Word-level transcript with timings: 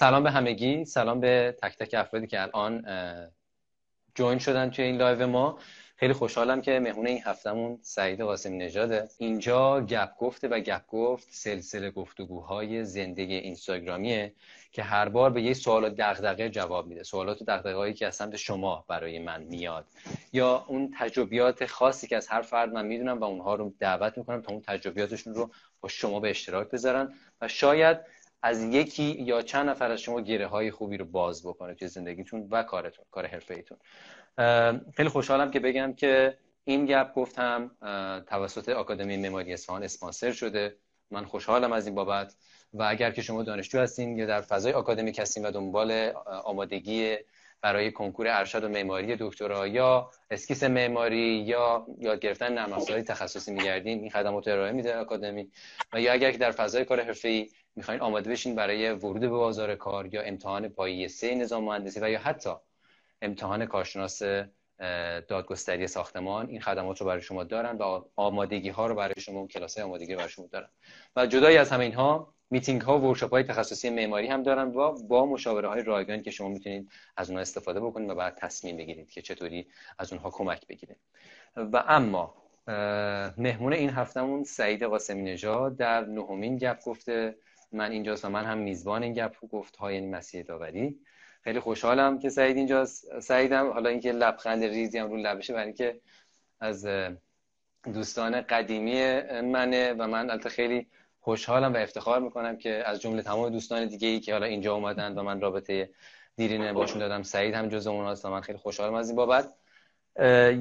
سلام 0.00 0.22
به 0.22 0.30
همگی. 0.30 0.84
سلام 0.84 1.20
به 1.20 1.56
تک 1.62 1.76
تک 1.76 1.94
افرادی 1.94 2.26
که 2.26 2.42
الان 2.42 2.84
join 4.14 4.38
شدن 4.38 4.70
توی 4.70 4.84
این 4.84 4.96
live 4.96 5.26
ما. 5.26 5.58
خیلی 5.96 6.12
خوشحالم 6.12 6.60
که 6.60 6.80
مهمون 6.80 7.06
این 7.06 7.22
هفتمون 7.24 7.78
سعید 7.82 8.20
قاسمی 8.20 8.58
نژاده. 8.58 9.08
اینجا 9.18 9.80
گپ 9.80 10.16
گفته 10.16 10.48
و 10.48 10.60
گپ 10.60 10.86
گفت 10.86 11.28
سلسله 11.30 11.90
گفتگوهای 11.90 12.84
زنده‌ی 12.84 13.34
اینستاگرامیه 13.34 14.34
که 14.72 14.82
هر 14.82 15.08
بار 15.08 15.30
به 15.30 15.42
یه 15.42 15.54
سوال 15.54 15.90
دغدغه 15.90 16.48
جواب 16.48 16.86
میده. 16.86 17.02
سوالات 17.02 17.42
و 17.42 17.44
دغدغه‌هایی 17.44 17.94
که 17.94 18.06
از 18.06 18.16
سمت 18.16 18.36
شما 18.36 18.84
برای 18.88 19.18
من 19.18 19.42
میاد. 19.42 19.86
یا 20.32 20.64
اون 20.68 20.94
تجربیات 20.98 21.66
خاصی 21.66 22.06
که 22.06 22.16
از 22.16 22.28
هر 22.28 22.42
فرد 22.42 22.72
من 22.72 22.86
می‌دونم 22.86 23.20
و 23.20 23.24
اونها 23.24 23.54
رو 23.54 23.74
دعوت 23.78 24.18
می‌کنم 24.18 24.42
تا 24.42 24.52
اون 24.52 24.62
تجربیاتشون 24.62 25.34
رو 25.34 25.50
با 25.80 25.88
شما 25.88 26.20
به 26.20 26.30
اشتراک 26.30 26.70
بذارن. 26.70 27.14
و 27.40 27.48
شاید 27.48 27.98
از 28.42 28.62
یکی 28.62 29.02
یا 29.02 29.42
چند 29.42 29.68
نفر 29.68 29.90
از 29.90 30.00
شما 30.00 30.20
گره 30.20 30.46
های 30.46 30.70
خوبی 30.70 30.96
رو 30.96 31.04
باز 31.04 31.46
بکنه 31.46 31.74
توی 31.74 31.88
زندگیتون 31.88 32.48
و 32.50 32.62
کارتون 32.62 33.04
کار 33.10 33.26
حرفه 33.26 33.54
ایتون 33.54 33.78
خیلی 34.96 35.08
خوشحالم 35.08 35.50
که 35.50 35.60
بگم 35.60 35.92
که 35.92 36.38
این 36.64 36.86
گپ 36.86 37.14
گفت 37.14 37.48
هم 37.48 37.70
توسط 38.26 38.68
آکادمی 38.68 39.16
معماری 39.16 39.52
اصفهان 39.52 39.82
اسپانسر 39.82 40.32
شده. 40.32 40.76
من 41.10 41.24
خوشحالم 41.24 41.72
از 41.72 41.86
این 41.86 41.94
بابت 41.94 42.34
و 42.72 42.82
اگر 42.82 43.10
که 43.10 43.22
شما 43.22 43.42
دانشجو 43.42 43.78
هستین 43.78 44.18
یا 44.18 44.26
در 44.26 44.40
فضای 44.40 44.72
آکادمی 44.72 45.12
هستین 45.18 45.46
و 45.46 45.50
دنبال 45.50 46.12
آمادگی 46.44 47.16
برای 47.62 47.92
کنکور 47.92 48.28
ارشد 48.28 48.64
و 48.64 48.68
معماری 48.68 49.16
دکترا 49.20 49.66
یا 49.66 50.10
اسکیس 50.30 50.62
معماری 50.62 51.44
یا 51.46 51.86
یاد 51.98 52.20
گرفتن 52.20 52.52
نرم 52.52 52.72
افزارهای 52.72 53.02
تخصصی 53.02 53.52
میگردین 53.52 53.98
این 54.00 54.10
خدمات 54.10 54.48
ارائه 54.48 54.72
میده 54.72 54.96
آکادمی. 54.96 55.50
و 55.92 56.00
یا 56.00 56.12
اگر 56.12 56.32
که 56.32 56.38
در 56.38 56.50
فضای 56.50 56.84
کار 56.84 57.00
حرفه‌ای 57.00 57.48
می‌خواین 57.80 58.00
آماده 58.00 58.30
بشین 58.30 58.54
برای 58.54 58.90
ورود 58.92 59.20
به 59.20 59.28
بازار 59.28 59.74
کار 59.74 60.14
یا 60.14 60.22
امتحان 60.22 60.68
پایه 60.68 61.08
سه 61.08 61.34
نظام 61.34 61.64
مهندسی 61.64 62.00
و 62.00 62.10
یا 62.10 62.18
حتی 62.18 62.50
امتحان 63.22 63.66
کارشناس 63.66 64.22
دادگستری 65.28 65.86
ساختمان 65.86 66.48
این 66.48 66.60
خدمات 66.60 67.00
رو 67.00 67.06
برای 67.06 67.22
شما 67.22 67.44
دارن 67.44 67.76
و 67.76 68.04
آمادگی 68.16 68.68
ها 68.68 68.86
رو 68.86 68.94
برای 68.94 69.14
شما 69.18 69.46
کلاس 69.46 69.78
آمادگی 69.78 70.12
رو 70.12 70.16
برای 70.16 70.30
شما 70.30 70.46
دارن. 70.46 70.68
و 71.16 71.26
جدای 71.26 71.56
از 71.56 71.70
همه 71.70 71.84
اینها 71.84 72.34
میتینگ 72.50 72.80
ها 72.80 72.98
و 72.98 73.14
های 73.14 73.42
تخصصی 73.42 73.90
معماری 73.90 74.26
هم 74.26 74.42
دارن 74.42 74.68
و 74.68 74.92
با 75.08 75.26
مشاوره 75.26 75.68
های 75.68 75.82
رایگان 75.82 76.22
که 76.22 76.30
شما 76.30 76.48
می‌تونید 76.48 76.90
از 77.16 77.28
اونها 77.28 77.40
استفاده 77.42 77.80
بکنید 77.80 78.10
و 78.10 78.14
بعد 78.14 78.34
تصمیم 78.36 78.76
بگیرید 78.76 79.10
که 79.10 79.22
چطوری 79.22 79.66
از 79.98 80.12
اونها 80.12 80.30
کمک 80.30 80.66
بگیرید. 80.66 80.98
و 81.56 81.84
اما 81.88 82.34
مهمون 83.36 83.72
این 83.72 83.90
هفتمون 83.90 84.44
سعید 84.44 84.82
قاسمی 84.82 85.22
نژاد 85.22 85.76
در 85.76 86.04
نهمین 86.04 86.56
گپ 86.56 86.84
گفته 86.84 87.34
من 87.72 87.90
اینجاست 87.90 88.24
و 88.24 88.28
من 88.28 88.44
هم 88.44 88.58
میزبان 88.58 89.02
این 89.02 89.12
گپ 89.12 89.48
گفت 89.48 89.76
های 89.76 90.00
مسیح 90.00 90.42
داوری. 90.42 90.98
خیلی 91.42 91.60
خوشحالم 91.60 92.18
که 92.18 92.28
سعید 92.28 92.56
اینجاست. 92.56 93.20
سعیدم 93.20 93.70
حالا 93.70 93.90
اینکه 93.90 94.12
لبخند 94.12 94.64
ریزی 94.64 94.98
هم 94.98 95.10
رو 95.10 95.16
لبشه 95.16 95.52
برای 95.52 95.66
اینکه 95.66 96.00
از 96.60 96.86
دوستان 97.84 98.40
قدیمی 98.40 99.20
منه 99.42 99.92
و 99.92 100.06
من 100.06 100.30
البته 100.30 100.48
خیلی 100.48 100.86
خوشحالم 101.20 101.74
و 101.74 101.76
افتخار 101.76 102.20
می‌کنم 102.20 102.56
که 102.56 102.82
از 102.86 103.00
جمله 103.00 103.22
تمام 103.22 103.48
دوستان 103.48 103.86
دیگه 103.86 104.08
ای 104.08 104.20
که 104.20 104.32
حالا 104.32 104.46
اینجا 104.46 104.74
اومدن 104.74 105.18
و 105.18 105.22
من 105.22 105.40
رابطه 105.40 105.90
دیرینه 106.36 106.72
باشون 106.72 106.98
دادم 106.98 107.22
سعید 107.22 107.54
هم 107.54 107.68
جز 107.68 107.86
اونهاست 107.86 108.24
و 108.24 108.30
من 108.30 108.40
خیلی 108.40 108.58
خوشحالم 108.58 108.94
از 108.94 109.08
این 109.08 109.16
بابت. 109.16 109.54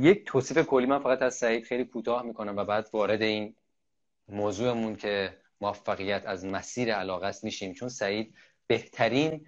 یک 0.04 0.26
توصیف 0.26 0.58
کلی 0.58 0.86
من 0.86 1.00
فقط 1.00 1.22
از 1.22 1.36
سعید 1.36 1.64
خیلی 1.64 1.86
کوتاه 1.86 2.24
می‌کنم 2.24 2.58
و 2.58 2.66
بعد 2.66 2.90
وارد 2.94 3.22
این 3.22 3.56
موضوعمون 4.28 4.96
که 4.96 5.38
موفقیت 5.62 6.26
از 6.26 6.46
مسیر 6.46 6.94
علاقه 6.94 7.32
میشیم. 7.44 7.74
چون 7.74 7.90
سعید 7.90 8.36
بهترین 8.68 9.46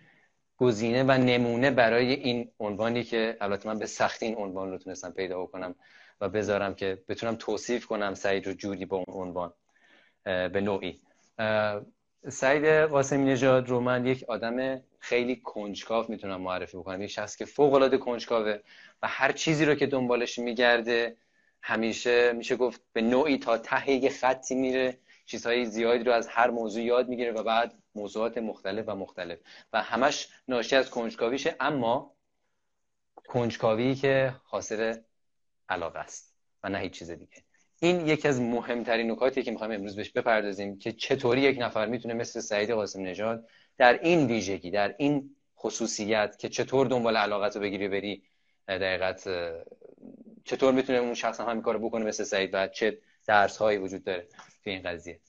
گزینه 0.57 1.03
و 1.03 1.11
نمونه 1.11 1.71
برای 1.71 2.13
این 2.13 2.51
عنوانی 2.59 3.03
که 3.03 3.37
البته 3.41 3.69
من 3.69 3.79
به 3.79 3.85
سختی 3.85 4.25
این 4.25 4.35
عنوان 4.35 4.71
رو 4.71 4.77
تونستم 4.77 5.11
پیدا 5.11 5.45
کنم 5.45 5.75
و 6.21 6.29
بذارم 6.29 6.75
که 6.75 7.03
بتونم 7.07 7.35
توصیف 7.35 7.85
کنم 7.85 8.13
سعید 8.13 8.47
رو 8.47 8.53
جوری 8.53 8.85
با 8.85 8.97
اون 8.97 9.27
عنوان 9.27 9.53
به 10.23 10.61
نوعی. 10.61 11.01
سعید 12.29 12.65
قاسمی 12.65 13.25
نژاد 13.25 13.69
رو 13.69 13.79
من 13.79 14.05
یک 14.05 14.23
آدم 14.27 14.81
خیلی 14.99 15.35
کنجکاو 15.35 16.05
می‌تونم 16.09 16.41
معرفی 16.41 16.77
بکنم. 16.77 17.01
یک 17.01 17.09
شخص 17.09 17.35
که 17.35 17.45
فوق 17.45 17.73
العاده 17.73 17.97
کنجکاوه 17.97 18.57
و 19.01 19.07
هر 19.07 19.31
چیزی 19.31 19.65
رو 19.65 19.75
که 19.75 19.87
دنبالش 19.87 20.39
میگرده 20.39 21.17
همیشه 21.61 22.33
میشه 22.33 22.55
گفت 22.55 22.81
به 22.93 23.01
نوعی 23.01 23.37
تا 23.37 23.57
ته 23.57 24.09
خطی 24.09 24.55
میره 24.55 24.97
چیزهای 25.25 25.65
زیادی 25.65 26.03
رو 26.03 26.11
از 26.11 26.27
هر 26.27 26.49
موضوع 26.49 26.83
یاد 26.83 27.09
می‌گیره 27.09 27.31
و 27.31 27.43
بعد 27.43 27.73
موضوعات 27.95 28.37
مختلف 28.37 28.85
و 28.87 28.95
مختلف. 28.95 29.39
و 29.73 29.81
همش 29.81 30.27
ناشی 30.47 30.75
از 30.75 30.89
کنجکاویشه 30.89 31.55
اما 31.59 32.15
کنجکاوی 33.27 33.95
که 33.95 34.35
حاصل 34.43 34.95
علاقه 35.69 35.99
است 35.99 36.35
و 36.63 36.69
نه 36.69 36.79
هیچ 36.79 36.91
چیز 36.91 37.11
دیگه. 37.11 37.43
این 37.79 38.07
یکی 38.07 38.27
از 38.27 38.41
مهمترین 38.41 39.11
نکاتی 39.11 39.43
که 39.43 39.51
می‌خوایم 39.51 39.73
امروز 39.73 39.95
بهش 39.95 40.09
بپردازیم 40.09 40.79
که 40.79 40.91
چطوری 40.91 41.41
یک 41.41 41.57
نفر 41.59 41.85
می‌تونه 41.85 42.13
مثل 42.13 42.39
سعید 42.39 42.71
قاسم 42.71 43.01
نژاد 43.01 43.47
در 43.77 43.99
این 44.03 44.27
ویژگی 44.27 44.71
در 44.71 44.95
این 44.97 45.35
خصوصیت 45.57 46.37
که 46.39 46.49
چطور 46.49 46.87
دنبال 46.87 47.17
علاقت 47.17 47.55
رو 47.55 47.61
بگیری 47.61 47.87
بری 47.87 48.23
دقیقت 48.67 49.29
چطور 50.45 50.73
می‌تونه 50.73 50.99
اون 50.99 51.13
شخص 51.13 51.39
هم 51.39 51.49
همین 51.49 51.61
کارو 51.61 51.79
بکنه 51.79 52.05
مثل 52.05 52.23
سعید 52.23 52.49
و 52.53 52.67
چه 52.67 52.97
درس 53.27 53.57
هایی 53.57 53.77
وجود 53.77 54.03
داره 54.03 54.27
تو 54.63 54.69
این 54.69 54.81
قضیه. 54.81 55.19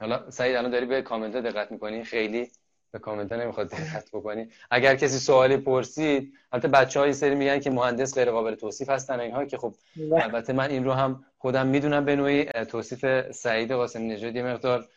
حالا 0.00 0.30
سعید 0.30 0.56
الان 0.56 0.70
داری 0.70 0.86
به 0.86 1.02
کامنت 1.02 1.34
ها 1.34 1.40
دقت 1.40 1.72
می‌کنی؟ 1.72 2.04
خیلی 2.04 2.50
به 2.90 2.98
کامنت 2.98 3.32
ها 3.32 3.38
نمی‌خواد 3.38 3.68
دقت 3.68 4.10
بکنی. 4.12 4.48
اگر 4.70 4.96
کسی 4.96 5.18
سوالی 5.18 5.56
پرسید 5.56 6.34
البته 6.52 6.68
بچه 6.68 7.00
های 7.00 7.12
سری 7.12 7.34
میگن 7.34 7.60
که 7.60 7.70
مهندس 7.70 8.14
غیر 8.14 8.30
قابل 8.30 8.54
توصیف 8.54 8.88
هستن 8.90 9.20
اینها 9.20 9.44
که 9.44 9.58
خب 9.58 9.74
البته 10.12 10.52
من 10.52 10.70
این 10.70 10.84
رو 10.84 10.92
هم 10.92 11.24
خودم 11.38 11.66
می‌دونم 11.66 12.04
به 12.04 12.16
نوعی 12.16 12.44
توصیف 12.44 13.30
سعید 13.30 13.72
قاسم 13.72 14.06
نژادی 14.06 14.42
مقدار 14.42 14.88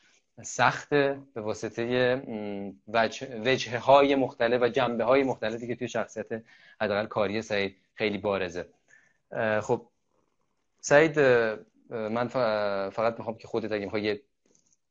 سخت 0.43 0.89
به 0.89 1.41
واسطه 1.41 2.21
وجه 3.45 3.77
های 3.79 4.15
مختلف 4.15 4.61
و 4.61 4.67
جنبه 4.67 5.03
های 5.03 5.23
مختلفی 5.23 5.67
که 5.67 5.75
توی 5.75 5.87
شخصیت 5.87 6.27
حداقل 6.81 7.05
کاری 7.05 7.41
سعید 7.41 7.75
خیلی 7.93 8.17
بارزه. 8.17 8.65
خب 9.61 9.85
سعید 10.81 11.19
من 11.89 12.27
فقط 12.89 13.17
می‌خوام 13.17 13.37
که 13.37 13.47
خودت 13.47 13.71
اگه 13.71 13.85
می‌خوای 13.85 14.03
یه 14.03 14.21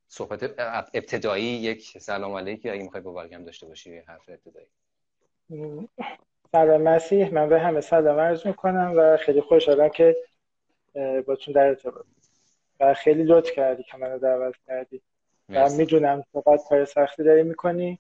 صحبت 0.09 0.61
ابتدایی 0.95 1.45
یک 1.45 1.99
سلام 1.99 2.33
علیکی 2.33 2.71
اگه 2.71 2.83
می‌خوای 2.83 3.03
با 3.03 3.13
برگم 3.13 3.45
داشته 3.45 3.67
باشی 3.67 3.99
حرف 3.99 4.29
ابتدایی. 4.29 4.69
سلام 6.53 6.83
مسیح 6.83 7.35
من 7.35 7.49
به 7.49 7.61
همه 7.61 7.81
سلام 7.81 8.19
عرض 8.19 8.47
می‌کنم 8.47 8.93
و 8.97 9.17
خیلی 9.17 9.41
خوشحالم 9.41 9.89
که 9.89 10.17
باتون 11.27 11.55
در 11.55 11.67
ارتباط 11.67 12.07
و 12.81 12.95
خیلی 12.95 13.23
لطف 13.23 13.53
کردی 13.53 13.83
که 13.83 13.97
منو 13.97 14.19
دعوت 14.19 14.55
کردی. 14.67 15.03
و 15.49 15.69
می‌دونم 15.71 16.25
فقط 16.33 16.61
کار 16.69 16.85
سختی 16.85 17.25
داری 17.25 17.43
می‌کنی. 17.43 17.99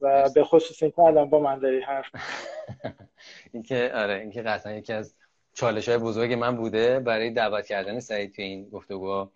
و 0.00 0.30
به 0.34 0.44
خصوص 0.44 0.82
اینکه 0.82 0.98
الان 0.98 1.30
با 1.30 1.40
من 1.40 1.58
داری 1.58 1.80
حرف 1.80 2.06
اینکه 3.52 3.90
آره 3.94 4.14
اینکه 4.14 4.42
قطعا 4.42 4.72
یکی 4.72 4.92
از 4.92 5.14
چالش 5.54 5.88
های 5.88 5.98
بزرگ 5.98 6.32
من 6.32 6.56
بوده 6.56 7.00
برای 7.00 7.30
دعوت 7.30 7.66
کردن 7.66 8.00
سعید 8.00 8.34
تو 8.34 8.42
این 8.42 8.70
گفتگو 8.70 9.30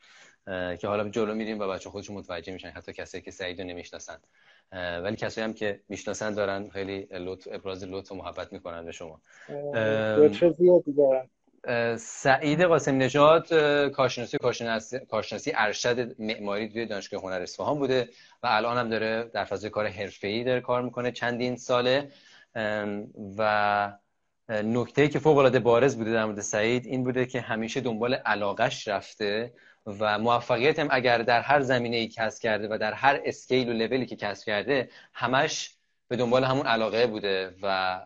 که 0.47 0.89
حالا 0.89 1.09
جلو 1.09 1.35
میریم 1.35 1.59
و 1.59 1.69
بچه 1.69 1.91
خودشون 1.91 2.17
متوجه 2.17 2.53
میشن 2.53 2.69
حتی 2.69 2.93
کسایی 2.93 3.23
که 3.23 3.31
سعید 3.31 3.61
رو 3.61 3.67
نمی‌شناسن. 3.67 4.17
ولی 4.73 5.17
کسایی 5.17 5.45
هم 5.45 5.55
که 5.55 5.81
می‌شناسن 5.89 6.35
دارن 6.35 6.69
خیلی 6.69 7.09
لطف 7.11 7.49
ابراز 7.53 7.85
لطف 7.85 8.13
و 8.13 8.15
محبت 8.15 8.53
می‌کنن 8.53 8.85
به 8.85 8.93
شما. 8.93 9.21
سعید 11.97 12.63
قاسم 12.63 12.99
نژاد 12.99 13.49
کارشناسی 13.91 14.39
کارشناسی 15.09 15.53
ارشد 15.55 16.21
معماری 16.21 16.69
توی 16.69 16.87
دانشگاه 16.87 17.23
هنر 17.23 17.43
اصفهان 17.43 17.79
بوده 17.79 18.09
و 18.43 18.47
الان 18.51 18.79
هم 18.79 18.89
داره 18.89 19.31
در 19.35 19.45
فضای 19.45 19.71
کار 19.71 19.87
حرفه‌ای 19.87 20.45
داره 20.45 20.61
کار 20.61 20.83
می‌کنه 20.83 21.13
چندین 21.13 21.57
ساله. 21.57 22.09
و 23.39 23.93
نکته 24.49 25.09
که 25.09 25.19
فوق 25.19 25.39
العاده 25.39 25.59
بارز 25.59 25.97
بوده 25.97 26.13
در 26.13 26.25
مورد 26.25 26.41
سعید 26.41 26.87
این 26.87 27.05
بوده 27.05 27.27
که 27.27 27.41
همیشه 27.41 27.81
دنبال 27.81 28.15
علاقش 28.15 28.89
رفته 28.89 29.53
و 29.87 30.19
موفقیت 30.19 30.79
هم 30.79 30.89
اگر 30.91 31.19
در 31.19 31.41
هر 31.41 31.61
زمینه 31.61 31.97
ای 31.97 32.09
کسب 32.09 32.43
کرده 32.43 32.69
و 32.71 32.79
در 32.79 32.93
هر 32.93 33.21
اسکیل 33.25 33.69
و 33.69 33.73
لولی 33.73 34.07
که 34.07 34.17
کسب 34.17 34.47
کرده 34.47 34.89
همش 35.13 35.75
به 36.09 36.17
دنبال 36.17 36.45
همون 36.45 36.67
علاقه 36.67 37.07
بوده 37.07 37.55
و 37.63 38.01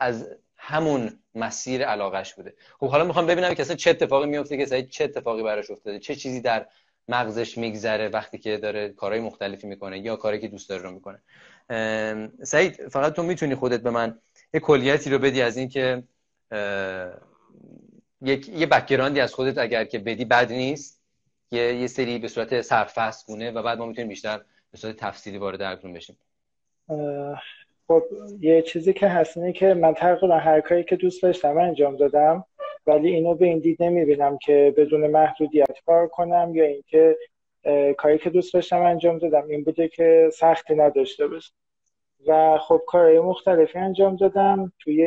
از 0.00 0.28
همون 0.56 1.18
مسیر 1.34 1.84
علاقش 1.84 2.34
بوده. 2.34 2.54
خب 2.80 2.88
حالا 2.88 3.04
می‌خوام 3.04 3.26
ببینم 3.26 3.54
که 3.54 3.62
اصلا 3.62 3.76
چه 3.76 3.90
اتفاقی 3.90 4.26
میفته 4.26 4.56
که 4.56 4.66
سعید 4.66 4.88
چه 4.88 5.04
اتفاقی 5.04 5.42
براش 5.42 5.70
افتاده. 5.70 5.98
چه 5.98 6.14
چیزی 6.14 6.40
در 6.40 6.66
مغزش 7.08 7.58
میگذره 7.58 8.08
وقتی 8.08 8.38
که 8.38 8.56
داره 8.56 8.88
کارهای 8.88 9.20
مختلفی 9.20 9.66
می‌کنه 9.66 9.98
یا 9.98 10.16
کاری 10.16 10.40
که 10.40 10.48
دوست 10.48 10.68
داره 10.68 10.82
رو 10.82 10.90
می‌کنه. 10.90 11.22
سعید 12.42 12.88
فقط 12.88 13.12
تو 13.12 13.22
می‌تونی 13.22 13.54
خودت 13.54 13.80
به 13.80 13.90
من 13.90 14.18
یه 14.54 14.60
کلیتی 14.60 15.10
رو 15.10 15.18
بدی 15.18 15.42
از 15.42 15.56
اینکه 15.56 16.02
یک 18.22 18.48
یه 18.48 18.66
بکگراندی 18.66 19.20
از 19.20 19.34
خودت 19.34 19.58
اگر 19.58 19.84
که 19.84 19.98
بدی 19.98 20.24
بد 20.24 20.52
نیست 20.52 21.02
یه, 21.50 21.74
یه 21.74 21.86
سری 21.86 22.18
به 22.18 22.28
صورت 22.28 22.60
سرفست 22.60 23.26
گونه 23.26 23.50
و 23.50 23.62
بعد 23.62 23.78
ما 23.78 23.86
می‌تونیم 23.86 24.08
بیشتر 24.08 24.40
به 24.72 24.78
صورت 24.78 24.96
تفصیلی 24.96 25.38
وارد 25.38 25.58
درکون 25.58 25.92
بشیم. 25.92 26.16
خب 27.88 28.02
یه 28.40 28.62
چیزی 28.62 28.92
که 28.92 29.08
هست 29.08 29.36
اینه 29.36 29.52
که 29.52 29.74
من 29.74 29.94
تقریبا 29.94 30.38
هر 30.38 30.60
کاری 30.60 30.84
که 30.84 30.96
دوست 30.96 31.22
داشتم 31.22 31.58
انجام 31.58 31.96
دادم 31.96 32.44
ولی 32.86 33.08
اینو 33.08 33.34
به 33.34 33.46
این 33.46 33.58
دید 33.58 33.82
نمی‌بینم 33.82 34.38
که 34.38 34.74
بدون 34.76 35.06
محدودیت 35.06 35.84
کار 35.86 36.08
کنم 36.08 36.52
یا 36.54 36.64
اینکه 36.64 37.16
کاری 37.98 38.18
که 38.18 38.30
دوست 38.30 38.54
داشتم 38.54 38.82
انجام 38.82 39.18
دادم 39.18 39.48
این 39.48 39.64
بوده 39.64 39.88
که 39.88 40.30
سختی 40.32 40.74
نداشته 40.74 41.28
باشه 41.28 41.52
و 42.26 42.58
خب 42.58 42.82
کارهای 42.86 43.20
مختلفی 43.20 43.78
انجام 43.78 44.16
دادم. 44.16 44.72
توی 44.78 45.04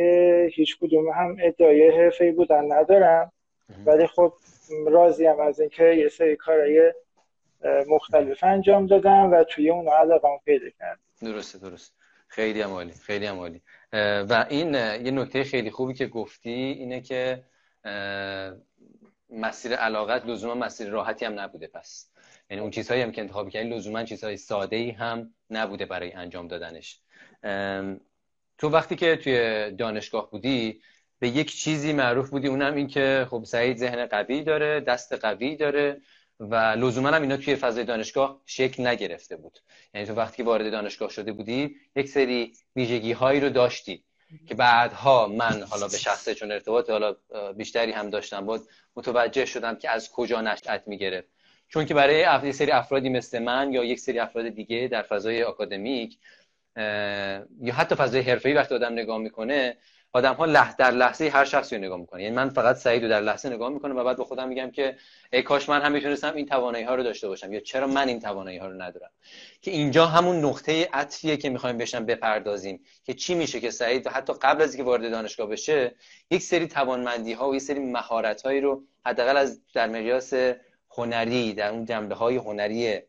هیچ 0.54 0.78
کدوم 0.78 1.08
هم 1.08 1.36
ادعای 1.40 1.90
حرفه‌ای 1.90 2.32
بودن 2.32 2.72
ندارم. 2.72 3.32
ولی 3.86 4.06
خب 4.06 4.32
راضیم 4.86 5.40
از 5.40 5.60
اینکه 5.60 5.84
یه 5.84 6.08
سری 6.08 6.36
کارهای 6.36 6.92
مختلف 7.88 8.44
انجام 8.44 8.86
دادم 8.86 9.32
و 9.32 9.44
توی 9.44 9.70
اون 9.70 9.88
علاقه 9.88 10.28
پیدا 10.44 10.66
کردم. 10.78 11.00
درسته 11.22 11.58
درست 11.58 11.94
خیلی 12.28 12.60
عمالی 12.60 12.92
خیلی 12.92 13.26
عمالی 13.26 13.62
و 13.92 14.46
این 14.50 14.74
یه 14.74 15.10
نکته 15.10 15.44
خیلی 15.44 15.70
خوبی 15.70 15.94
که 15.94 16.06
گفتی 16.06 16.50
اینه 16.50 17.00
که 17.00 17.42
مسیر 19.30 19.74
علاقت 19.74 20.26
لزوما 20.26 20.54
مسیر 20.54 20.88
راحتی 20.88 21.24
هم 21.24 21.40
نبوده 21.40 21.66
پس. 21.66 22.10
یعنی 22.50 22.62
اون 22.62 22.70
چیزهایی 22.70 23.02
هم 23.02 23.12
که 23.12 23.20
انتخاب 23.20 23.48
کردی 23.48 23.68
لزوما 23.68 24.04
چیزهای 24.04 24.36
ساده 24.36 24.76
ای 24.76 24.90
هم 24.90 25.34
نبوده 25.50 25.86
برای 25.86 26.12
انجام 26.12 26.48
دادنش. 26.48 27.00
تو 28.58 28.68
وقتی 28.68 28.96
که 28.96 29.16
توی 29.16 29.70
دانشگاه 29.70 30.30
بودی 30.30 30.80
به 31.18 31.28
یک 31.28 31.52
چیزی 31.52 31.92
معروف 31.92 32.30
بودی 32.30 32.48
اونم 32.48 32.74
این 32.74 32.86
که 32.86 33.26
خب 33.30 33.44
سعید 33.44 33.76
ذهن 33.76 34.06
قوی 34.06 34.42
داره 34.42 34.80
دست 34.80 35.12
قوی 35.12 35.56
داره 35.56 36.00
و 36.40 36.54
لزوما 36.54 37.08
هم 37.08 37.22
اینا 37.22 37.36
توی 37.36 37.56
فضای 37.56 37.84
دانشگاه 37.84 38.42
شکل 38.46 38.86
نگرفته 38.86 39.36
بود. 39.36 39.58
یعنی 39.94 40.06
تو 40.06 40.14
وقتی 40.14 40.36
که 40.36 40.44
وارد 40.44 40.70
دانشگاه 40.70 41.10
شده 41.10 41.32
بودی 41.32 41.76
یک 41.96 42.08
سری 42.08 42.52
ویژگی 42.76 43.12
هایی 43.12 43.40
رو 43.40 43.48
داشتی 43.48 44.04
که 44.46 44.54
بعدها 44.54 45.26
من 45.26 45.62
حالا 45.62 45.88
به 45.88 45.96
شخصه 45.96 46.34
چون 46.34 46.52
ارتباط 46.52 46.90
حالا 46.90 47.16
بیشتری 47.56 47.92
هم 47.92 48.10
داشتم 48.10 48.46
بود 48.46 48.60
متوجه 48.96 49.44
شدم 49.44 49.76
که 49.76 49.90
از 49.90 50.10
کجا 50.10 50.40
نشأت 50.40 50.82
می‌گرفت. 50.86 51.28
چون 51.68 51.84
که 51.84 51.94
برای 51.94 52.48
یک 52.48 52.54
سری 52.54 52.70
افرادی 52.70 53.08
مثل 53.08 53.38
من 53.38 53.72
یا 53.72 53.84
یک 53.84 54.00
سری 54.00 54.18
افراد 54.18 54.48
دیگه 54.48 54.88
در 54.92 55.02
فضای 55.02 55.42
آکادمیک 55.42 56.18
یا 57.60 57.74
حتی 57.74 57.94
فضای 57.94 58.20
حرفه‌ای 58.20 58.54
وقتی 58.54 58.74
آدم 58.74 58.92
نگاه 58.92 59.18
می‌کنه 59.18 59.76
آدم 60.12 60.34
ها 60.34 60.44
لح 60.44 60.76
در 60.76 60.90
لحظه 60.90 61.28
هر 61.28 61.44
شخصی 61.44 61.76
رو 61.76 61.82
نگاه 61.82 61.98
می‌کنه 61.98 62.22
یعنی 62.22 62.36
من 62.36 62.48
فقط 62.48 62.76
سعید 62.76 63.02
رو 63.02 63.08
در 63.08 63.20
لحظه 63.20 63.48
نگاه 63.48 63.68
می‌کنم 63.68 63.96
و 63.96 64.04
بعد 64.04 64.16
به 64.16 64.24
خودم 64.24 64.48
میگم 64.48 64.70
که 64.70 64.96
ای 65.32 65.42
کاش 65.42 65.68
من 65.68 65.82
هم 65.82 65.92
می‌تونستم 65.92 66.34
این 66.34 66.46
توانایی 66.46 66.84
ها 66.84 66.94
رو 66.94 67.02
داشته 67.02 67.28
باشم 67.28 67.52
یا 67.52 67.60
چرا 67.60 67.86
من 67.86 68.08
این 68.08 68.20
توانایی 68.20 68.58
ها 68.58 68.66
رو 68.66 68.82
ندارم؟ 68.82 69.10
که 69.62 69.70
اینجا 69.70 70.06
همون 70.06 70.44
نقطه 70.44 70.88
عطفیه 70.92 71.36
که 71.36 71.50
می‌خوایم 71.50 71.78
بهشم 71.78 72.06
بپردازیم 72.06 72.80
که 73.04 73.14
چی 73.14 73.34
میشه 73.34 73.60
که 73.60 73.70
سعید 73.70 74.08
حتی 74.08 74.32
قبل 74.42 74.62
از 74.62 74.74
اینکه 74.74 74.84
وارد 74.84 75.10
دانشگاه 75.10 75.46
بشه 75.46 75.94
یک 76.30 76.42
سری 76.42 76.68
توانمندی 76.68 77.32
ها 77.32 77.48
و 77.48 77.54
یک 77.54 77.62
سری 77.62 77.80
مهارت 77.80 78.42
هایی 78.42 78.60
رو 78.60 78.82
حداقل 79.06 79.36
از 79.36 79.60
در 79.74 79.88
مقیاس 79.88 80.32
هنری 80.90 81.54
در 81.54 81.70
اون 81.70 81.84
جنبه 81.84 82.14
های 82.14 82.36
هنری 82.36 83.00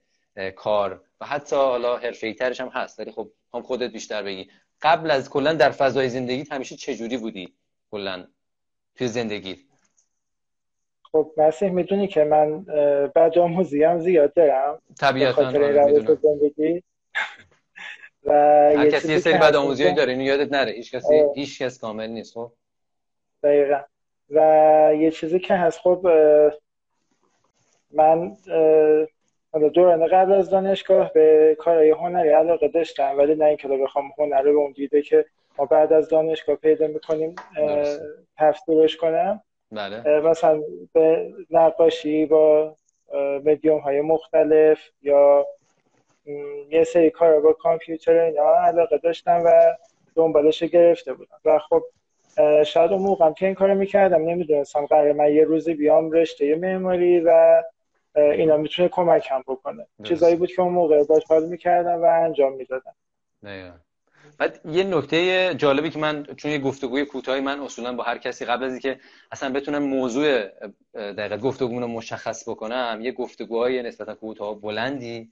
کار 0.55 1.01
و 1.21 1.25
حتی 1.25 1.55
حالا 1.55 1.97
حرفه‌ای 1.97 2.33
ترش 2.33 2.61
هم 2.61 2.67
هست. 2.67 2.99
ولی 2.99 3.11
خب 3.11 3.31
هم 3.53 3.61
خودت 3.61 3.91
بیشتر 3.91 4.23
بگی. 4.23 4.49
قبل 4.81 5.11
از 5.11 5.29
کلا 5.29 5.53
در 5.53 5.71
فضای 5.71 6.09
زندگی 6.09 6.45
همیشه 6.51 6.75
چجوری 6.75 7.17
بودی؟ 7.17 7.53
کلا 7.91 8.27
توی 8.95 9.07
زندگی 9.07 9.57
خب 11.11 11.31
مسیح 11.38 11.69
می‌دونی 11.69 12.07
که 12.07 12.23
من 12.23 12.61
بعد 13.15 13.38
آموزی 13.38 13.83
هم 13.83 13.99
زیاد 13.99 14.33
دارم. 14.33 14.81
طبیعتا 14.99 15.47
آره، 15.47 16.15
زندگی. 16.21 16.83
و 18.23 18.31
هر 18.77 18.89
کسی 18.89 19.11
یه 19.11 19.19
سری 19.19 19.38
بعد 19.38 19.55
آموزی 19.55 19.93
داره 19.93 20.11
اینو 20.11 20.23
یادت 20.23 20.51
نره. 20.51 20.71
هیچ 20.71 20.95
کسی 20.95 21.23
هیچ 21.35 21.61
کس 21.61 21.79
کامل 21.79 22.07
نیست 22.07 22.33
خب؟ 22.33 22.51
دقیقا. 23.43 23.81
و 24.29 24.39
یه 25.00 25.11
چیزی 25.11 25.39
که 25.39 25.53
هست 25.53 25.79
خب 25.79 26.07
من 27.91 28.38
دوران 29.53 30.07
قبل 30.07 30.33
از 30.33 30.49
دانشگاه 30.49 31.13
به 31.13 31.55
کارهای 31.59 31.89
هنری 31.89 32.29
علاقه 32.29 32.67
داشتم 32.67 33.17
ولی 33.17 33.35
نه 33.35 33.45
اینکه 33.45 33.67
بخوام 33.67 34.11
هنر 34.17 34.41
رو 34.41 34.53
به 34.53 34.59
اون 34.59 34.71
دیده 34.71 35.01
که 35.01 35.25
ما 35.57 35.65
بعد 35.65 35.94
از 35.94 36.09
دانشگاه 36.09 36.55
پیدا 36.55 36.88
می‌کنیم 36.88 37.35
تفسیرش 38.38 38.97
کنم. 38.97 39.41
بله. 39.71 40.19
مثلا 40.19 40.61
به 40.94 41.33
نقاشی 41.51 42.25
با 42.25 42.75
مدیوم 43.45 43.79
های 43.79 44.01
مختلف 44.01 44.79
یا 45.01 45.45
یه 46.69 46.83
سری 46.83 47.09
کار 47.09 47.39
با 47.39 47.53
کامپیوتر 47.53 48.19
اینا 48.19 48.55
علاقه 48.55 48.97
داشتم 48.97 49.41
و 49.45 49.75
دنبالش 50.15 50.63
گرفته 50.63 51.13
بودم. 51.13 51.38
و 51.45 51.59
خب 51.59 51.83
شاید 52.63 52.91
اون 52.91 53.01
موقعم 53.01 53.33
که 53.33 53.45
این 53.45 53.55
کارو 53.55 53.75
می‌کردم 53.75 54.29
نمی‌دونستم 54.29 54.85
قرار 54.85 55.11
من 55.11 55.33
یه 55.33 55.43
روزی 55.43 55.73
بیام 55.73 56.11
رشته 56.11 56.55
معماری 56.55 57.19
و 57.19 57.63
اینا 58.21 58.57
می‌تونه 58.57 58.89
کمک 58.89 59.27
هم 59.31 59.43
بکنه 59.47 59.87
چیزایی 60.03 60.35
بود 60.35 60.51
که 60.51 60.61
اون 60.61 60.73
موقع 60.73 61.03
باش 61.03 61.23
حال 61.23 61.45
می‌کردم 61.45 62.01
و 62.01 62.05
انجام 62.05 62.53
می‌دادم. 62.53 62.95
بعد 64.37 64.61
یه 64.65 64.83
نکته 64.83 65.53
جالبی 65.55 65.89
که 65.89 65.99
من 65.99 66.23
چون 66.23 66.51
یه 66.51 66.59
گفتگوی 66.59 67.05
کوتاهی 67.05 67.41
من 67.41 67.59
اصولا 67.59 67.93
با 67.93 68.03
هر 68.03 68.17
کسی 68.17 68.45
قبل 68.45 68.63
از 68.63 68.71
اینکه 68.71 68.99
اصلا 69.31 69.53
بتونم 69.53 69.83
موضوع 69.83 70.47
دقیقه 70.93 71.37
گفتگو 71.37 71.79
رو 71.79 71.87
مشخص 71.87 72.49
بکنم 72.49 72.99
یه 73.01 73.11
گفتگوهای 73.11 73.83
نسبتا 73.83 74.15
کوتاه 74.15 74.61
بلندی 74.61 75.31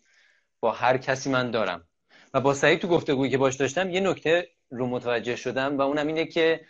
با 0.59 0.71
هر 0.71 0.97
کسی 0.97 1.29
من 1.29 1.51
دارم. 1.51 1.87
و 2.33 2.41
با 2.41 2.53
سعید 2.53 2.79
تو 2.79 2.87
گفتگویی 2.87 3.31
که 3.31 3.37
باش 3.37 3.55
داشتم 3.55 3.89
یه 3.89 3.99
نکته 3.99 4.47
رو 4.69 4.87
متوجه 4.87 5.35
شدم 5.35 5.77
و 5.77 5.81
اونم 5.81 6.07
اینه 6.07 6.25
که 6.25 6.61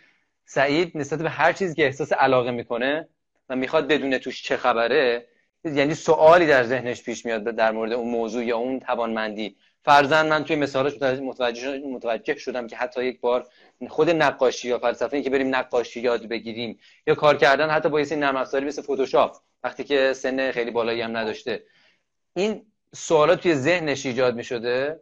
سعید 0.44 0.92
نسبت 0.94 1.22
به 1.22 1.30
هر 1.30 1.52
چیزی 1.52 1.74
که 1.74 1.84
احساس 1.84 2.12
علاقه 2.12 2.50
می‌کنه 2.50 3.08
و 3.48 3.56
می‌خواد 3.56 3.88
بدون 3.88 4.18
توش 4.18 4.42
چه 4.42 4.56
خبره 4.56 5.26
یعنی 5.64 5.94
سوالی 5.94 6.46
در 6.46 6.64
ذهنش 6.64 7.02
پیش 7.02 7.24
میاد 7.24 7.44
در 7.44 7.72
مورد 7.72 7.92
اون 7.92 8.10
موضوع 8.10 8.44
یا 8.44 8.56
اون 8.56 8.80
توانمندی. 8.80 9.56
فرزن 9.84 10.28
من 10.28 10.44
توی 10.44 10.56
مثالش 10.56 10.94
متوجه, 11.22 11.78
متوجه 11.78 12.38
شدم 12.38 12.66
که 12.66 12.76
حتی 12.76 13.04
یک 13.04 13.20
بار 13.20 13.46
خود 13.88 14.10
نقاشی 14.10 14.68
یا 14.68 14.78
فلسفه 14.78 15.22
که 15.22 15.30
بریم 15.30 15.54
نقاشی 15.54 16.00
یاد 16.00 16.26
بگیریم 16.28 16.78
یا 17.06 17.14
کار 17.14 17.36
کردن 17.36 17.70
حتی 17.70 17.88
با 17.88 18.00
یه 18.00 18.16
نرم 18.16 18.36
افزاری 18.36 18.66
مثل 18.66 18.82
فتوشاپ 18.82 19.36
وقتی 19.64 19.84
که 19.84 20.12
سن 20.12 20.50
خیلی 20.52 20.70
بالایی 20.70 21.00
هم 21.00 21.16
نداشته. 21.16 21.62
این 22.34 22.66
سوالات 22.94 23.40
توی 23.40 23.54
ذهنش 23.54 24.06
ایجاد 24.06 24.34
می 24.34 24.44
شده 24.44 25.00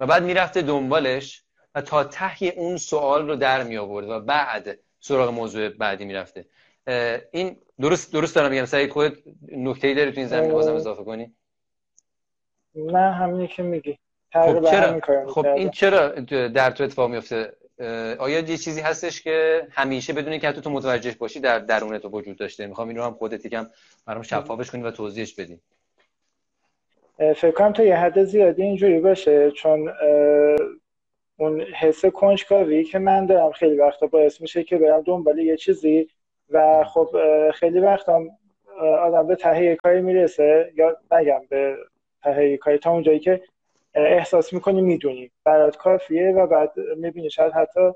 و 0.00 0.06
بعد 0.06 0.22
می‌رفته 0.22 0.62
دنبالش 0.62 1.42
و 1.74 1.82
تا 1.82 2.04
ته 2.04 2.44
اون 2.56 2.76
سوال 2.76 3.28
رو 3.28 3.36
در 3.36 3.62
می 3.62 3.76
آورد 3.76 4.08
و 4.08 4.20
بعد 4.20 4.78
سراغ 5.00 5.30
موضوع 5.30 5.68
بعدی 5.68 6.04
می‌رفته. 6.04 6.46
این 7.32 7.56
درست 7.80 8.12
درست 8.12 8.34
دارم 8.34 8.50
میگم. 8.50 8.64
سعید 8.64 8.90
خودت 8.90 9.12
نکته‌ای 9.52 9.94
داری 9.94 10.12
تو 10.12 10.20
این 10.20 10.28
زمینه 10.28 10.52
بازم 10.52 10.74
اضافه 10.74 11.04
کنی؟ 11.04 11.32
نه 12.74 13.12
همینی 13.12 13.48
که 13.48 13.62
میگی. 13.62 13.98
خب 14.32 14.70
چرا 14.70 15.00
خب 15.28 15.46
این 15.46 15.70
چرا 15.70 16.08
در 16.48 16.70
تو 16.70 16.84
اتفاق 16.84 17.10
میفته 17.10 17.52
آیا 18.18 18.38
یه 18.38 18.56
چیزی 18.56 18.80
هستش 18.80 19.22
که 19.22 19.66
همیشه 19.70 20.12
بدونی 20.12 20.38
که 20.38 20.52
تو 20.52 20.70
متوجه 20.70 21.14
باشی 21.18 21.40
در 21.40 21.58
درون 21.58 21.98
تو 21.98 22.08
وجود 22.08 22.36
داشته؟ 22.36 22.66
می‌خوام 22.66 22.88
این 22.88 22.96
رو 22.96 23.04
هم 23.04 23.14
خودت 23.14 23.44
یکم 23.44 23.66
برام 24.06 24.22
شفافش 24.22 24.70
کنی 24.70 24.82
و 24.82 24.90
توضیحش 24.90 25.34
بدی. 25.34 25.60
فکر 27.18 27.50
کنم 27.50 27.72
تا 27.72 27.84
یه 27.84 27.96
حد 27.96 28.24
زیادی 28.24 28.62
اینجوری 28.62 29.00
باشه 29.00 29.50
چون 29.50 29.92
اون 31.36 31.60
حس 31.60 32.04
کنجکاوی 32.06 32.84
که 32.84 32.98
من 32.98 33.26
دارم 33.26 33.52
خیلی 33.52 33.76
وقتا 33.76 34.06
باعث 34.06 34.40
میشه 34.40 34.64
که 34.64 34.78
برم 34.78 35.02
دنبال 35.02 35.38
یه 35.38 35.56
چیزی 35.56 36.08
و 36.50 36.84
خب 36.84 37.16
خیلی 37.54 37.80
وقت 37.80 38.08
هم 38.08 38.28
آدم 39.00 39.26
به 39.26 39.36
ته 39.36 39.76
کاری 39.76 40.02
می‌رسه 40.02 40.72
یا 40.76 40.96
نگم 41.12 41.40
به 41.50 41.76
ته 42.22 42.56
کاری 42.56 42.78
تا 42.78 42.90
اونجایی 42.90 43.20
که 43.20 43.42
احساس 43.94 44.52
می‌کنی 44.52 44.80
می‌دونی. 44.82 45.30
برات 45.44 45.76
کافیه 45.76 46.30
و 46.30 46.46
بعد 46.46 46.72
می‌بینی 46.96 47.30
شاید 47.30 47.52
حتی 47.52 47.92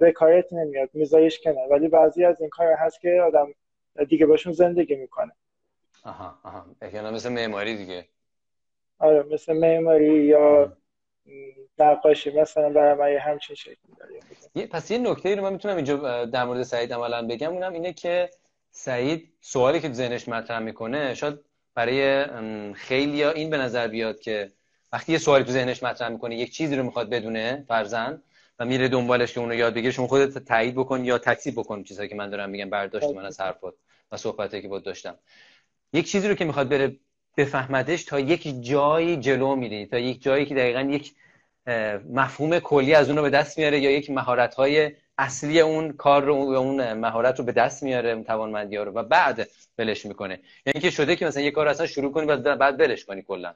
به 0.00 0.12
کارت 0.12 0.52
نمیاد 0.52 0.90
میذاریش 0.92 1.40
کنه 1.40 1.66
ولی 1.70 1.88
بعضی 1.88 2.24
از 2.24 2.40
این 2.40 2.50
کار 2.50 2.72
هست 2.72 3.00
که 3.00 3.20
آدم 3.26 3.54
دیگه 4.08 4.26
باشون 4.26 4.52
زندگی 4.52 4.96
می‌کنه. 4.96 5.32
آها 6.04 6.34
آها. 6.44 6.64
مثل 7.10 7.32
معماری 7.32 7.76
دیگه. 7.76 8.04
آره 8.98 9.22
مثل 9.22 9.52
معماری 9.52 10.24
یا 10.24 10.72
نقاشی 11.78 12.30
مثلا 12.30 12.70
برای 12.70 12.94
من 12.94 13.12
یه 13.12 13.20
همچین 13.20 13.56
شکلی 13.56 13.76
داره. 13.98 14.66
پس 14.66 14.90
یه 14.90 14.98
نکته 14.98 15.34
رو 15.34 15.42
من 15.42 15.52
می‌تونم 15.52 15.76
اینجا 15.76 16.24
در 16.24 16.44
مورد 16.44 16.62
سعید 16.62 16.92
عملا 16.92 17.26
بگم. 17.26 17.52
اونم 17.52 17.72
اینه 17.72 17.92
که 17.92 18.30
سعید 18.70 19.32
سوالی 19.40 19.80
که 19.80 19.92
ذهنش 19.92 20.28
مطرح 20.28 20.58
می‌کنه 20.58 21.14
شاید 21.14 21.38
برای 21.74 22.26
خیلی 22.74 23.24
این 23.24 23.50
به 23.50 23.56
نظر 23.56 23.88
بیاد 23.88 24.20
که 24.20 24.52
وقتی 24.92 25.12
یه 25.12 25.18
سوالی 25.18 25.44
تو 25.44 25.50
ذهنش 25.52 25.82
مطرح 25.82 26.08
می‌کنه 26.08 26.36
یک 26.36 26.52
چیزی 26.52 26.76
رو 26.76 26.82
می‌خواد 26.82 27.10
بدونه 27.10 27.64
فرزن 27.68 28.22
و 28.58 28.64
میره 28.64 28.88
دنبالش 28.88 29.32
که 29.32 29.40
اونو 29.40 29.54
یاد 29.54 29.74
بگیره 29.74 29.92
شما 29.92 30.06
خودت 30.06 30.38
تایید 30.38 30.74
بکن 30.74 31.04
یا 31.04 31.18
تکذیب 31.18 31.54
بکن 31.54 31.82
چیزایی 31.82 32.08
که 32.08 32.14
من 32.14 32.30
دارم 32.30 32.50
میگم 32.50 32.70
برداشت 32.70 33.10
من 33.10 33.24
از 33.24 33.40
حرفات 33.40 33.74
و 34.12 34.16
صحبتی 34.16 34.62
که 34.62 34.68
بود 34.68 34.82
داشتم. 34.82 35.18
یک 35.92 36.10
چیزی 36.10 36.28
رو 36.28 36.34
که 36.34 36.44
می‌خواد 36.44 36.68
بره 36.68 36.96
بفهمدش 37.38 38.04
تا 38.04 38.20
یک 38.20 38.62
جایی 38.64 39.16
جلو 39.16 39.56
میری 39.56 39.86
تا 39.86 39.98
یک 39.98 40.22
جایی 40.22 40.46
که 40.46 40.54
دقیقا 40.54 40.80
یک 40.80 41.14
مفهوم 42.12 42.58
کلی 42.58 42.94
از 42.94 43.08
اون 43.08 43.16
رو 43.16 43.22
به 43.22 43.30
دست 43.30 43.58
میاره 43.58 43.80
یا 43.80 43.90
یک 43.90 44.10
مهارت 44.10 44.54
های 44.54 44.92
اصلی 45.18 45.60
اون 45.60 45.92
کار 45.92 46.24
رو 46.24 46.34
اون 46.34 46.92
مهارت 46.92 47.38
رو 47.38 47.44
به 47.44 47.52
دست 47.52 47.82
میاره 47.82 48.10
اون 48.10 48.24
توانمندی 48.24 48.76
ها 48.76 48.82
رو 48.82 48.92
و 48.92 49.02
بعد 49.02 49.48
ولش 49.78 50.06
می‌کنه. 50.06 50.40
یعنی 50.66 50.80
که 50.80 50.90
شده 50.90 51.16
که 51.16 51.26
مثلا 51.26 51.42
یه 51.42 51.50
کار 51.50 51.68
اصلا 51.68 51.86
شروع 51.86 52.12
کنی 52.12 52.26
و 52.26 52.56
بعد 52.56 52.80
ولش 52.80 53.04
کنی 53.04 53.22
کلا. 53.22 53.54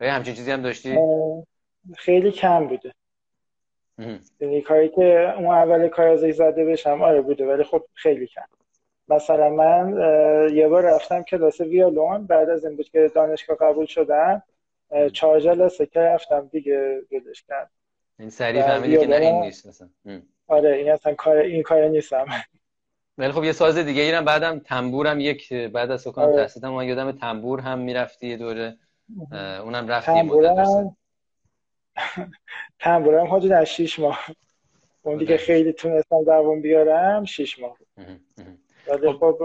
همچین 0.00 0.34
چیزی 0.34 0.50
هم 0.50 0.62
داشتی؟ 0.62 0.98
خیلی 1.96 2.30
کم 2.30 2.66
بوده. 2.66 2.92
یعنی 4.40 4.60
کاری 4.60 4.88
که 4.88 5.34
اون 5.36 5.46
اول 5.46 5.88
کار 5.88 6.08
ازش 6.08 6.34
زده 6.34 6.64
بشم 6.64 7.02
آره 7.02 7.20
بوده 7.20 7.46
ولی 7.46 7.64
خب 7.64 7.84
خیلی 7.94 8.26
کم. 8.26 8.53
مثلا 9.08 9.50
من 9.50 9.98
یه 10.54 10.68
بار 10.68 10.82
رفتم 10.82 11.22
کلاس 11.22 11.60
ویولون 11.60 12.26
بعد 12.26 12.50
از 12.50 12.64
این 12.64 12.76
بود 12.76 12.88
که 12.88 13.10
دانشگاه 13.14 13.56
قبول 13.56 13.86
شدم 13.86 14.42
چهار 15.12 15.40
جلسه 15.40 15.86
که 15.86 16.00
رفتم 16.00 16.48
دیگه 16.52 17.02
ولش 17.12 17.42
کرد 17.42 17.70
این 18.18 18.30
سریع 18.30 18.62
فهمیدی 18.62 18.98
که 18.98 19.06
نه 19.06 19.16
این 19.16 19.40
نیست 19.40 19.66
مثلا. 19.66 19.88
آره 20.46 20.76
این 20.76 20.90
اصلا 20.90 21.14
کار 21.14 21.36
این 21.36 21.62
کار 21.62 21.88
نیستم. 21.88 22.26
ولی 23.18 23.32
خب 23.32 23.44
یه 23.44 23.52
ساز 23.52 23.78
دیگه 23.78 24.02
ایرم 24.02 24.24
بعدم 24.24 24.58
تنبورم 24.58 25.20
یک 25.20 25.52
بعد 25.52 25.90
از 25.90 26.02
سکان 26.02 26.24
آره. 26.24 26.36
تحصیلم 26.36 26.72
من 26.72 26.88
یادم 26.88 27.12
تنبور 27.12 27.60
هم 27.60 27.78
می‌رفتی 27.78 28.26
یه 28.26 28.36
دوره. 28.36 28.76
اونم 29.32 29.88
رفتی 29.88 30.12
تنبورم 30.12 30.96
تنبورم 32.80 33.26
حدود 33.26 33.52
از 33.52 33.66
6 33.66 33.98
ماه. 33.98 34.26
اون 35.02 35.18
دیگه 35.18 35.36
خیلی 35.36 35.72
تونستم 35.72 36.24
دوام 36.24 36.62
بیارم 36.62 37.24
6 37.24 37.58
ماه 37.58 37.76
خب, 38.86 39.12
خب 39.12 39.38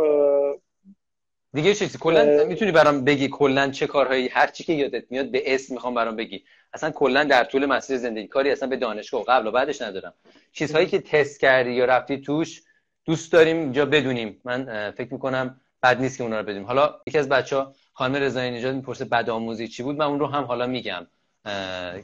دیگه 1.54 1.74
چیزی 1.74 1.98
کلا 1.98 2.46
می‌تونی 2.46 2.72
برام 2.72 3.04
بگی 3.04 3.28
کلا 3.28 3.72
چه 3.72 3.88
کارهایی 3.88 4.28
هر 4.28 4.48
چی 4.48 4.64
که 4.64 4.74
یادت 4.74 5.04
میاد 5.10 5.32
به 5.32 5.54
اسم 5.56 5.74
می‌خوام 5.74 5.94
برام 5.94 6.16
بگی. 6.16 6.44
اصلا 6.74 6.92
کلا 6.92 7.24
در 7.24 7.44
طول 7.44 7.66
مسیر 7.66 7.98
زندگی. 7.98 8.28
کاری 8.28 8.52
اصلا 8.52 8.70
به 8.70 8.76
دانشگاه 8.76 9.24
قبل 9.24 9.48
و 9.48 9.52
بعدش 9.52 9.82
ندارم. 9.82 10.14
چیزهایی 10.52 10.88
که 10.88 11.00
تست 11.00 11.40
کردی 11.40 11.72
یا 11.72 11.86
رفتی 11.86 12.22
توش 12.22 12.62
دوست 13.06 13.32
داریم 13.32 13.58
اینجا 13.58 13.86
بدونیم. 13.86 14.42
من 14.44 14.92
فکر 14.92 15.14
می‌کنم 15.14 15.62
بد 15.84 16.02
نیست 16.02 16.18
که 16.18 16.24
اونا 16.24 16.40
رو 16.40 16.46
بدونیم. 16.46 16.66
حالا 16.66 16.96
یکی 17.08 17.18
از 17.18 17.30
بچه 17.30 17.56
ها 17.56 17.74
خانم 17.94 18.16
رضایی 18.16 18.52
نژاد 18.52 18.76
می‌پرسه 18.76 19.06
بدآموزی 19.06 19.68
چی 19.68 19.84
بود؟ 19.84 19.98
من 19.98 20.06
اون 20.06 20.20
رو 20.20 20.28
هم 20.28 20.44
حالا 20.44 20.68
میگم 20.68 21.08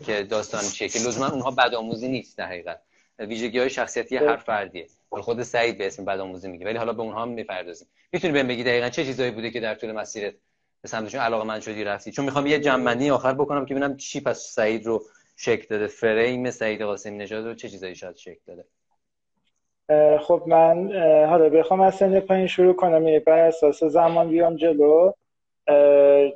که 0.05 0.23
داستان 0.23 0.61
چیه 0.61 0.89
که 0.89 0.99
لزوما 0.99 1.29
اونها 1.29 1.51
بدآموزی 1.51 2.07
نیست 2.07 2.37
در 2.37 2.45
حقیقت. 2.45 2.81
ویژگی 3.19 3.59
های 3.59 3.69
شخصیتی 3.69 4.17
هر 4.17 4.37
فردیه. 4.37 4.87
خود 5.21 5.43
سعید 5.43 5.77
به 5.77 5.87
اسم 5.87 6.05
بدآموزی 6.05 6.49
میگه. 6.49 6.65
ولی 6.65 6.77
حالا 6.77 6.93
به 6.93 7.01
اونها 7.01 7.21
هم 7.21 7.27
می‌پردازیم. 7.29 7.87
می‌تونی 8.11 8.33
بهم 8.33 8.47
بگی 8.47 8.63
دقیقا 8.63 8.89
چه 8.89 9.05
چیزایی 9.05 9.31
بوده 9.31 9.51
که 9.51 9.59
در 9.59 9.75
طول 9.75 9.91
مسیرت 9.91 10.33
به 10.81 10.87
سمتشون 10.87 11.21
علاقه 11.21 11.47
من 11.47 11.59
شدی 11.59 11.83
رفتی؟ 11.83 12.11
چون 12.11 12.25
می‌خوام 12.25 12.47
یه 12.47 12.59
جمعنی 12.59 13.11
آخر 13.11 13.33
بکنم 13.33 13.65
که 13.65 13.73
ببینم 13.73 13.97
چی 13.97 14.21
پس 14.21 14.39
سعید 14.39 14.85
رو 14.85 15.03
شکل 15.37 15.65
داده. 15.69 15.87
فریم 15.87 16.51
سعید 16.51 16.81
قاسمی 16.81 17.17
نژاد 17.17 17.47
رو 17.47 17.53
چه 17.53 17.69
چیزایی 17.69 17.95
شاید 17.95 18.15
شکل 18.15 18.39
داده؟ 18.47 18.65
خب 20.19 20.43
من 20.47 20.91
حالا 21.25 21.49
بخوام 21.49 21.81
از 21.81 21.95
سن 21.95 22.19
پایین 22.19 22.47
شروع 22.47 22.73
کنم. 22.73 23.07
یعنی 23.07 23.19
بر 23.19 23.39
اساس 23.39 23.83
زمان 23.83 24.29
بیام 24.29 24.55
جلو. 24.55 25.11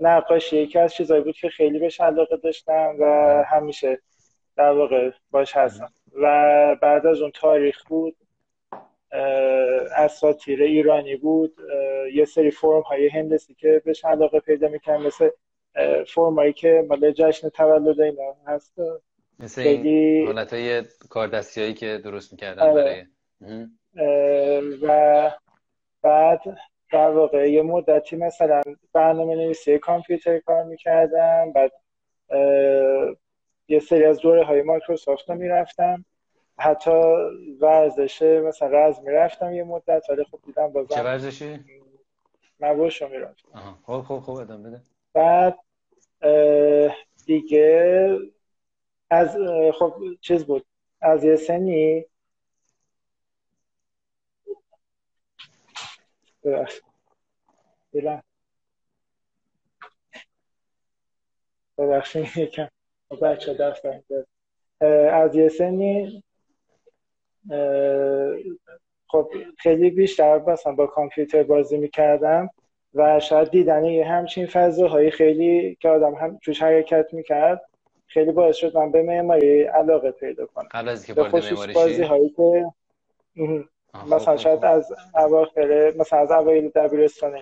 نقاشی 0.01 0.57
یکی 0.57 0.79
از 0.79 0.93
چیزایی 0.93 1.23
بود 1.23 1.35
که 1.35 1.49
خیلی 1.49 1.79
بهش 1.79 2.01
علاقه 2.01 2.37
داشتم 2.37 2.95
و 2.99 3.05
همیشه 3.47 3.99
در 4.57 4.71
واقع 4.71 5.11
باش 5.31 5.57
هستم. 5.57 5.89
و 6.15 6.75
بعد 6.81 7.05
از 7.05 7.21
اون 7.21 7.31
تاریخ 7.31 7.83
بود. 7.83 8.15
اساتیر 9.95 10.63
ایرانی 10.63 11.15
بود. 11.15 11.57
یه 12.13 12.25
سری 12.25 12.51
فرم 12.51 12.81
های 12.81 13.07
هندسی 13.07 13.53
که 13.53 13.81
بهش 13.85 14.05
علاقه 14.05 14.39
پیدا 14.39 14.67
می‌کنم 14.67 15.05
مثل 15.05 15.29
فرم 16.07 16.35
هایی 16.35 16.53
که 16.53 16.85
مال 16.89 17.11
جشن 17.11 17.49
تولد 17.49 18.01
اینا 18.01 18.35
هست. 18.47 18.73
مثل 19.39 19.61
این 19.61 20.27
حالت 20.27 20.53
های 20.53 20.83
کاردستی 21.09 21.61
هایی 21.61 21.73
که 21.73 21.97
درست 22.03 22.31
می‌کردن 22.31 22.61
آره. 22.61 23.07
برای 23.41 23.69
و 24.81 25.31
بعد 26.01 26.41
در 26.91 27.09
واقع 27.09 27.51
یه 27.51 27.61
مدتی 27.61 28.15
مثلا 28.15 28.61
برنامه 28.93 29.35
نویسی 29.35 29.77
کامپیوتر 29.77 30.39
کار 30.39 30.63
می‌کردم 30.63 31.53
بعد 31.55 31.71
یه 33.67 33.79
سری 33.79 34.05
از 34.05 34.19
دوره 34.19 34.43
های 34.43 34.61
مایکروسافت 34.61 35.29
رو 35.29 35.35
می‌رفتم 35.35 36.05
حتی 36.59 36.91
ورزش 37.61 38.21
مثلا 38.21 38.67
رز 38.67 38.99
می‌رفتم 38.99 39.53
یه 39.53 39.63
مدت 39.63 40.09
ولی 40.09 40.23
خب 40.23 40.39
دیدم 40.45 40.67
بازم 40.67 40.95
چه 40.95 41.03
ورزشی؟ 41.03 41.59
مبوش 42.59 43.01
رو 43.01 43.09
می‌رفتم 43.09 43.77
خب 43.85 44.01
خب 44.01 44.19
خب 44.19 44.31
ادام 44.31 44.63
بده. 44.63 44.81
بعد 45.13 45.59
دیگه 47.25 48.17
از 49.09 49.37
خب 49.79 49.95
چیز 50.21 50.45
بود. 50.45 50.65
از 51.01 51.23
یه 51.23 51.35
سنی 51.35 52.05
ببخشید. 56.43 56.83
ببخشید 61.77 62.37
یکم. 62.37 62.69
بچه 63.21 63.53
دست 63.53 63.85
از 65.11 65.35
یه 65.35 65.49
سنی 65.49 66.23
خب 69.07 69.29
خیلی 69.57 69.89
بیشتر 69.89 70.37
مثلا 70.37 70.73
با 70.73 70.87
کامپیوتر 70.87 71.43
بازی 71.43 71.77
می‌کردم 71.77 72.49
و 72.93 73.19
شاید 73.19 73.49
دیدن 73.49 73.85
یه 73.85 74.05
همچین 74.05 74.45
فضاهایی 74.45 75.11
خیلی 75.11 75.77
که 75.81 75.89
آدم 75.89 76.15
هم 76.15 76.39
توش 76.43 76.61
حرکت 76.61 77.13
می‌کرد 77.13 77.61
خیلی 78.07 78.31
باعث 78.31 78.55
شد 78.55 78.77
من 78.77 78.91
به 78.91 79.03
معماری 79.03 79.63
علاقه 79.63 80.11
پیدا 80.11 80.45
کنم. 80.45 80.67
قبل 80.71 80.89
از 80.89 81.05
که 81.05 81.13
بازی 81.13 82.03
هایی 82.03 82.29
که 82.29 82.65
مثلا 84.07 84.35
خب، 84.35 84.41
شاید 84.41 84.59
خب. 84.59 84.65
از 84.65 84.93
اواخر 85.15 85.93
مثلا 85.97 86.19
از 86.19 86.31
اوایل 86.31 86.69
دبیرستان 86.69 87.39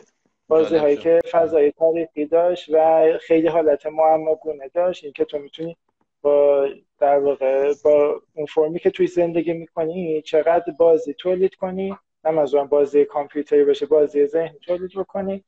بازی 0.48 0.78
هایی 0.78 0.98
که 0.98 1.20
فضای 1.32 1.72
تاریخی 1.72 2.26
داشت 2.26 2.70
و 2.74 3.04
خیلی 3.22 3.48
حالت 3.48 3.86
معما 3.86 4.36
گونه 4.36 4.68
داشت 4.74 5.04
اینکه 5.04 5.26
تو 5.26 5.40
می‌تونی 5.40 5.78
با 6.22 6.68
در 7.00 7.20
واقع 7.20 7.74
با 7.84 8.22
اون 8.34 8.46
فرمی 8.46 8.80
که 8.80 8.90
توی 8.90 9.08
زندگی 9.08 9.54
می‌کنی 9.54 10.22
چقدر 10.22 10.74
بازی 10.80 11.14
تولید 11.14 11.56
کنی؟ 11.56 11.98
نه 12.24 12.40
از 12.40 12.56
بازی 12.56 13.06
کامپیوتری 13.06 13.64
باشه 13.64 13.86
بازی 13.86 14.26
ذهن 14.26 14.56
تولید 14.66 14.92
بکنی. 14.96 15.44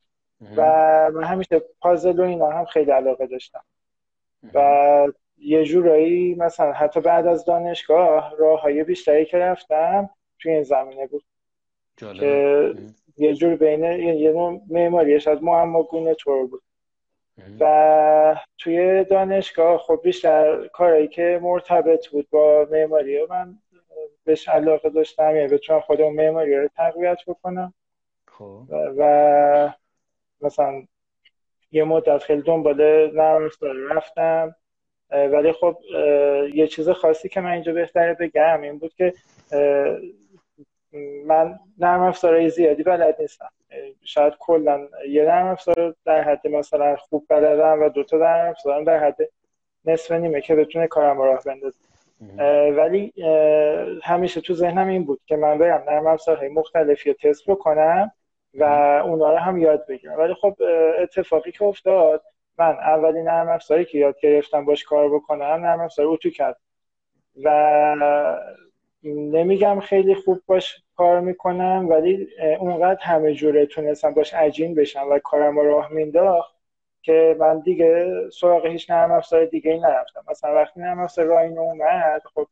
و 0.56 0.62
من 1.14 1.24
همیشه 1.24 1.62
پازل 1.80 2.20
و 2.20 2.22
اینا 2.22 2.50
هم 2.50 2.64
خیلی 2.64 2.90
علاقه 2.90 3.26
داشتم. 3.26 3.62
و 4.54 5.08
یه 5.38 5.64
جورایی 5.64 6.34
مثلا 6.34 6.72
حتی 6.72 7.00
بعد 7.00 7.26
از 7.26 7.44
دانشگاه 7.44 8.34
راه 8.38 8.60
های 8.60 8.84
بیشتری 8.84 9.24
که 9.24 9.38
رفتم 9.38 10.10
توی 10.38 10.52
این 10.52 10.62
زمینه 10.62 11.06
بود. 11.06 11.24
که 11.96 12.74
یه 13.16 13.34
جور 13.34 13.56
بین 13.56 13.84
یه 13.84 14.32
نوع 14.32 14.60
معماریش 14.70 15.28
از 15.28 15.42
معما 15.42 15.82
گونه 15.82 16.14
طور 16.14 16.46
بود. 16.46 16.62
و 17.60 18.36
توی 18.58 19.04
دانشگاه 19.04 19.78
خب 19.78 20.00
بیشتر 20.04 20.66
کارهایی 20.66 21.08
که 21.08 21.40
مرتبط 21.42 22.08
بود 22.08 22.30
با 22.30 22.68
معماری 22.70 23.18
و 23.18 23.26
من 23.30 23.58
بهش 24.24 24.48
علاقه 24.48 24.90
داشتم 24.90 25.36
یعنی 25.36 25.48
بتونم 25.48 25.80
خودم 25.80 26.12
معماری 26.12 26.56
رو 26.56 26.68
تقویت 26.76 27.18
بکنم. 27.26 27.74
خب. 28.26 28.62
و, 28.68 28.92
و 28.98 29.70
مثلا 30.40 30.82
یه 31.72 31.84
مدت 31.84 32.18
خیلی 32.18 32.42
دنبال 32.42 33.10
نرم 33.14 33.50
رفتم. 33.90 34.54
ولی 35.10 35.52
خب 35.52 35.78
یه 36.54 36.66
چیز 36.66 36.88
خاصی 36.88 37.28
که 37.28 37.40
من 37.40 37.50
اینجا 37.50 37.72
بهتره 37.72 38.14
بگم 38.14 38.60
این 38.60 38.78
بود 38.78 38.94
که 38.94 39.12
من 41.26 41.58
نرم 41.78 42.00
افزارهای 42.00 42.50
زیادی 42.50 42.82
بلد 42.82 43.16
نیستم. 43.20 43.50
شاید 44.04 44.34
کلا 44.38 44.88
یه 45.08 45.24
نرم 45.24 45.46
افزار 45.46 45.94
در 46.04 46.22
حد 46.22 46.46
مثلا 46.46 46.96
خوب 46.96 47.26
بلدم 47.28 47.82
و 47.82 47.88
دوتا 47.88 48.16
نرم 48.16 48.50
افزارم 48.50 48.84
در 48.84 48.98
حد 48.98 49.16
نصف 49.84 50.12
نیمه 50.12 50.40
که 50.40 50.54
بتونه 50.54 50.86
کارم 50.86 51.18
رو 51.18 51.24
راه 51.24 51.42
بندازه. 51.46 51.78
ولی 52.76 53.12
همیشه 54.02 54.40
تو 54.40 54.54
ذهنم 54.54 54.88
این 54.88 55.04
بود 55.04 55.20
که 55.26 55.36
من 55.36 55.58
برم 55.58 55.84
نرم 55.90 56.06
افزارهای 56.06 56.48
مختلفی 56.48 57.10
رو 57.10 57.16
تست 57.22 57.50
بکنم 57.50 58.12
و 58.54 58.64
اونا 59.04 59.30
رو 59.30 59.36
هم 59.36 59.58
یاد 59.58 59.86
بگیرم. 59.86 60.18
ولی 60.18 60.34
خب 60.34 60.56
اتفاقی 60.98 61.52
که 61.52 61.64
افتاد 61.64 62.22
من 62.58 62.72
اولین 62.72 63.28
نرم 63.28 63.48
افزاری 63.48 63.84
که 63.84 63.98
یاد 63.98 64.20
گرفتم 64.20 64.64
باش 64.64 64.84
کار 64.84 65.14
بکنم 65.14 65.42
نرم 65.42 65.80
افزار 65.80 66.06
اوتو 66.06 66.30
کرد. 66.30 66.56
و 67.44 67.96
نمیگم 69.04 69.80
خیلی 69.80 70.14
خوب 70.14 70.42
باش 70.46 70.82
کار 71.00 71.20
می‌کنم 71.20 71.86
ولی 71.88 72.28
اونقدر 72.58 73.00
همه 73.02 73.34
جوره 73.34 73.66
تونستم 73.66 74.14
باش 74.14 74.34
عجین 74.34 74.74
بشم 74.74 75.08
و 75.10 75.18
کارم 75.18 75.58
رو 75.58 75.64
راه 75.64 75.92
مینداخت 75.92 76.54
که 77.02 77.36
من 77.38 77.60
دیگه 77.60 78.14
سراغ 78.40 78.66
هیچ 78.66 78.90
نرم 78.90 79.12
افزار 79.12 79.44
دیگه 79.44 79.72
ای 79.72 79.80
نرفتم. 79.80 80.24
مثلا 80.30 80.54
وقتی 80.54 80.80
نرم 80.80 81.00
افزار 81.00 81.24
راه 81.24 81.42
اومد 81.42 82.22
خب 82.34 82.46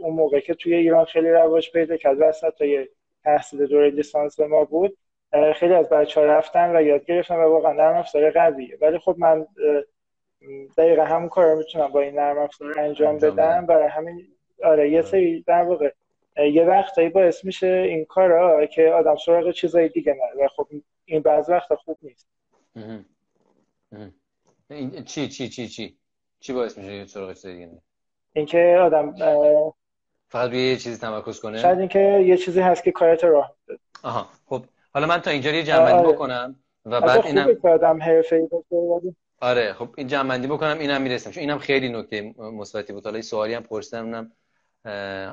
اون 0.00 0.14
موقع 0.14 0.40
که 0.40 0.54
توی 0.54 0.74
ایران 0.74 1.04
خیلی 1.04 1.30
رواج 1.30 1.72
پیدا 1.72 1.96
کرد 1.96 2.16
وسط 2.20 2.60
یه 2.60 2.88
تحصیل 3.24 3.66
دوره 3.66 3.90
لیسانس 3.90 4.40
ما 4.40 4.64
بود 4.64 4.96
خیلی 5.54 5.74
از 5.74 5.88
بچه 5.88 6.20
ها 6.20 6.26
رفتن 6.26 6.76
و 6.76 6.82
یاد 6.82 7.04
گرفتن 7.04 7.36
و 7.36 7.52
واقعا 7.52 7.72
نرم 7.72 7.96
افزار 7.96 8.30
قویه. 8.30 8.78
ولی 8.80 8.98
خب 8.98 9.14
من 9.18 9.46
دقیقا 10.76 11.04
همون 11.04 11.28
کار 11.28 11.46
رو 11.46 11.58
می‌تونم 11.58 11.88
با 11.88 12.00
این 12.00 12.14
نرم 12.14 12.38
افزار 12.38 12.78
انجام 12.78 13.18
بدم. 13.18 13.66
برای 13.66 13.88
همین 13.88 14.26
آره 14.64 14.90
یه 14.90 15.02
سری 15.02 15.44
در 15.46 15.62
واقع 15.62 15.90
یه 16.36 16.64
وقتایی 16.64 17.08
باعث 17.08 17.44
میشه 17.44 17.66
این 17.66 18.04
کارا 18.04 18.66
که 18.66 18.88
آدم 18.88 19.16
سراغ 19.16 19.50
چیزای 19.50 19.88
دیگه 19.88 20.14
نره. 20.14 20.44
و 20.44 20.48
خب 20.48 20.68
این 21.04 21.22
بعض 21.22 21.50
وقت 21.50 21.74
خوب 21.74 21.98
نیست. 22.02 22.28
چی 25.04 25.28
چی 25.28 25.48
چی 25.48 25.68
چی؟ 25.68 25.96
چی 26.40 26.52
باعث 26.52 26.78
میشه 26.78 27.06
سراغ 27.06 27.32
چیزای 27.32 27.54
دیگه 27.54 27.66
نره؟ 27.66 27.82
اینکه 28.32 28.78
آدم 28.80 29.14
فقط 30.28 30.50
روی 30.50 30.70
یه 30.70 30.76
چیزی 30.76 31.00
تمرکز 31.00 31.40
کنه؟ 31.40 31.58
شاید 31.58 31.78
اینکه 31.78 32.24
یه 32.26 32.36
چیزی 32.36 32.60
هست 32.60 32.84
که 32.84 32.92
کارت 32.92 33.24
راه 33.24 33.56
میده 33.68 33.80
آها. 34.02 34.28
خب 34.46 34.64
حالا 34.94 35.06
من 35.06 35.18
تا 35.18 35.30
اینجا 35.30 35.50
یه 35.50 35.62
جمع 35.62 35.92
آره. 35.92 36.12
بکنم 36.12 36.56
و 36.84 37.00
بعد 37.00 37.26
اینم 37.26 37.56
آدم 37.62 38.02
حرفه‌ای 38.02 38.46
باشه 38.46 39.14
آره 39.40 39.72
خب 39.72 39.88
این 39.96 40.06
جمع 40.06 40.28
بندی 40.28 40.46
بکنم 40.46 40.78
اینم 40.78 41.02
می‌رسم. 41.02 41.30
چون 41.30 41.40
اینم 41.40 41.58
خیلی 41.58 41.88
نکته 41.88 42.34
مثبتی 42.38 42.92
بود. 42.92 43.04
حالا 43.04 43.22
سوالی 43.22 43.54
هم 43.54 43.62
پرسیدم 43.62 44.32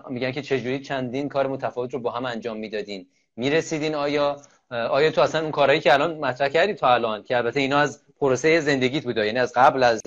میگن 0.10 0.32
که 0.32 0.42
چجوری 0.42 0.80
چندین 0.80 1.30
کار 1.30 1.48
متفاوت 1.48 1.94
رو 1.94 2.00
با 2.00 2.12
هم 2.12 2.26
انجام 2.26 2.58
می‌دادین؟ 2.58 3.08
می‌رسیدین 3.36 3.96
آیا؟ 3.96 4.42
آیا 4.70 5.12
تو 5.12 5.22
اصلا 5.22 5.42
اون 5.42 5.52
کارهایی 5.52 5.82
که 5.82 5.94
الان 5.94 6.18
مطرح 6.18 6.50
کردی 6.50 6.74
تا 6.74 6.94
الان 6.94 7.24
که 7.24 7.38
البته 7.38 7.60
اینا 7.60 7.80
از 7.80 8.04
پروسه 8.20 8.60
زندگیت 8.60 9.04
بوده 9.04 9.26
یعنی 9.26 9.40
از 9.40 9.54
قبل 9.56 9.84
از 9.84 10.02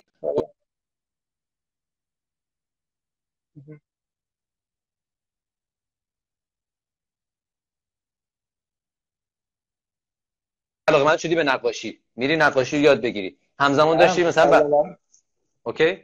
علاقه 10.88 11.04
من 11.04 11.16
شدی 11.16 11.34
به 11.34 11.44
نقاشی. 11.44 12.00
میری 12.16 12.36
نقاشی 12.36 12.78
یاد 12.78 13.00
بگیری. 13.00 13.38
همزمان 13.58 13.98
داشتی 13.98 14.24
مثلا. 14.24 14.96
اوکی؟ 15.62 15.98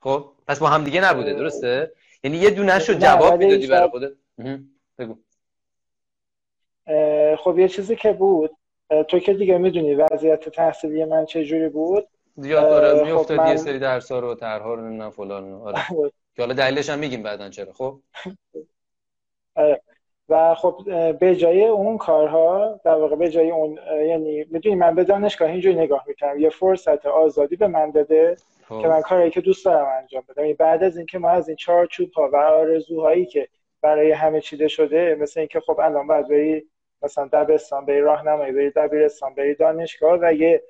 خب 0.00 0.32
پس 0.46 0.58
با 0.58 0.68
هم 0.68 0.84
دیگه 0.84 1.00
نبوده 1.00 1.32
درسته؟ 1.34 1.92
یعنی 2.24 2.36
یه 2.36 2.50
دونه 2.50 2.78
شو 2.78 2.94
جواب 2.94 3.42
می‌دادی 3.42 3.66
برای 3.66 3.88
خودت؟ 3.88 4.12
بگو. 4.98 5.16
خب 7.36 7.58
یه 7.58 7.68
چیزی 7.68 7.96
که 7.96 8.12
بود 8.12 8.50
تو 9.08 9.18
که 9.18 9.34
دیگه 9.34 9.58
می‌دونی 9.58 9.94
وضعیت 9.94 10.48
تحصیلی 10.48 11.04
من 11.04 11.24
چه 11.24 11.44
جوری 11.44 11.68
بود. 11.68 12.08
زیاد 12.36 12.68
داره 12.68 12.98
خب 12.98 13.04
میافتاد 13.04 13.38
من... 13.38 13.50
یه 13.50 13.56
سری 13.56 13.78
درس 13.78 14.12
ها 14.12 14.18
رو 14.18 14.34
رو 14.42 14.76
نمی‌دونم 14.76 15.10
فلان 15.10 15.52
آره. 15.52 15.78
که 16.36 16.42
حالا 16.42 16.54
دلیلش 16.54 16.90
هم 16.90 16.98
میگیم 16.98 17.22
بعدا 17.22 17.48
چرا 17.48 17.72
خب؟ 17.72 17.98
آره. 19.54 19.80
و 20.28 20.54
خب 20.54 20.82
به 21.18 21.36
جای 21.36 21.64
اون 21.64 21.98
کارها 21.98 22.80
در 22.84 22.94
واقع 22.94 23.16
به 23.16 23.30
جای 23.30 23.50
اون 23.50 23.78
یعنی 24.08 24.44
می‌دونی 24.50 24.76
من 24.76 24.94
به 24.94 25.04
دانشگاه 25.04 25.50
اینجوری 25.50 25.76
نگاه 25.76 26.04
می‌کنم 26.08 26.38
یه 26.38 26.50
فرصت 26.50 27.06
آزادی 27.06 27.56
به 27.56 27.66
من 27.66 27.90
داده. 27.90 28.36
که 28.68 28.88
من 28.88 29.00
کاری 29.00 29.30
که 29.30 29.40
دوست 29.40 29.64
دارم 29.64 29.98
انجام 29.98 30.22
بدم. 30.28 30.42
یعنی 30.42 30.54
بعد 30.54 30.82
از 30.82 30.96
اینکه 30.96 31.18
ما 31.18 31.30
از 31.30 31.48
این 31.48 31.56
چارچوب 31.56 32.12
ها 32.12 32.30
و 32.32 32.36
آرزوهایی 32.36 33.26
که 33.26 33.48
برای 33.82 34.12
همه 34.12 34.40
چیده 34.40 34.68
شده 34.68 35.16
مثل 35.20 35.40
اینکه 35.40 35.60
خب 35.60 35.80
الان 35.80 36.06
باید 36.06 36.28
بری 36.28 36.66
مثلا 37.02 37.28
دبستان 37.32 37.86
بری 37.86 38.00
راهنمایی 38.00 38.52
بری 38.52 38.70
دبیرستان 38.70 39.34
بری 39.34 39.54
دانشگاه 39.54 40.18
و 40.22 40.32
یه 40.32 40.62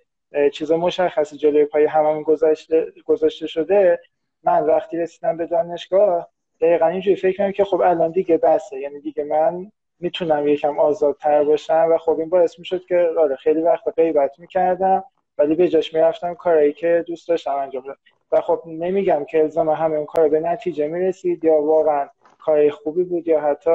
چیز 0.53 0.73
مشخصی 0.73 1.37
جلوی 1.37 1.65
پای 1.65 1.85
هممون 1.85 2.23
گذاشته 2.23 2.93
گذاشته 3.05 3.47
شده 3.47 4.01
من 4.43 4.67
وقتی 4.67 4.97
رسیدم 4.97 5.37
به 5.37 5.47
دانشگاه 5.47 6.29
دقیقا 6.61 6.87
اینجوری 6.87 7.17
فکر 7.17 7.37
کنم 7.37 7.53
که 7.53 7.65
خب 7.65 7.81
الان 7.81 8.11
دیگه 8.11 8.37
بسه. 8.37 8.81
یعنی 8.81 9.01
دیگه 9.01 9.25
من 9.25 9.73
می‌تونم 10.01 10.49
یکم 10.49 10.79
آزادتر 10.79 11.45
باشم 11.45 11.89
و 11.91 11.99
خب 11.99 12.19
این 12.19 12.29
باعث 12.29 12.59
می‌شد 12.59 12.85
که 12.85 13.09
آره 13.19 13.37
خیلی 13.37 13.61
وقت 13.63 13.89
غیبت 13.97 14.39
می‌کردم. 14.39 15.05
ولی 15.39 15.55
به 15.55 15.69
جاش 15.69 15.95
می‌رفتم 15.95 16.35
کارایی 16.35 16.73
که 16.73 17.05
دوست 17.07 17.29
داشتم 17.29 17.55
انجام 17.55 17.83
بدم. 17.83 17.97
و 18.33 18.41
خب 18.41 18.63
نمیگم 18.67 19.25
که 19.25 19.41
الزام 19.41 19.69
همه 19.71 19.97
اون 19.97 20.07
کار 20.07 20.29
به 20.29 20.41
نتیجه 20.41 20.89
می‌رسید 20.89 21.45
یا 21.45 21.63
واقعا 21.63 22.09
کار 22.39 22.71
خوبی 22.71 23.05
بود 23.05 23.29
یا 23.29 23.41
حتی 23.41 23.71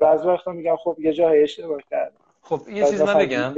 بعض 0.00 0.26
وقتا 0.26 0.52
میگم 0.52 0.76
خب 0.76 0.96
یه 0.98 1.12
جای 1.12 1.42
اشتباه 1.42 1.80
کردم 1.90 2.16
خب 2.42 2.60
یه 2.68 2.84
چیز 2.84 3.02
من 3.02 3.18
بگم. 3.18 3.54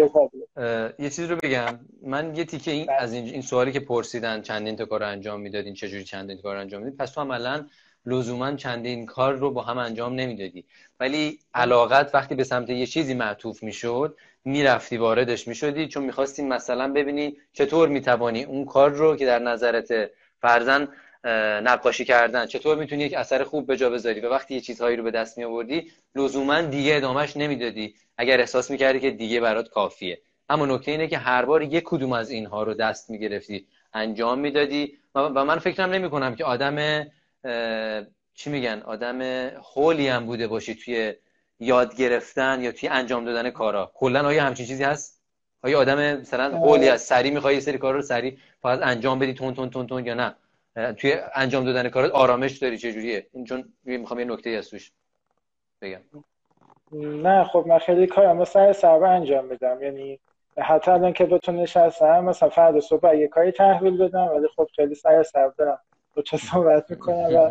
یه 0.98 1.10
چیز 1.10 1.30
رو 1.30 1.36
بگم. 1.42 1.78
من 2.02 2.36
یه 2.36 2.44
تیکه 2.44 2.70
این 2.70 2.90
از 2.98 3.12
این, 3.12 3.24
این 3.24 3.42
سوالی 3.42 3.72
که 3.72 3.80
پرسیدن 3.80 4.42
چندین 4.42 4.76
تا 4.76 4.84
کار 4.84 5.02
انجام 5.02 5.40
می‌دادین 5.40 5.74
چجوری 5.74 6.04
چندین 6.04 6.38
کار 6.38 6.56
انجام 6.56 6.82
می‌دادین 6.82 6.98
پس 6.98 7.10
تو 7.10 7.20
عملا 7.20 7.66
لزوما 8.06 8.56
چندین 8.56 9.06
کار 9.06 9.34
رو 9.34 9.50
با 9.50 9.62
هم 9.62 9.78
انجام 9.78 10.14
نمی‌دادی. 10.14 10.64
ولی 11.00 11.38
علاقت 11.54 12.14
وقتی 12.14 12.34
به 12.34 12.44
سمت 12.44 12.70
یه 12.70 12.86
چیزی 12.86 13.14
معطوف 13.14 13.62
می‌شد 13.62 14.16
می‌رفتی 14.46 14.96
واردش 14.96 15.48
می‌شدی 15.48 15.88
چون 15.88 16.04
می‌خواستی 16.04 16.42
مثلا 16.42 16.92
ببینی 16.92 17.36
چطور 17.52 17.88
می‌توانی 17.88 18.44
اون 18.44 18.64
کار 18.64 18.90
رو 18.90 19.16
که 19.16 19.26
در 19.26 19.38
نظرت 19.38 20.10
فرزن 20.40 20.88
نقاشی 21.64 22.04
کردن 22.04 22.46
چطور 22.46 22.78
می‌تونی 22.78 23.04
یک 23.04 23.14
اثر 23.14 23.44
خوب 23.44 23.66
به 23.66 23.76
جا 23.76 23.90
بذاری 23.90 24.20
و 24.20 24.30
وقتی 24.30 24.54
یه 24.54 24.60
چیزهایی 24.60 24.96
رو 24.96 25.02
به 25.02 25.10
دست 25.10 25.38
می 25.38 25.44
آوردی 25.44 25.90
لزوما 26.14 26.60
دیگه 26.60 26.96
ادامهش 26.96 27.36
نمی‌دادی. 27.36 27.94
اگر 28.18 28.40
احساس 28.40 28.70
می‌کردی 28.70 29.00
که 29.00 29.10
دیگه 29.10 29.40
برات 29.40 29.68
کافیه. 29.68 30.18
اما 30.48 30.66
نکته 30.66 30.90
اینه 30.90 31.08
که 31.08 31.18
هر 31.18 31.44
بار 31.44 31.62
یک 31.62 31.84
کدوم 31.86 32.12
از 32.12 32.30
اینها 32.30 32.62
رو 32.62 32.74
دست 32.74 33.10
می‌گرفتی 33.10 33.66
انجام 33.94 34.38
می‌دادی 34.38 34.98
و 35.14 35.44
من 35.44 35.58
فکرم 35.58 35.90
نمی 35.90 36.10
کنم 36.10 36.34
که 36.34 36.44
آدم 36.44 37.06
چی 38.34 38.50
میگن؟ 38.50 38.82
آدم 38.84 39.22
هولی 39.74 40.08
هم 40.08 40.26
بوده 40.26 40.46
باشی 40.46 40.74
توی 40.74 41.14
یاد 41.60 41.96
گرفتن 41.96 42.62
یا 42.62 42.72
توی 42.72 42.88
انجام 42.88 43.24
دادن 43.24 43.50
کارا. 43.50 43.92
کلا 43.94 44.26
آیا 44.26 44.44
همچین 44.44 44.66
چیزی 44.66 44.84
هست؟ 44.84 45.22
آیا 45.62 45.78
آدم 45.78 46.16
مثلا 46.20 46.58
هولی 46.58 46.88
از 46.88 47.02
سری 47.02 47.30
می‌خوای 47.30 47.54
یه 47.54 47.60
سری 47.60 47.78
کار 47.78 47.94
رو 47.94 48.02
سری 48.02 48.38
فقط 48.62 48.80
انجام 48.82 49.18
بدی 49.18 49.34
تون 49.34 49.54
تون 49.54 49.70
تون 49.70 49.86
تون 49.86 50.06
یا 50.06 50.14
نه؟ 50.14 50.34
توی 50.92 51.16
انجام 51.34 51.64
دادن 51.64 51.88
کارات 51.88 52.12
آرامش 52.12 52.58
داری 52.58 52.78
چه 52.78 52.92
جوریه 52.92 53.26
این 53.32 53.44
چون 53.44 53.72
می‌خوام 53.84 54.20
یه 54.20 54.26
نکته 54.26 54.50
از 54.50 54.70
توش 54.70 54.92
بگم. 55.82 56.00
نه 56.92 57.44
خب 57.44 57.64
من 57.68 57.78
خیلی 57.78 58.06
کارم 58.06 58.44
سر 58.44 58.72
سر 58.72 59.04
انجام 59.04 59.44
میدم. 59.44 59.82
یعنی 59.82 60.20
حتی 60.58 60.90
الان 60.90 61.12
که 61.12 61.24
با 61.24 61.38
تو 61.38 61.52
نشستم 61.52 62.24
مثلا 62.24 62.48
فردا 62.48 62.80
صبح 62.80 63.14
یه 63.14 63.28
کاری 63.28 63.52
تحویل 63.52 63.96
بدم 63.96 64.28
ولی 64.28 64.46
خب 64.56 64.68
خیلی 64.76 64.94
استرس 64.94 65.48
دارم. 65.48 65.78
با 66.16 66.22
تو 66.22 66.36
صحبت 66.36 66.90
می‌کنم 66.90 67.34
و 67.34 67.50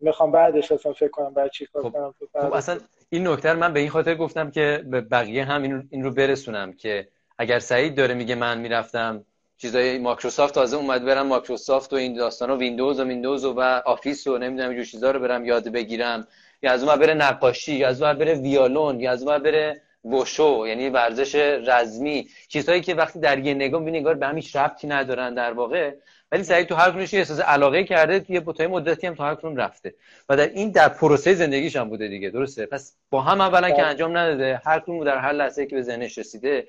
می‌خوام 0.00 0.32
بعدش 0.32 0.72
اصلا 0.72 0.92
فکر 0.92 1.08
کنم 1.08 1.34
بعد 1.34 1.50
چی 1.50 1.66
کار 1.66 1.82
خب، 1.82 1.90
کنم. 1.90 2.14
خب 2.32 2.52
اصلا 2.52 2.78
این 3.10 3.26
نکته 3.26 3.52
من 3.52 3.72
به 3.72 3.80
این 3.80 3.90
خاطر 3.90 4.14
گفتم 4.14 4.50
که 4.50 4.84
به 4.90 5.00
بقیه 5.00 5.44
هم 5.44 5.62
این 5.90 6.04
رو 6.04 6.10
برسونم 6.10 6.72
که 6.72 7.08
اگر 7.38 7.58
سعید 7.58 7.94
داره 7.94 8.14
میگه 8.14 8.34
من 8.34 8.58
می‌رفتم 8.58 9.24
چیزای 9.58 9.98
مایکروسافت 9.98 10.54
تازه 10.54 10.76
اومد 10.76 11.04
برم 11.04 11.26
مایکروسافت 11.26 11.92
و 11.92 11.96
این 11.96 12.14
داستانا 12.14 12.56
ویندوز 12.56 13.00
و 13.00 13.04
ویندوز 13.04 13.44
و, 13.44 13.60
آفیس 13.84 14.26
و 14.26 14.38
نمی‌دونم 14.38 14.68
اینجور 14.68 14.86
چیزا 14.86 15.10
رو 15.10 15.20
برم 15.20 15.44
یاد 15.44 15.68
بگیرم. 15.68 16.26
یا 16.62 16.72
از 16.72 16.84
اون 16.84 16.96
بره 16.96 17.14
نقاشی 17.14 17.74
یا 17.74 17.88
از 17.88 18.02
اون 18.02 18.12
بره 18.12 18.34
ویالون 18.34 19.00
یا 19.00 19.12
از 19.12 19.22
اون 19.22 19.38
بره 19.38 19.80
وشو 20.04 20.64
یعنی 20.66 20.88
ورزش 20.88 21.34
رزمی. 21.66 22.28
چیزهایی 22.48 22.80
که 22.80 22.94
وقتی 22.94 23.20
در 23.20 23.38
یه 23.38 23.54
نگاه 23.54 23.80
می‌بینی 23.80 23.98
انگار 23.98 24.14
به 24.14 24.28
هیچ 24.28 24.56
ربطی 24.56 24.86
ندارن 24.86 25.34
در 25.34 25.52
واقع. 25.52 25.94
ولی 26.32 26.42
سعید 26.42 26.66
تو 26.66 26.74
هر 26.74 26.90
کنونش 26.90 27.14
احساس 27.14 27.40
علاقه 27.40 27.84
کرده 27.84 28.24
یه 28.28 28.40
بوتای 28.40 28.66
مدتی 28.66 29.06
هم 29.06 29.14
تو 29.14 29.22
هر 29.22 29.34
کنون 29.34 29.56
رفته. 29.56 29.94
و 30.28 30.36
در 30.36 30.48
این 30.48 30.70
در 30.70 30.88
پروسه 30.88 31.34
زندگیش 31.34 31.76
هم 31.76 31.88
بوده 31.88 32.08
دیگه 32.08 32.30
درسته؟ 32.30 32.66
پس 32.66 32.96
با 33.10 33.20
هم 33.20 33.40
اولا 33.40 33.70
که 33.70 33.76
بله. 33.76 33.86
انجام 33.86 34.16
نداده 34.16 34.60
هر 34.64 34.80
کنون 34.80 35.04
در 35.04 35.18
هر 35.18 35.32
لحظه 35.32 35.66
که 35.66 35.76
به 35.76 35.82
ذهنش 35.82 36.18
رسیده 36.18 36.68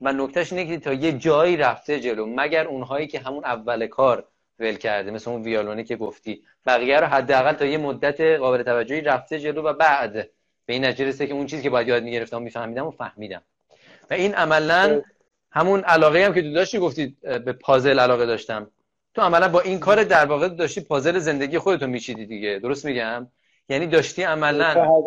و 0.00 0.12
نکتهش 0.12 0.52
اینه 0.52 0.66
که 0.66 0.78
تا 0.78 0.92
یه 0.92 1.12
جایی 1.12 1.56
رفته 1.56 2.00
جلو 2.00 2.26
مگر 2.36 2.66
اونهایی 2.66 3.06
که 3.06 3.18
همون 3.18 3.44
اول 3.44 3.86
کار 3.86 4.24
ول 4.58 4.74
کرده 4.74 5.10
مثل 5.10 5.30
اون 5.30 5.42
ویالونی 5.42 5.84
که 5.84 5.96
گفتی. 5.96 6.42
بقیه 6.66 7.00
رو 7.00 7.06
حداقل 7.06 7.52
تا 7.52 7.64
یه 7.64 7.78
مدت 7.78 8.20
قابل 8.20 8.62
توجهی 8.62 9.00
رفته 9.00 9.40
جلو 9.40 9.62
و 9.62 9.72
بعد 9.72 10.12
به 10.66 10.72
این 10.72 10.84
نتیجه 10.84 11.08
رسیده 11.08 11.26
که 11.26 11.32
اون 11.34 11.46
چیزی 11.46 11.62
که 11.62 11.70
باید 11.70 11.88
یاد 11.88 12.02
می‌گرفتم 12.02 12.42
میفهمیدم 12.42 12.86
و 12.86 12.90
فهمیدم. 12.90 13.42
و 14.10 14.14
این 14.14 14.34
عملا 14.34 15.02
همون 15.50 15.80
علاقه 15.80 16.24
هم 16.24 16.34
که 16.34 16.42
تو 16.42 16.52
داشتی 16.52 16.78
گفتید 16.78 17.20
به 17.20 17.52
پازل 17.52 18.00
علاقه 18.00 18.26
داشتم. 18.26 18.70
تو 19.14 19.22
عملا 19.22 19.48
با 19.48 19.60
این 19.60 19.78
کار 19.78 20.04
در 20.04 20.26
واقع 20.26 20.48
داشتی 20.48 20.80
پازل 20.80 21.18
زندگی 21.18 21.58
خودتو 21.58 21.86
میچیدی 21.86 22.26
دیگه. 22.26 22.58
درست 22.58 22.84
میگم؟ 22.84 23.26
یعنی 23.68 23.86
داشتی 23.86 24.22
عملا 24.22 25.02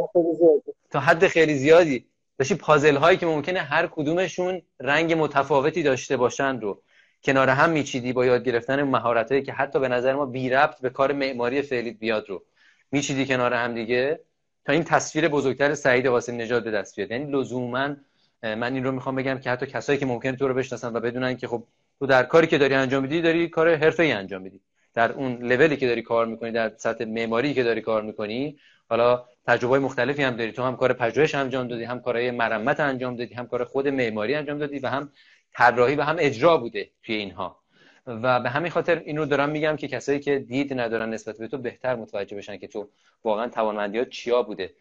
تا 0.91 0.99
حد 0.99 1.27
خیلی 1.27 1.55
زیادی. 1.55 2.05
داشتی 2.39 2.55
پازل 2.55 2.95
هایی 2.95 3.17
که 3.17 3.25
ممکنه 3.25 3.59
هر 3.59 3.87
کدومشون 3.87 4.61
رنگ 4.79 5.13
متفاوتی 5.13 5.83
داشته 5.83 6.17
باشن 6.17 6.59
رو 6.59 6.81
کنار 7.23 7.49
هم 7.49 7.69
میچیدی 7.69 8.13
با 8.13 8.25
یاد 8.25 8.43
گرفتن 8.43 8.83
مهارت 8.83 9.31
هایی 9.31 9.43
که 9.43 9.53
حتی 9.53 9.79
به 9.79 9.87
نظر 9.87 10.15
ما 10.15 10.25
بی 10.25 10.49
ربط 10.49 10.81
به 10.81 10.89
کار 10.89 11.11
معماری 11.11 11.61
فعلی 11.61 11.91
بیاد 11.91 12.29
رو 12.29 12.43
میچیدی 12.91 13.25
کنار 13.25 13.53
هم 13.53 13.73
دیگه. 13.73 14.19
تا 14.65 14.73
این 14.73 14.83
تصویر 14.83 15.27
بزرگتر 15.27 15.73
سعید 15.73 16.07
قاسم 16.07 16.35
نژاد 16.35 16.63
به 16.63 16.71
دست 16.71 16.95
بیاد. 16.95 17.11
یعنی 17.11 17.31
لزوما 17.31 17.95
من 18.43 18.73
این 18.73 18.83
رو 18.83 18.91
می‌خوام 18.91 19.15
بگم 19.15 19.37
که 19.39 19.49
حتی 19.49 19.65
کسایی 19.65 19.99
که 19.99 20.05
ممکنه 20.05 20.35
تو 20.35 20.47
رو 20.47 20.53
بشناسن 20.53 20.95
و 20.95 20.99
بدونن 20.99 21.37
که 21.37 21.47
خب 21.47 21.63
تو 21.99 22.05
در 22.05 22.23
کاری 22.23 22.47
که 22.47 22.57
داری 22.57 22.73
انجام 22.73 23.03
میدی 23.03 23.21
داری 23.21 23.49
کار 23.49 23.75
حرفه‌ای 23.75 24.11
انجام 24.11 24.41
میدی. 24.41 24.61
در 24.93 25.11
اون 25.11 25.37
لولی 25.43 25.77
که 25.77 25.87
داری 25.87 26.01
کار 26.01 26.25
می‌کنی 26.25 26.51
در 26.51 26.71
سطح 26.77 27.05
معماری 27.05 27.53
که 27.53 27.63
داری 27.63 27.81
کار 27.81 28.01
می‌کنی 28.01 28.59
حالا 28.89 29.25
تجربه 29.47 29.79
مختلفی 29.79 30.23
هم 30.23 30.35
داری. 30.35 30.51
تو 30.51 30.63
هم 30.63 30.75
کار 30.75 30.93
پژوهش 30.93 31.35
انجام 31.35 31.67
دادی 31.67 31.83
هم 31.83 31.99
کارهای 31.99 32.31
مرمت 32.31 32.79
انجام 32.79 33.15
دادی 33.15 33.33
هم 33.33 33.47
کار 33.47 33.63
خود 33.63 33.87
معماری 33.87 34.35
انجام 34.35 34.57
دادی 34.57 34.79
و 34.79 34.87
هم 34.87 35.11
طراحی 35.53 35.95
و 35.95 36.01
هم 36.01 36.15
اجرا 36.19 36.57
بوده 36.57 36.89
توی 37.03 37.15
اینها. 37.15 37.59
و 38.07 38.39
به 38.39 38.49
همین 38.49 38.71
خاطر 38.71 39.01
اینو 39.05 39.25
دارم 39.25 39.49
میگم 39.49 39.75
که 39.75 39.87
کسایی 39.87 40.19
که 40.19 40.39
دید 40.39 40.79
ندارن 40.79 41.09
نسبت 41.09 41.37
به 41.37 41.47
تو 41.47 41.57
بهتر 41.57 41.95
متوجه 41.95 42.37
بشن 42.37 42.57
که 42.57 42.67
تو 42.67 42.89
واقعا 43.23 43.47
توانمندیات 43.47 44.09
چیا 44.09 44.43
بوده. 44.43 44.73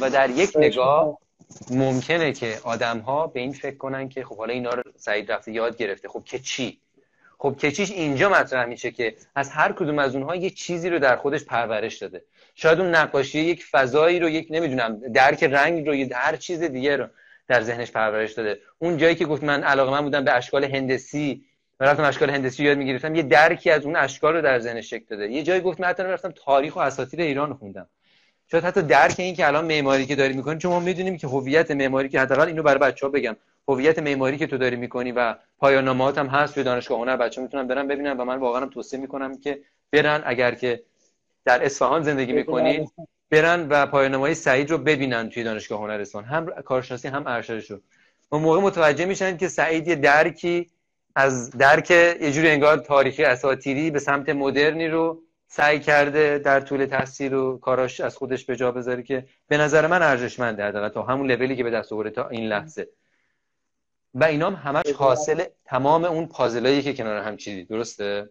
و 0.00 0.10
در 0.10 0.30
یک 0.30 0.50
نگاه 0.56 1.18
ممکنه 1.70 2.32
که 2.32 2.58
آدم 2.64 2.98
ها 2.98 3.26
به 3.26 3.40
این 3.40 3.52
فکر 3.52 3.76
کنن 3.76 4.08
که 4.08 4.24
خب 4.24 4.36
حالا 4.36 4.52
اینا 4.52 4.70
رو 4.70 4.82
سعید 4.96 5.32
رفته 5.32 5.52
یاد 5.52 5.76
گرفته. 5.76 6.08
خب 6.08 6.22
که 6.24 6.38
چی؟ 6.38 6.80
خب 7.38 7.56
کچیش 7.62 7.90
اینجا 7.90 8.28
مطرح 8.28 8.66
میشه 8.66 8.90
که 8.90 9.14
از 9.34 9.50
هر 9.50 9.72
کدوم 9.72 9.98
از 9.98 10.14
اونها 10.14 10.36
یه 10.36 10.50
چیزی 10.50 10.90
رو 10.90 10.98
در 10.98 11.16
خودش 11.16 11.44
پرورش 11.44 11.96
داده. 11.98 12.24
شاید 12.54 12.80
اون 12.80 12.94
نقاشی 12.94 13.40
یک 13.40 13.64
فضایی 13.64 14.20
رو 14.20 14.28
یک 14.28 14.48
نمی‌دونم 14.50 15.00
درک 15.12 15.42
رنگ 15.42 15.86
رو 15.86 15.94
یه 15.94 16.08
هر 16.12 16.36
چیز 16.36 16.62
دیگه 16.62 16.96
رو 16.96 17.06
در 17.48 17.62
ذهنش 17.62 17.90
پرورش 17.90 18.32
داده. 18.32 18.60
اون 18.78 18.96
جایی 18.96 19.14
که 19.14 19.24
گفت 19.24 19.44
من 19.44 19.62
علاقه 19.62 19.90
من 19.90 20.00
بودم 20.00 20.24
به 20.24 20.32
اشکال 20.32 20.64
هندسی 20.64 21.44
و 21.80 21.84
رفتم 21.84 22.02
اشکال 22.02 22.30
هندسی 22.30 22.64
یاد 22.64 22.78
می‌گرفتم 22.78 23.14
یه 23.14 23.22
درکی 23.22 23.70
از 23.70 23.84
اون 23.84 23.96
اشکال 23.96 24.34
رو 24.34 24.42
در 24.42 24.58
ذهنش 24.58 24.90
شکل 24.90 25.04
داده. 25.08 25.28
یه 25.28 25.42
جایی 25.42 25.60
گفت 25.60 25.80
من 25.80 25.94
رفتم 25.98 26.32
تاریخ 26.44 26.76
و 26.76 26.78
اساطیر 26.78 27.20
ایران 27.20 27.54
خوندم. 27.54 27.88
شاید 28.50 28.64
حتی 28.64 28.82
درک 28.82 29.14
این 29.18 29.34
که 29.34 29.46
الان 29.46 29.64
معماری 29.64 30.06
که 30.06 30.16
داری 30.16 30.34
می‌کنی 30.34 30.58
چون 30.58 30.72
ما 30.72 30.80
می‌دونیم 30.80 31.16
که 31.16 31.26
هویت 31.26 31.70
معماری 31.70 32.08
که 32.08 32.20
حداقل 32.20 32.46
اینو 32.46 32.62
برای 32.62 32.78
بچه‌ها 32.78 33.12
بگم. 33.12 33.36
هویت 33.68 33.98
معماری 33.98 34.38
که 34.38 34.46
تو 34.46 34.58
داری 34.58 34.76
می‌کنی 34.76 35.12
و 35.12 35.34
پایان‌نامه‌هات 35.58 36.18
هم 36.18 36.26
هست 36.26 36.54
توی 36.54 36.62
دانشگاه 36.62 36.98
هنر 36.98 37.16
بچه‌ها 37.16 37.44
می‌تونن 37.46 37.66
برن 37.66 37.88
ببینن 37.88 38.16
و 38.16 38.24
من 38.24 38.36
واقعا 38.36 38.66
توصیه 38.66 39.00
می‌کنم 39.00 39.38
که 39.38 39.60
برن 39.92 40.22
اگر 40.26 40.54
که 40.54 40.82
در 41.44 41.64
اصفهان 41.64 42.02
زندگی 42.02 42.32
می‌کنین 42.32 42.88
برن 43.30 43.66
و 43.68 43.86
پایان‌نامه‌های 43.86 44.34
سعید 44.34 44.70
رو 44.70 44.78
ببینن 44.78 45.28
توی 45.28 45.44
دانشگاه 45.44 45.80
هنر 45.80 46.00
اصفهان. 46.00 46.24
هم 46.24 46.46
کارشناسی 46.46 47.08
هم 47.08 47.26
ارشدش 47.26 47.70
رو. 47.70 47.78
اون 48.30 48.42
موقع 48.42 48.60
متوجه 48.60 49.04
میشن 49.04 49.36
که 49.36 49.48
سعید 49.48 49.88
یه 49.88 49.94
درکی 49.94 50.70
از 51.14 51.50
درک 51.50 51.90
یه 51.90 52.32
جوری 52.32 52.48
انگار 52.48 52.76
تاریخی 52.76 53.24
اساطیری 53.24 53.90
به 53.90 53.98
سمت 53.98 54.28
مدرنی 54.28 54.88
رو 54.88 55.22
سعی 55.50 55.80
کرده 55.80 56.38
در 56.38 56.60
طول 56.60 56.86
تحصیل 56.86 57.34
و 57.34 57.58
کاراش 57.58 58.00
از 58.00 58.16
خودش 58.16 58.44
به 58.44 58.56
جا 58.56 58.72
بذاره 58.72 59.02
که 59.02 59.24
به 59.48 59.56
نظر 59.56 59.86
من 59.86 60.02
ارزشمنده 60.02 60.64
حداقل 60.64 60.88
تا 60.88 61.02
همون 61.02 61.30
لولی 61.30 61.56
که 61.56 61.64
به 61.64 61.70
دست 61.70 61.92
آورده 61.92 62.10
تا 62.10 62.28
این 62.28 62.48
لحظه. 62.48 62.88
و 64.14 64.24
اینام 64.24 64.54
همش 64.54 64.92
حاصل 64.96 65.44
تمام 65.64 66.04
اون 66.04 66.26
پازلایی 66.26 66.82
که 66.82 66.94
کنار 66.94 67.22
هم 67.22 67.36
چیدی. 67.36 67.64
درسته؟ 67.64 68.30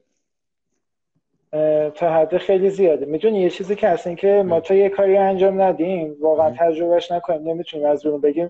تا 1.95 2.13
حد 2.13 2.37
خیلی 2.37 2.69
زیاده. 2.69 3.05
می‌دونی 3.05 3.41
یه 3.41 3.49
چیزی 3.49 3.75
که 3.75 3.87
اصلا 3.87 4.15
که 4.15 4.43
ما 4.45 4.59
تا 4.59 4.75
یه 4.75 4.89
کاری 4.89 5.17
انجام 5.17 5.61
ندیم 5.61 6.15
واقعا 6.19 6.55
تجربهش 6.59 7.11
نکنیم. 7.11 7.49
نمی‌تونیم 7.49 7.87
از 7.87 8.05
اون 8.05 8.21
بگیم. 8.21 8.49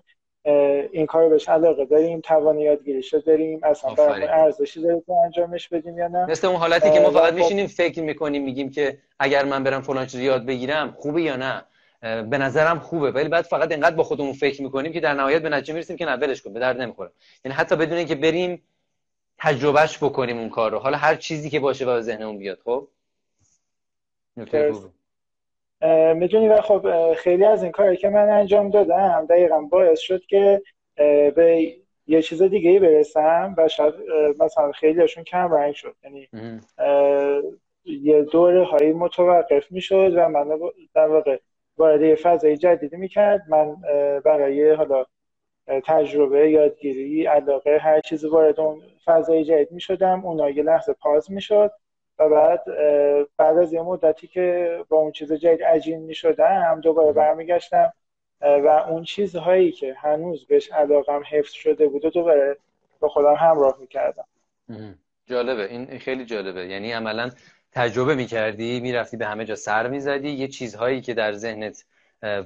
این 0.92 1.06
کار 1.06 1.30
بهش 1.30 1.50
علاقه 1.50 1.86
داریم 1.86 2.22
توان 2.22 2.60
یادگیریش 2.60 3.14
داریم 3.14 3.60
اصلا 3.64 4.14
ارزشی 4.14 4.82
داره 4.82 5.02
که 5.06 5.14
انجامش 5.26 5.68
بدیم 5.68 5.98
یا 5.98 6.08
نه. 6.08 6.26
مثل 6.26 6.48
اون 6.48 6.56
حالتی 6.56 6.92
که 6.92 7.00
ما 7.00 7.12
فقط 7.12 7.34
خب 7.34 7.40
میشینیم 7.40 7.68
فکر 7.68 8.02
می‌کنیم 8.02 8.44
میگیم 8.44 8.72
که 8.72 8.98
اگر 9.20 9.46
من 9.46 9.64
برم 9.64 9.82
فلان 9.82 10.06
چیز 10.06 10.22
یاد 10.22 10.46
بگیرم 10.46 10.92
خوبه 10.92 11.22
یا 11.22 11.36
نه؟ 11.36 11.64
به 12.02 12.38
نظرم 12.38 12.80
خوبه. 12.80 13.12
ولی 13.12 13.30
بعد 13.30 13.46
فقط 13.46 13.72
اینقدر 13.72 13.96
با 13.96 14.04
خودمون 14.04 14.34
فکر 14.34 14.62
می‌کنیم 14.62 14.92
که 14.92 15.00
در 15.00 15.14
نهایت 15.14 15.42
به 15.42 15.50
نتیجه 15.50 15.74
می‌رسیم 15.74 15.98
که 15.98 16.06
نه 16.06 16.16
ولش 16.16 16.42
کن 16.42 16.54
به 16.54 16.60
درد 16.60 16.82
نمی‌خوره. 16.82 17.12
یعنی 17.46 17.56
حتی 17.56 17.76
بدون 17.76 17.98
اینکه 17.98 18.16
بریم 18.16 18.64
تجربهش 19.40 19.98
بکنیم 20.04 20.38
اون 20.38 20.50
کار 20.50 20.72
رو 20.72 20.80
حالا 20.80 20.98
هر 20.98 21.16
چیزی 21.16 21.50
که 21.50 21.60
باشه 21.60 21.86
و 21.86 22.02
ذهنمون 22.02 22.38
بیاد 22.38 22.60
خب؟ 22.66 22.88
می‌دونی 26.16 26.50
و 26.50 26.62
خب 26.62 27.14
خیلی 27.14 27.46
از 27.46 27.64
این 27.64 27.72
کاری 27.72 27.98
که 27.98 28.10
من 28.10 28.30
انجام 28.30 28.70
دادم 28.70 29.26
دقیقا 29.30 29.62
باعث 29.62 30.00
شد 30.00 30.22
که 30.26 30.62
به 31.36 31.74
یه 32.08 32.22
چیز 32.22 32.44
دیگه 32.44 32.70
ای 32.70 32.80
برسم 32.80 33.56
و 33.58 33.68
شاید 33.68 33.94
مثلا 34.40 34.72
خیلی 34.72 35.02
هاشون 35.02 35.24
کم 35.24 35.54
رنگ 35.54 35.74
شد. 35.74 35.96
یعنی 36.04 36.30
یه 37.86 38.22
دوره 38.22 38.64
هایی 38.64 38.94
متوقف 38.94 39.72
می‌شد 39.72 40.14
و 40.16 40.30
من 40.30 40.60
در 40.96 41.08
واقع 41.08 41.38
وارد 41.78 42.02
یه 42.02 42.16
فضای 42.16 42.58
جدیدی 42.58 42.98
می‌کرد. 42.98 43.42
من 43.50 43.76
برای 44.26 44.72
حالا 44.72 45.06
تجربه 45.86 46.52
یادگیری 46.52 47.26
علاقه 47.26 47.78
هر 47.78 48.00
چیزی 48.00 48.28
وارد 48.28 48.60
اون 48.60 48.82
فضای 49.06 49.44
جدید 49.44 49.72
می‌شدم. 49.72 50.26
اونا 50.26 50.50
یه 50.50 50.64
لحظه 50.64 50.94
پاز 50.94 51.32
می‌شد. 51.32 51.72
و 52.20 52.30
بعد 52.30 52.64
بعد 53.38 53.58
از 53.58 53.74
یه 53.74 53.82
مدتی 53.82 54.28
که 54.28 54.80
با 54.90 54.98
اون 54.98 55.12
چیز 55.12 55.34
جدید 55.34 55.64
عجین 55.64 56.00
می 56.00 56.16
شدم 56.16 56.82
دوباره 56.82 57.12
برمیگشتم. 57.12 57.94
و 58.42 58.68
اون 58.90 59.04
چیزهایی 59.04 59.72
که 59.72 59.94
هنوز 59.94 60.46
بهش 60.48 60.72
علاقم 60.72 61.22
حفظ 61.30 61.52
شده 61.52 61.88
بود 61.88 62.02
دوباره 62.02 62.58
با 63.00 63.08
خودم 63.10 63.34
همراه 63.34 63.78
می‌کردم. 63.80 64.26
جالبه. 65.26 65.64
این 65.72 66.00
خیلی 66.00 66.26
جالبه. 66.26 66.68
یعنی 66.68 66.92
عملا 66.92 67.32
تجربه 67.72 68.16
می‌کردی 68.16 68.80
می‌رفتی 68.80 69.18
به 69.18 69.26
همه 69.26 69.46
جا 69.46 69.56
سر 69.56 69.88
می‌زدی. 69.88 70.30
یه 70.30 70.48
چیزهایی 70.48 71.02
که 71.02 71.14
در 71.14 71.34
ذهنت 71.34 71.86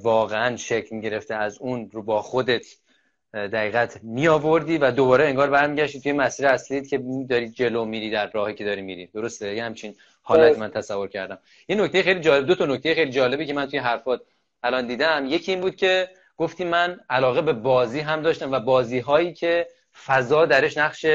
واقعا 0.01 0.55
شکل 0.55 0.95
می‌گرفته 0.95 1.35
از 1.35 1.57
اون 1.61 1.89
رو 1.91 2.03
با 2.03 2.21
خودت 2.21 2.65
دقیقت 3.33 3.99
می 4.03 4.27
آوردی 4.27 4.77
و 4.77 4.91
دوباره 4.91 5.25
انگار 5.25 5.49
برمیگشتی 5.49 6.01
توی 6.01 6.11
مسیر 6.11 6.47
اصلیت 6.47 6.87
که 6.87 7.03
داری 7.29 7.49
جلو 7.49 7.85
میری 7.85 8.11
در 8.11 8.31
راهی 8.31 8.53
که 8.53 8.65
داری 8.65 8.81
میری. 8.81 9.05
درسته؟ 9.05 9.55
یه 9.55 9.63
همچین 9.63 9.95
حالت 10.21 10.59
من 10.59 10.71
تصور 10.71 11.07
کردم. 11.07 11.39
یه 11.67 11.75
نکته 11.75 12.03
خیلی 12.03 12.19
جالب 12.19 12.45
دو 12.45 12.55
تا 12.55 12.65
نکته 12.65 12.95
خیلی 12.95 13.11
جالبی 13.11 13.45
که 13.45 13.53
من 13.53 13.65
توی 13.65 13.79
حرفات 13.79 14.21
الان 14.63 14.87
دیدم. 14.87 15.25
یکی 15.27 15.51
این 15.51 15.61
بود 15.61 15.75
که 15.75 16.09
گفتی 16.37 16.63
من 16.63 16.99
علاقه 17.09 17.41
به 17.41 17.53
بازی 17.53 17.99
هم 17.99 18.21
داشتم 18.21 18.51
و 18.51 18.59
بازی 18.59 18.99
هایی 18.99 19.33
که 19.33 19.67
فضا 20.05 20.45
درش 20.45 20.77
نقش 20.77 21.05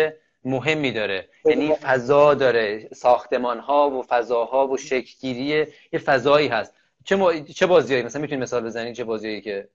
مهمی 0.44 0.92
داره. 0.92 1.28
یعنی 1.44 1.74
فضا 1.74 2.34
داره. 2.34 2.88
ساختمان 2.94 3.58
ها 3.58 3.90
و 3.90 4.02
فضاها 4.08 4.68
و 4.68 4.76
شکلگیری 4.76 5.66
یه 5.92 5.98
فضایی 6.04 6.48
هست. 6.48 6.74
چه, 7.04 7.16
م... 7.16 7.44
چه 7.44 7.66
بازیایی 7.66 8.02
مثلا 8.02 8.22
می‌تونی 8.22 8.40
مثال 8.40 8.64
بزنی 8.64 8.92
چه 8.92 9.04
بازیایی 9.04 9.40
که 9.40 9.68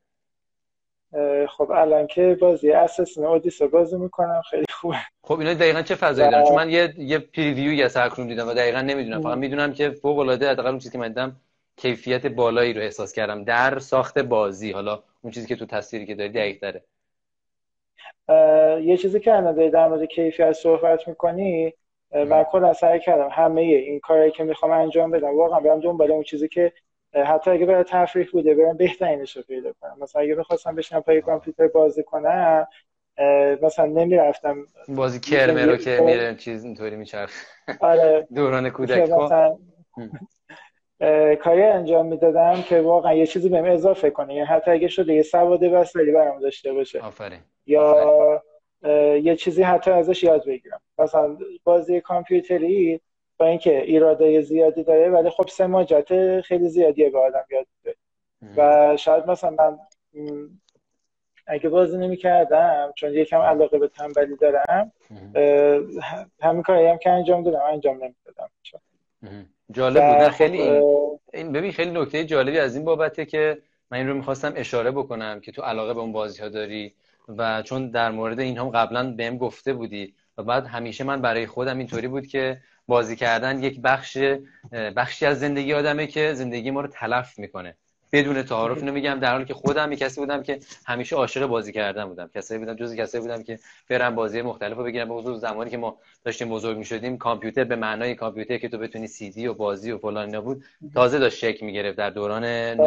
خب 1.49 1.71
الان 1.71 2.07
که 2.07 2.37
بازی 2.41 2.71
اساسین 2.71 3.25
اودیسه 3.25 3.67
بازی 3.67 3.97
می‌کنم 3.97 4.41
خیلی 4.49 4.65
خوبه. 4.69 4.97
خب 5.23 5.39
اینا 5.39 5.53
دقیقا 5.53 5.81
چه 5.81 5.95
فضایی 5.95 6.31
دارن؟ 6.31 6.45
چون 6.45 6.55
من 6.55 6.69
یه 6.69 6.93
یه 6.97 7.19
پریویو 7.19 7.85
از 7.85 7.97
هرکرون 7.97 8.27
دیدم 8.27 8.47
و 8.47 8.53
دقیقا 8.53 8.81
نمی‌دونم. 8.81 9.21
فقط 9.21 9.37
می‌دونم 9.37 9.73
که 9.73 9.89
فوق 9.89 10.19
العاده 10.19 10.49
حداقل 10.49 10.69
اون 10.69 10.79
چیزی 10.79 10.91
که 10.91 10.97
من 10.97 11.07
دیدم 11.07 11.35
کیفیت 11.77 12.25
بالایی 12.25 12.73
رو 12.73 12.81
احساس 12.81 13.13
کردم. 13.13 13.43
در 13.43 13.79
ساخت 13.79 14.19
بازی 14.19 14.71
حالا 14.71 15.03
اون 15.21 15.31
چیزی 15.31 15.47
که 15.47 15.55
تو 15.55 15.65
تصویری 15.65 16.05
که 16.05 16.15
داری 16.15 16.29
دقیق 16.29 16.59
داره 16.59 16.83
یه 18.83 18.97
چیزی 18.97 19.19
که 19.19 19.35
الان 19.35 19.69
در 19.69 19.87
مورد 19.87 20.03
کیفیت 20.03 20.51
صحبت 20.51 21.07
می‌کنی 21.07 21.73
من 22.11 22.43
کلا 22.43 22.73
سعی 22.73 22.99
کردم 22.99 23.29
همه 23.31 23.61
این 23.61 23.99
کاری 23.99 24.31
که 24.31 24.43
می‌خوام 24.43 24.71
انجام 24.71 25.11
بدم 25.11 25.37
واقعا 25.37 25.59
برم 25.59 25.79
دنبال 25.79 26.11
اون 26.11 26.23
چیزی 26.23 26.47
که 26.47 26.73
حتی 27.13 27.51
اگه 27.51 27.65
برای 27.65 27.83
تفریح 27.83 28.27
بوده 28.31 28.55
برم 28.55 28.77
بهترینش 28.77 29.37
رو 29.37 29.43
پیدا 29.43 29.73
کنم. 29.81 29.97
مثلا 30.01 30.21
اگه 30.21 30.35
می‌خواستم 30.35 30.75
بشنم 30.75 31.01
پای 31.01 31.21
کامپیوتر 31.21 31.67
بازی 31.67 32.03
کنم 32.03 32.67
مثلا 33.61 33.85
نمی‌رفتم. 33.85 34.65
بازی 34.87 35.19
کرمه 35.19 35.65
رو 35.65 35.77
که 35.77 35.99
میره 36.05 36.35
چیز 36.35 36.63
اینطوری 36.63 36.95
میچرخ 36.95 37.45
آره. 37.79 38.27
دوران 38.35 38.69
کودک. 38.69 38.97
مثلا 38.97 39.57
کاری 41.35 41.63
انجام 41.63 42.05
می‌دادم 42.05 42.61
که 42.61 42.81
واقعا 42.81 43.13
یه 43.13 43.25
چیزی 43.25 43.49
بهم 43.49 43.65
اضافه 43.65 44.09
کنه. 44.09 44.35
یعنی 44.35 44.47
حتی 44.47 44.71
اگه 44.71 44.87
شده 44.87 45.13
یه 45.13 45.23
سواد 45.23 45.63
ولی 45.95 46.11
برام 46.11 46.39
داشته 46.39 46.73
باشه. 46.73 46.99
آفرین. 46.99 47.39
یا 47.65 48.43
یه 49.23 49.35
چیزی 49.35 49.63
حتی 49.63 49.91
ازش 49.91 50.23
یاد 50.23 50.45
بگیرم. 50.45 50.81
مثلا 50.97 51.37
بازی 51.63 52.01
کامپیوتری 52.01 53.01
با 53.41 53.47
اینکه 53.47 53.81
ایراده 53.81 54.41
زیادی 54.41 54.83
داره 54.83 55.09
ولی 55.09 55.29
خب 55.29 55.47
سماجت 55.49 56.41
خیلی 56.41 56.69
زیادیه 56.69 57.09
به 57.09 57.19
آدم 57.19 57.45
یاد 57.51 57.65
میده. 57.77 57.97
و 58.57 58.97
شاید 58.97 59.27
مثلا 59.27 59.49
من 59.49 59.79
اگه 61.47 61.69
بازی 61.69 61.97
نمی 61.97 62.17
کردم 62.17 62.93
چون 62.95 63.13
یکم 63.13 63.39
علاقه 63.41 63.79
به 63.79 63.87
تنبلی 63.87 64.35
دارم 64.35 64.91
همین 66.41 66.61
کاری 66.61 66.87
هم 66.87 66.97
که 66.97 67.09
انجام 67.09 67.43
دادم 67.43 67.61
انجام 67.71 67.95
نمی‌دادم. 67.95 68.49
جالب 69.71 70.19
بود. 70.19 70.27
خیلی 70.27 70.61
این 71.33 71.51
ببین 71.51 71.71
خیلی 71.71 71.91
نکته 71.91 72.25
جالبی 72.25 72.59
از 72.59 72.75
این 72.75 72.85
بابته 72.85 73.25
که 73.25 73.57
من 73.91 73.97
این 73.97 74.07
رو 74.07 74.13
می‌خواستم 74.13 74.53
اشاره 74.55 74.91
بکنم 74.91 75.39
که 75.39 75.51
تو 75.51 75.61
علاقه 75.61 75.93
به 75.93 75.99
اون 75.99 76.11
بازی 76.11 76.41
ها 76.41 76.49
داری 76.49 76.93
و 77.37 77.61
چون 77.61 77.91
در 77.91 78.11
مورد 78.11 78.39
این 78.39 78.57
هم 78.57 78.69
قبلا 78.69 79.13
بهم 79.13 79.37
گفته 79.37 79.73
بودی 79.73 80.13
و 80.37 80.43
بعد 80.43 80.65
همیشه 80.65 81.03
من 81.03 81.21
برای 81.21 81.47
خودم 81.47 81.77
اینطوری 81.77 82.07
بود 82.07 82.27
که 82.27 82.57
بازی 82.91 83.15
کردن 83.15 83.63
یک 83.63 83.81
بخش 83.81 84.17
بخشی 84.95 85.25
از 85.25 85.39
زندگی 85.39 85.73
آدمه 85.73 86.07
که 86.07 86.33
زندگی 86.33 86.71
ما 86.71 86.81
رو 86.81 86.87
تلف 86.87 87.39
می‌کنه. 87.39 87.75
بدون 88.13 88.43
تعارف 88.43 88.83
نمیگم 88.83 89.19
در 89.21 89.31
حالی 89.31 89.45
که 89.45 89.53
خودم 89.53 89.91
یک 89.91 89.99
کسی 89.99 90.21
بودم 90.21 90.43
که 90.43 90.59
همیشه 90.85 91.15
عاشق 91.15 91.45
بازی 91.45 91.71
کردن 91.71 92.05
بودم. 92.05 92.29
کسایی 92.35 92.59
بودم 92.59 92.75
جزی 92.75 92.97
کسایی 92.97 93.21
بودم 93.21 93.43
که 93.43 93.59
برم 93.89 94.15
بازی 94.15 94.41
مختلف 94.41 94.77
رو 94.77 94.83
بگیرم. 94.83 95.23
به 95.23 95.37
زمانی 95.37 95.69
که 95.69 95.77
ما 95.77 95.97
داشتیم 96.25 96.49
بزرگ 96.49 96.77
می‌شدیم 96.77 97.17
کامپیوتر 97.17 97.63
به 97.63 97.75
معنای 97.75 98.15
کامپیوتر 98.15 98.57
که 98.57 98.69
تو 98.69 98.77
بتونی 98.77 99.07
سی 99.07 99.29
دی 99.29 99.47
و 99.47 99.53
بازی 99.53 99.91
و 99.91 99.97
فلان 99.97 100.35
نبود 100.35 100.63
تازه 100.93 101.19
داشت 101.19 101.37
شکل 101.37 101.65
می‌گرفت. 101.65 101.97
در 101.97 102.09
دوران 102.09 102.77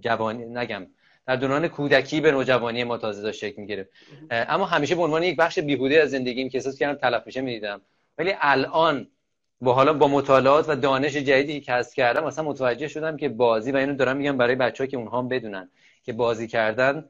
جوانی 0.00 0.44
نگم 0.44 0.86
در 1.26 1.36
دوران 1.36 1.68
کودکی 1.68 2.20
به 2.20 2.30
نوجوانی 2.32 2.84
ما 2.84 2.98
تازه 2.98 3.22
داشت 3.22 3.38
شکل 3.38 3.60
می‌گرفت. 3.60 3.90
اما 4.30 4.64
همیشه 4.64 4.94
به 4.94 5.02
عنوان 5.02 5.22
یک 5.22 5.36
بخش 5.36 5.58
بیهوده 5.58 6.02
از 6.02 6.10
زندگیم 6.10 6.48
که 6.48 6.58
احساس 6.58 6.78
کردم 6.78 6.98
تلف 6.98 7.22
میشه 7.26 7.40
می‌دیدم. 7.40 7.80
ولی 8.18 8.32
الان 8.40 9.06
با 9.60 9.72
حالا 9.72 9.92
با 9.92 10.08
مطالعات 10.08 10.68
و 10.68 10.76
دانش 10.76 11.12
جدیدی 11.16 11.60
که 11.60 11.72
کسب 11.72 11.94
کردم 11.94 12.24
مثلا 12.24 12.44
متوجه 12.44 12.88
شدم 12.88 13.16
که 13.16 13.28
بازی 13.28 13.72
و 13.72 13.76
اینو 13.76 13.94
دارم 13.94 14.16
میگم 14.16 14.36
برای 14.36 14.54
بچه 14.54 14.84
ها 14.84 14.88
که 14.88 14.96
اونها 14.96 15.18
هم 15.18 15.28
بدونن 15.28 15.70
که 16.02 16.12
بازی 16.12 16.46
کردن 16.46 17.08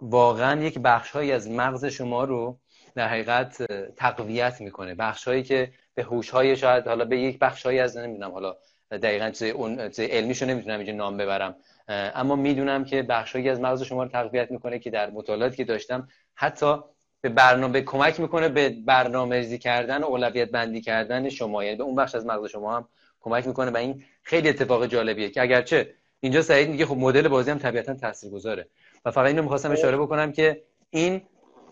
واقعا 0.00 0.62
یک 0.62 0.78
بخشهایی 0.78 1.32
از 1.32 1.50
مغز 1.50 1.84
شما 1.84 2.24
رو 2.24 2.58
در 2.94 3.08
حقیقت 3.08 3.72
تقویت 3.96 4.60
می‌کنه. 4.60 4.94
بخشهایی 4.94 5.42
که 5.42 5.72
به 5.94 6.02
هوش‌های 6.02 6.56
شاید 6.56 6.86
حالا 6.86 7.04
به 7.04 7.18
یک 7.18 7.38
بخشهایی 7.38 7.78
از 7.78 7.96
نمی‌دونم 7.96 8.32
حالا 8.32 8.56
دقیقا 8.90 9.30
چیز 9.30 9.42
اون 9.42 9.80
علمیشو 9.98 10.46
نمی‌تونم 10.46 10.78
اینجا 10.78 10.92
نام 10.92 11.16
ببرم. 11.16 11.56
اما 11.88 12.36
می‌دونم 12.36 12.84
که 12.84 13.02
بخشهایی 13.02 13.48
از 13.48 13.60
مغز 13.60 13.82
شما 13.82 14.02
رو 14.02 14.08
تقویت 14.08 14.50
می‌کنه 14.50 14.78
که 14.78 14.90
در 14.90 15.10
مطالعاتی 15.10 15.56
که 15.56 15.64
داشتم 15.64 16.08
حتی 16.34 16.76
به 17.22 17.28
برنامه 17.28 17.80
کمک 17.80 18.20
می‌کنه 18.20 18.48
به 18.48 18.68
برنامه‌ریزی 18.68 19.58
کردن 19.58 20.02
و 20.02 20.06
اولویت 20.06 20.50
بندی 20.50 20.80
کردن 20.80 21.28
شما. 21.28 21.64
یعنی 21.64 21.76
به 21.76 21.82
اون 21.82 21.94
بخش 21.94 22.14
از 22.14 22.26
مغز 22.26 22.50
شما 22.50 22.76
هم 22.76 22.88
کمک 23.20 23.46
می‌کنه 23.46 23.70
و 23.70 23.76
این 23.76 24.04
خیلی 24.22 24.48
اتفاق 24.48 24.86
جالبیه 24.86 25.30
که 25.30 25.42
اگرچه 25.42 25.94
اینجا 26.20 26.42
سعید 26.42 26.68
میگه 26.68 26.86
خب 26.86 26.96
مدل 26.96 27.28
بازی 27.28 27.50
هم 27.50 27.58
طبیعتا 27.58 27.94
تاثیرگذاره. 27.94 28.66
و 29.04 29.10
فقط 29.10 29.26
اینو 29.26 29.42
می‌خواستم 29.42 29.72
اشاره 29.72 29.96
بکنم 29.96 30.32
که 30.32 30.62
این 30.90 31.22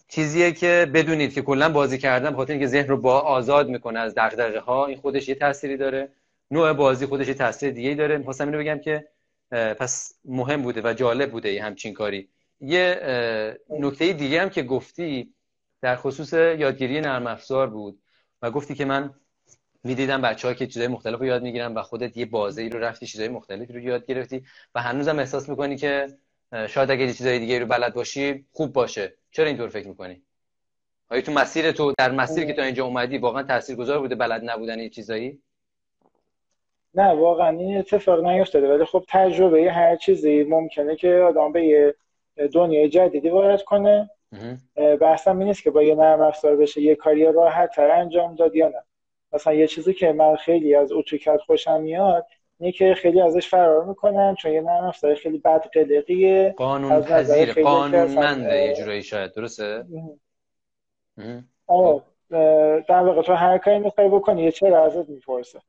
چیزیه 0.08 0.52
که 0.52 0.90
بدونید 0.94 1.34
که 1.34 1.42
کلا 1.42 1.68
بازی 1.68 1.98
کردن 1.98 2.30
بخاطر 2.30 2.52
اینکه 2.52 2.66
ذهن 2.66 2.88
رو 2.88 2.96
با 2.96 3.20
آزاد 3.20 3.68
می‌کنه 3.68 3.98
از 3.98 4.14
دغدغه 4.14 4.60
ها 4.60 4.86
این 4.86 4.96
خودش 4.96 5.28
یه 5.28 5.34
تأثیری 5.34 5.76
داره. 5.76 6.08
نوع 6.50 6.72
بازی 6.72 7.06
خودش 7.06 7.28
یه 7.28 7.34
تاثیر 7.34 7.70
دیگه 7.70 7.94
داره. 7.94 8.18
می‌خواستم 8.18 8.46
اینو 8.46 8.58
بگم 8.58 8.78
که 8.78 9.06
پس 9.50 10.14
مهم 10.24 10.62
بوده 10.62 10.80
و 10.84 10.92
جالب 10.92 11.30
بوده 11.30 11.62
همچین 11.62 11.94
کاری. 11.94 12.28
یه 12.60 13.00
نکته 13.70 14.12
دیگه 14.12 14.42
هم 14.42 14.50
که 14.50 14.62
گفتی 14.62 15.34
در 15.82 15.96
خصوص 15.96 16.32
یادگیری 16.32 17.00
نرم 17.00 17.26
افزار 17.26 17.70
بود 17.70 18.02
و 18.42 18.50
گفتی 18.50 18.74
که 18.74 18.84
من 18.84 19.14
می‌دیدم 19.84 20.22
بچه 20.22 20.48
ها 20.48 20.54
که 20.54 20.66
چیزای 20.66 20.88
مختلف 20.88 21.18
رو 21.18 21.26
یاد 21.26 21.42
می‌گیرن 21.42 21.74
و 21.74 21.82
خودت 21.82 22.16
یه 22.16 22.26
بازه 22.26 22.62
ای 22.62 22.68
رو 22.68 22.78
رفتی 22.78 23.06
چیزای 23.06 23.28
مختلفی 23.28 23.72
رو 23.72 23.80
یاد 23.80 24.06
گرفتی 24.06 24.44
و 24.74 24.80
هنوزم 24.82 25.18
احساس 25.18 25.48
می‌کنی 25.48 25.76
که 25.76 26.06
شاید 26.68 26.90
اگه 26.90 27.12
چیزای 27.12 27.38
دیگه 27.38 27.58
رو 27.58 27.66
بلد 27.66 27.94
باشی 27.94 28.46
خوب 28.52 28.72
باشه. 28.72 29.14
چرا 29.30 29.46
اینطور 29.46 29.68
فکر 29.68 29.88
می‌کنی؟ 29.88 30.22
آیا 31.10 31.22
تو 31.22 31.32
مسیر 31.32 31.72
تو 31.72 31.92
در 31.98 32.10
مسیر 32.10 32.44
که 32.44 32.52
تا 32.52 32.62
اینجا 32.62 32.84
اومدی 32.84 33.18
واقعا 33.18 33.42
تاثیرگذار 33.42 33.98
بوده 33.98 34.14
بلد 34.14 34.50
نبودن 34.50 34.78
یه 34.78 34.88
چیزایی؟ 34.88 35.38
نه 36.94 37.08
واقعا 37.08 37.58
این 37.58 37.78
اتفاق 37.78 38.24
نیفتاده. 38.24 38.74
ولی 38.74 38.84
خب 38.84 39.04
تجربه 39.08 39.72
هر 39.72 39.96
چیزی 39.96 40.44
ممکنه 40.44 40.96
که 40.96 41.14
آدم 41.14 41.52
به 41.52 41.64
یه 41.64 41.94
دنیای 42.52 42.88
جدیدی 42.88 43.28
وارد 43.28 43.62
کنه. 43.62 44.10
بحثم 45.00 45.38
این 45.38 45.48
نیست 45.48 45.62
که 45.62 45.70
با 45.70 45.82
یه 45.82 45.94
نرم 45.94 46.20
افزار 46.20 46.56
بشه 46.56 46.80
یه 46.80 46.94
کاری 46.94 47.32
راحت 47.32 47.74
تر 47.74 47.90
انجام 47.90 48.34
داد 48.34 48.56
یا 48.56 48.68
نه. 48.68 48.82
مثلا 49.32 49.52
یه 49.52 49.66
چیزی 49.66 49.94
که 49.94 50.12
من 50.12 50.36
خیلی 50.36 50.74
از 50.74 50.92
اتوکد 50.92 51.40
خوشم 51.46 51.80
میاد 51.80 52.26
اینه 52.58 52.72
که 52.72 52.94
خیلی 52.94 53.20
ازش 53.20 53.48
فرار 53.48 53.84
می‌کنن 53.84 54.34
چون 54.34 54.52
یه 54.52 54.60
نرم 54.60 54.84
افزار 54.84 55.14
خیلی 55.14 55.38
بد 55.38 55.66
قلقیه. 55.72 56.54
قانون 56.56 57.02
پذیر 57.02 57.62
قانونمنده 57.62 58.62
یه 58.62 58.74
جورایی 58.74 59.02
شاید 59.02 59.32
درسته؟ 59.32 59.84
آره 61.66 62.02
در 62.88 63.02
واقع 63.02 63.22
تو 63.22 63.32
هر 63.32 63.58
کاری 63.58 63.78
می‌خوای 63.78 64.08
بکنی 64.08 64.42
یه 64.42 64.50
چرا 64.50 64.84
ازت 64.84 65.08
می‌پرسه؟ 65.08 65.60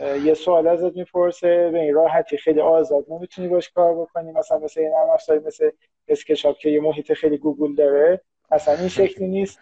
یه 0.00 0.34
سوال 0.34 0.68
ازت 0.68 0.96
می‌پرسه 0.96 1.70
به 1.70 1.78
این 1.78 1.94
راحتی 1.94 2.36
خیلی 2.36 2.60
آزاد 2.60 3.04
نمی‌تونی 3.08 3.48
باش 3.48 3.70
کار 3.70 3.94
بکنی؟ 3.94 4.32
مثلا 4.32 4.58
مثل 4.58 4.82
نرم 4.82 5.10
افزاری 5.10 5.40
مثل 5.40 5.70
اسکچاپ 6.08 6.58
که 6.58 6.70
یه 6.70 6.80
محیط 6.80 7.12
خیلی 7.12 7.38
گوگل 7.38 7.74
داره. 7.74 8.20
مثلا 8.50 8.74
این 8.74 8.88
شکلی 8.88 9.28
نیست. 9.28 9.58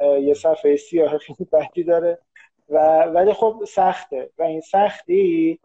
یه 0.00 0.34
صفحه 0.34 0.76
سیاه 0.76 1.18
خیلی 1.18 1.48
بدی 1.52 1.84
داره. 1.84 2.18
و 2.68 3.02
ولی 3.02 3.32
خب 3.32 3.62
سخته. 3.68 4.30
و 4.38 4.42
این 4.42 4.60
سختی 4.60 5.58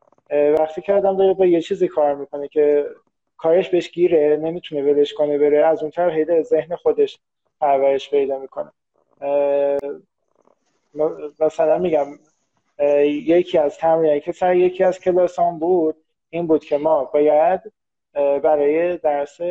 وقتی 0.59 0.81
که 0.81 0.93
آدم 0.93 1.17
داره 1.17 1.33
با 1.33 1.45
یه 1.45 1.61
چیزی 1.61 1.87
کار 1.87 2.15
می‌کنه 2.15 2.47
که 2.47 2.85
کارش 3.37 3.69
بهش 3.69 3.89
گیره 3.89 4.37
نمی‌تونه 4.41 4.81
ولش 4.81 5.13
کنه 5.13 5.37
بره 5.37 5.65
از 5.65 5.81
اون 5.81 5.91
طرف 5.91 6.13
هیده 6.13 6.41
ذهن 6.41 6.75
خودش 6.75 7.19
پرورش 7.61 8.09
پیدا 8.09 8.39
می‌کنه. 8.39 8.71
مثلا 11.39 11.77
میگم 11.77 12.05
یکی 13.05 13.57
از 13.57 13.77
تمرینی 13.77 14.19
که 14.19 14.31
سر 14.31 14.55
یکی 14.55 14.83
از 14.83 14.99
کلاسان 14.99 15.59
بود 15.59 15.95
این 16.29 16.47
بود 16.47 16.65
که 16.65 16.77
ما 16.77 17.03
باید 17.03 17.61
برای 18.13 18.97
درس 18.97 19.41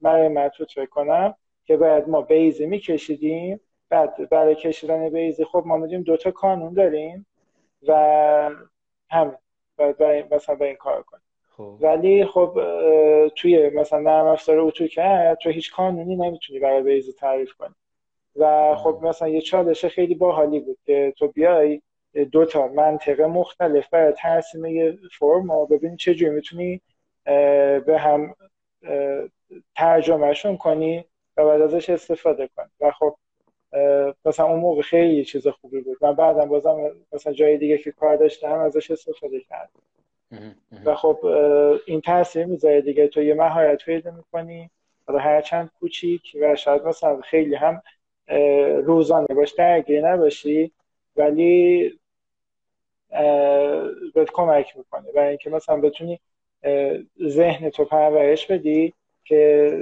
برای 0.00 0.28
متروت 0.28 0.70
فکر 0.70 0.86
کنم 0.86 1.34
که 1.64 1.76
باید 1.76 2.08
ما 2.08 2.20
بیزی 2.22 2.66
میکشیدیم. 2.66 3.60
بعد 3.88 4.28
برای 4.28 4.54
کشیدن 4.54 5.08
بیزی 5.08 5.44
خب 5.44 5.62
ما 5.66 5.76
میدیم 5.76 6.02
دوتا 6.02 6.30
کانون 6.30 6.74
داریم 6.74 7.26
و 7.88 7.94
همین 9.10 9.34
باید 9.78 9.96
برای 9.96 10.24
مثلا 10.30 10.54
به 10.54 10.66
این 10.66 10.76
کار 10.76 11.02
کنیم. 11.02 11.22
خب. 11.56 11.76
ولی 11.80 12.24
خب 12.24 12.60
توی 13.36 13.70
مثلا 13.70 13.98
نرم 13.98 14.26
افزار 14.26 14.70
کرد 14.70 15.38
تو 15.38 15.50
هیچ 15.50 15.72
کانونی 15.72 16.16
نمی‌تونی 16.16 16.58
برای 16.58 16.82
بیزی 16.82 17.12
تعریف 17.12 17.52
کنی. 17.52 17.74
و 18.36 18.74
خب 18.74 18.98
مثلا 19.02 19.28
یه 19.28 19.40
چالش 19.40 19.84
خیلی 19.84 20.14
باحالی 20.14 20.60
بود 20.60 20.78
که 20.86 21.14
تو 21.18 21.28
بیای 21.28 21.82
دو 22.32 22.44
تا 22.44 22.68
منطقه 22.68 23.26
مختلف 23.26 23.88
برای 23.88 24.12
ترسیم 24.12 24.64
یه 24.64 24.98
فرم 25.18 25.50
و 25.50 25.66
ببینی 25.66 25.96
چجوری 25.96 26.30
می‌تونی 26.30 26.80
به 27.86 27.98
هم 27.98 28.34
ترجمهشون 29.76 30.56
کنی 30.56 31.04
و 31.36 31.44
بعد 31.44 31.60
ازش 31.60 31.90
استفاده 31.90 32.48
کنی. 32.56 32.70
و 32.80 32.90
خب 32.90 33.16
مثلا 34.24 34.46
اون 34.46 34.60
موقع 34.60 34.82
خیلی 34.82 35.24
چیز 35.24 35.48
خوبی 35.48 35.80
بود. 35.80 35.98
من 36.00 36.12
بعدم 36.12 36.48
بازم 36.48 36.90
مثلا 37.12 37.32
جای 37.32 37.58
دیگه 37.58 37.78
که 37.78 37.92
کار 37.92 38.16
داشتم 38.16 38.58
ازش 38.58 38.90
استفاده 38.90 39.40
کردم. 39.40 39.82
و 40.84 40.94
خب 40.94 41.26
این 41.86 42.00
تاثیر 42.00 42.46
می‌ذاره 42.46 42.80
دیگه. 42.80 43.08
تو 43.08 43.22
یه 43.22 43.34
مهارت 43.34 43.84
پیدا 43.84 44.10
می‌کنی 44.10 44.70
حالا 45.06 45.18
هرچند 45.18 45.70
کوچیک 45.80 46.36
و 46.40 46.56
شاید 46.56 46.82
مثلا 46.82 47.20
خیلی 47.20 47.54
هم 47.54 47.82
روزانه 48.84 49.26
باش 49.26 49.52
درگیر 49.52 50.08
نباشی 50.08 50.72
ولی 51.16 51.98
بهت 54.14 54.30
کمک 54.32 54.76
می‌کنه. 54.76 55.12
برای 55.12 55.28
اینکه 55.28 55.50
مثلا 55.50 55.76
بتونی 55.76 56.20
ذهن 57.26 57.70
تو 57.70 57.84
پرورش 57.84 58.46
بدی 58.46 58.94
که 59.24 59.72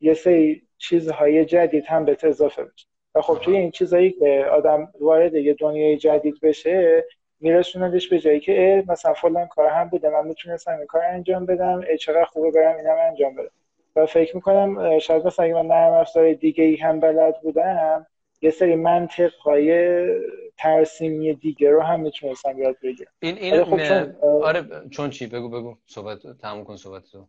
یه 0.00 0.14
سری 0.14 0.62
چیزهای 0.78 1.44
جدید 1.44 1.84
هم 1.84 2.04
به 2.04 2.16
اضافه 2.22 2.64
بشه. 2.64 2.86
و 3.14 3.20
خب 3.20 3.38
توی 3.38 3.56
این 3.56 3.70
چیزهایی 3.70 4.10
که 4.10 4.46
آدم 4.52 4.92
وارد 5.00 5.34
یه 5.34 5.54
دنیای 5.54 5.96
جدید 5.96 6.40
بشه 6.42 7.04
میرسوندش 7.40 8.08
به 8.08 8.18
جایی 8.18 8.40
که 8.40 8.84
مثلا 8.88 9.12
فلان 9.12 9.46
کار 9.46 9.68
هم 9.68 9.88
بوده 9.88 10.10
من 10.10 10.26
می‌تونستم 10.26 10.76
این 10.76 10.86
کار 10.86 11.02
انجام 11.04 11.46
بدم 11.46 11.84
چقدر 12.00 12.24
خوبه 12.24 12.50
برم 12.50 12.76
اینم 12.76 12.96
انجام 13.08 13.34
بدم. 13.34 13.50
و 13.96 14.06
فکر 14.06 14.36
می‌کنم 14.36 14.98
شاید 14.98 15.26
مثلا 15.26 15.44
اگه 15.44 15.54
من 15.54 15.66
نرم 15.66 15.92
افزار 15.92 16.32
دیگه 16.32 16.64
ای 16.64 16.76
هم 16.76 17.00
بلد 17.00 17.40
بودم 17.40 18.06
یه 18.42 18.50
سری 18.50 18.76
منطق 18.76 19.34
های 19.34 20.02
ترسیمی 20.58 21.34
دیگه 21.34 21.70
رو 21.70 21.80
هم 21.80 22.00
می‌تونستم 22.00 22.58
یاد 22.58 22.76
بگیرم. 22.82 23.12
این 23.20 23.36
این 23.36 23.64
خب 23.64 23.82
چون 23.82 24.16
آره 24.22 24.62
چون 24.90 25.10
چی؟ 25.10 25.26
بگو 25.26 25.48
بگو. 25.48 25.76
صحبت 25.86 26.18
تموم 26.40 26.64
کن 26.64 26.76
صحبت 26.76 27.02
تو. 27.12 27.26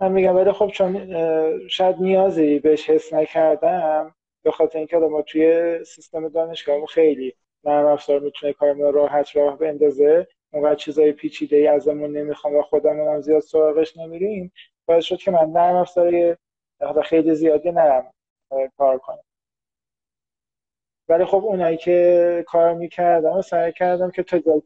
من 0.00 0.12
میگم 0.12 0.36
ولی 0.36 0.52
خب 0.52 0.68
چون 0.68 1.16
شاید 1.68 1.96
نیازی 2.00 2.58
بهش 2.58 2.90
حس 2.90 3.12
نکردم 3.12 4.14
به 4.42 4.50
خاطر 4.50 4.78
اینکه 4.78 4.96
ما 4.96 5.22
توی 5.22 5.78
سیستم 5.84 6.28
دانشگاه 6.28 6.86
خیلی 6.86 7.34
نرم 7.64 7.86
افزار 7.86 8.20
می‌تونه 8.20 8.52
کارمون 8.52 8.92
راحت 8.92 9.36
راه 9.36 9.58
بندازه. 9.58 10.28
اونقدر 10.52 10.74
چیزای 10.74 11.12
پیچیده 11.12 11.56
ای 11.56 11.66
ازمون 11.66 12.16
نمی‌خوام 12.16 12.56
و 12.56 12.62
خودمون 12.62 13.14
هم 13.14 13.20
زیاد 13.20 13.40
سراغش 13.40 13.96
نمیریم. 13.96 14.52
باعث 14.86 15.04
شد 15.04 15.16
که 15.16 15.30
من 15.30 15.50
نرم 15.50 15.76
افزار 15.76 16.36
خیلی 17.04 17.34
زیادی 17.34 17.70
نرم. 17.70 18.12
کار 18.78 18.98
کنم. 18.98 19.24
ولی 21.08 21.24
خب 21.24 21.44
اونایی 21.44 21.76
که 21.76 22.44
کار 22.46 22.74
می‌کردم 22.74 23.32
و 23.32 23.42
سعی 23.42 23.72
کردم 23.72 24.10
که 24.10 24.22
تا 24.22 24.38
جایی 24.38 24.62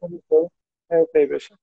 که 1.13 1.27
بشه 1.27 1.59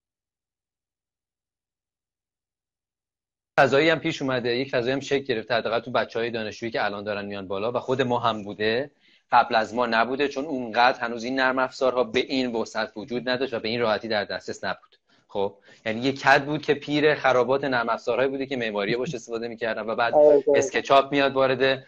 فضایی 3.59 3.89
هم 3.89 3.99
پیش 3.99 4.21
اومده. 4.21 4.55
یک 4.55 4.71
فضایی 4.71 4.93
هم 4.93 4.99
شکل 4.99 5.23
گرفته. 5.23 5.53
حداقل 5.53 5.79
تو 5.79 5.91
بچه 5.91 6.19
های 6.19 6.31
دانشجویی 6.31 6.71
که 6.71 6.85
الان 6.85 7.03
دارن 7.03 7.25
میان 7.25 7.47
بالا 7.47 7.71
و 7.71 7.79
خود 7.79 8.01
ما 8.01 8.19
هم 8.19 8.43
بوده. 8.43 8.91
قبل 9.31 9.55
از 9.55 9.73
ما 9.73 9.85
نبوده 9.85 10.27
چون 10.27 10.45
اونقدر 10.45 10.99
هنوز 10.99 11.23
این 11.23 11.35
نرم 11.35 11.59
افزارها 11.59 12.03
به 12.03 12.19
این 12.19 12.55
وسعت 12.55 12.91
وجود 12.95 13.29
نداشت 13.29 13.53
و 13.53 13.59
به 13.59 13.67
این 13.67 13.81
راحتی 13.81 14.07
در 14.07 14.25
دسترس 14.25 14.63
نبود. 14.63 14.95
خب 15.27 15.55
یعنی 15.85 16.01
یه 16.01 16.11
کد 16.11 16.45
بود 16.45 16.61
که 16.61 16.73
پیر 16.73 17.15
خرابات 17.15 17.63
نرم 17.63 17.89
افزارهایی 17.89 18.29
بوده 18.29 18.45
که 18.45 18.57
معماری 18.57 18.95
باش 18.95 19.15
استفاده 19.15 19.47
می‌کردن 19.47 19.81
و 19.81 19.95
بعد 19.95 20.13
آره، 20.13 20.43
اسکچاپ 20.55 21.11
میاد 21.11 21.33
وارد 21.33 21.85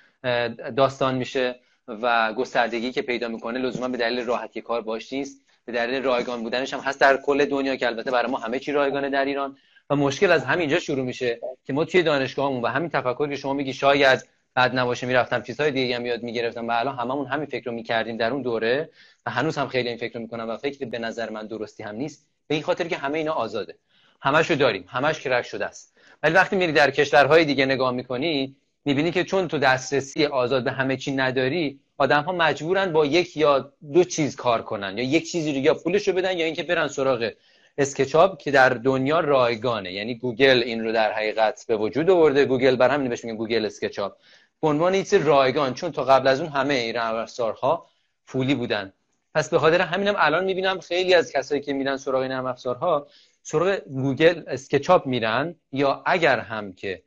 داستان 0.75 1.15
میشه 1.15 1.59
و 1.87 2.33
گستردگی 2.33 2.91
که 2.91 3.01
پیدا 3.01 3.27
می‌کنه 3.27 3.59
لزوما 3.59 3.87
به 3.87 3.97
دلیل 3.97 4.25
راحتی 4.25 4.61
کار 4.61 4.81
باش 4.81 5.13
نیست. 5.13 5.45
به 5.65 5.71
دلیل 5.71 6.03
رایگان 6.03 6.43
بودنش 6.43 6.73
هم 6.73 6.79
هست 6.79 7.01
در 7.01 7.17
کل 7.17 7.45
دنیا 7.45 7.75
که 7.75 7.87
البته 7.87 8.11
برای 8.11 8.31
ما 8.31 8.37
همه 8.37 8.59
چی 8.59 8.71
رایگانه 8.71 9.09
در 9.09 9.25
ایران. 9.25 9.57
و 9.89 9.95
مشکل 9.95 10.31
از 10.31 10.45
همینجا 10.45 10.79
شروع 10.79 11.05
میشه 11.05 11.39
که 11.65 11.73
ما 11.73 11.85
توی 11.85 12.03
دانشگاهمون 12.03 12.61
و 12.61 12.67
همین 12.67 12.89
تفکری 12.89 13.29
که 13.29 13.35
شما 13.35 13.53
میگی 13.53 13.73
شاید 13.73 14.25
بعد 14.53 14.75
نباشه 14.75 15.07
می‌رفتم 15.07 15.41
چیزهای 15.41 15.71
دیگه 15.71 15.95
هم 15.95 16.05
یاد 16.05 16.23
می‌گرفتم 16.23 16.67
و 16.67 16.71
الان 16.71 16.95
هممون 16.95 17.27
همین 17.27 17.45
فکر 17.45 17.65
رو 17.65 17.71
می‌کردیم 17.71 18.17
در 18.17 18.31
اون 18.31 18.41
دوره 18.41 18.89
و 19.25 19.31
هنوز 19.31 19.57
هم 19.57 19.67
خیلی 19.67 19.89
این 19.89 19.97
فکر 19.97 20.13
رو 20.13 20.21
می‌کنم 20.21 20.49
و 20.49 20.57
فکر 20.57 20.85
به 20.85 20.99
نظر 20.99 21.29
من 21.29 21.47
درستی 21.47 21.83
هم 21.83 21.95
نیست. 21.95 22.27
به 22.47 22.55
این 22.55 22.63
خاطر 22.63 22.87
که 22.87 22.97
همه 22.97 23.17
اینا 23.17 23.33
آزاده. 23.33 23.75
همشو 24.21 24.55
داریم. 24.55 24.85
همش 24.87 25.19
crack 25.19 25.45
شده 25.45 25.65
است. 25.65 25.97
ولی 26.23 26.33
وقتی 26.33 26.55
میری 26.55 26.71
در 26.71 26.91
کشورهای 26.91 27.45
دیگه 27.45 27.65
نگاه 27.65 27.91
می‌کنی 27.91 28.55
می‌بینی 28.85 29.11
که 29.11 29.23
چون 29.23 29.47
تو 29.47 29.57
دسترسی 29.57 30.25
آزاد 30.25 30.63
به 30.63 30.71
همه 30.71 30.97
چی 30.97 31.11
نداری 31.11 31.79
آدم 31.97 32.23
ها 32.23 32.31
مجبورن 32.31 32.93
با 32.93 33.05
یک 33.05 33.37
یا 33.37 33.73
دو 33.93 34.03
چیز 34.03 34.35
کار 34.35 34.61
کنن 34.61 34.97
یا 34.97 35.03
یک 35.03 35.31
چیزی 35.31 35.53
رو 35.53 35.57
یا 35.57 35.73
پولش 35.73 36.07
رو 36.07 36.13
بدن 36.13 36.37
یا 36.37 36.45
اینکه 36.45 36.63
برن 36.63 36.87
سراغ 36.87 37.31
SketchUp 37.77 38.37
که 38.37 38.51
در 38.51 38.69
دنیا 38.69 39.19
رایگانه. 39.19 39.93
یعنی 39.93 40.15
گوگل 40.15 40.63
این 40.65 40.83
رو 40.83 40.91
در 40.91 41.11
حقیقت 41.11 41.65
به 41.67 41.77
وجود 41.77 42.09
آورده. 42.09 42.45
گوگل 42.45 42.75
برا 42.75 42.89
همین 42.89 43.09
بهش 43.09 43.25
میگن 43.25 43.37
گوگل 43.37 43.65
SketchUp. 43.65 44.15
به 44.61 44.67
عنوان 44.67 44.93
ایت 44.93 45.13
رایگان 45.13 45.73
چون 45.73 45.91
تا 45.91 46.03
قبل 46.03 46.27
از 46.27 46.41
اون 46.41 46.49
همه 46.49 46.73
این 46.73 46.97
افزارها 46.97 47.85
پولی 48.27 48.55
بودن. 48.55 48.93
پس 49.35 49.49
به 49.49 49.59
خاطر 49.59 49.81
همینم 49.81 50.15
الان 50.17 50.45
می‌بینم 50.45 50.79
خیلی 50.79 51.13
از 51.13 51.31
کسایی 51.31 51.61
که 51.61 51.73
میرن 51.73 51.97
سراغ 51.97 52.21
این 52.21 52.31
افزارها 52.31 53.07
سراغ 53.43 53.75
Google 53.75 54.43
SketchUp 54.47 55.05
میرن 55.05 55.55
یا 55.71 56.03
اگر 56.05 56.39
هم 56.39 56.73
که 56.73 57.03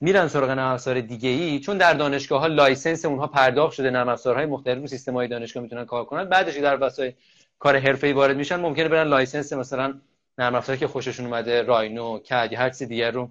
میرن 0.00 0.28
سراغ 0.28 0.50
نرم 0.50 0.72
افزار 0.72 1.00
دیگه 1.00 1.28
ای 1.28 1.60
چون 1.60 1.78
در 1.78 1.94
دانشگاه 1.94 2.40
ها 2.40 2.46
license 2.46 3.04
اونها 3.04 3.26
پرداخت 3.26 3.74
شده 3.74 3.90
نرم 3.90 4.08
افزارهای 4.08 4.46
مختلف 4.46 4.78
رو 4.78 4.86
سیستم 4.86 5.14
های 5.14 5.28
دانشگاه 5.28 5.62
می‌تونن 5.62 5.84
کار 5.84 6.04
کنن. 6.04 6.24
بعدش 6.24 6.56
در 6.56 6.76
واسه 6.76 7.16
کار 7.58 7.78
حرفه‌ای 7.78 8.12
وارد 8.12 8.36
میشن 8.36 8.56
ممکنه 8.56 8.88
برن 8.88 9.08
license 9.08 9.52
مثلا 9.52 9.94
نرم 10.38 10.54
افزاری 10.54 10.78
که 10.78 10.86
خوششون 10.86 11.26
اومده 11.26 11.62
Rhino 11.62 12.18
CAD 12.18 12.54
هر 12.54 12.70
چیز 12.70 12.82
دیگر 12.82 13.10
رو 13.10 13.30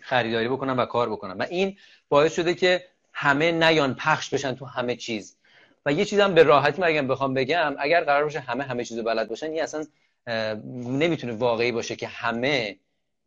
خریداری 0.00 0.48
بکنن 0.48 0.76
و 0.76 0.86
کار 0.86 1.10
بکنن. 1.10 1.36
و 1.36 1.46
این 1.50 1.76
باعث 2.08 2.34
شده 2.34 2.54
که 2.54 2.84
همه 3.12 3.52
نیان 3.52 3.94
پخش 3.94 4.30
بشن 4.34 4.54
تو 4.54 4.64
همه 4.64 4.96
چیز. 4.96 5.36
و 5.86 5.92
یه 5.92 6.04
چیزم 6.04 6.34
به 6.34 6.42
راحتی 6.42 6.80
مرگم 6.80 7.08
بخوام 7.08 7.34
بگم 7.34 7.74
اگر 7.78 8.04
قرار 8.04 8.24
باشه 8.24 8.40
همه 8.40 8.64
همه 8.64 8.84
چیزو 8.84 9.02
بلد 9.02 9.28
باشن 9.28 9.46
این 9.46 9.62
اصلا 9.62 9.86
نمی‌تونه 10.74 11.32
واقعی 11.32 11.72
باشه 11.72 11.96
که 11.96 12.06
همه 12.06 12.76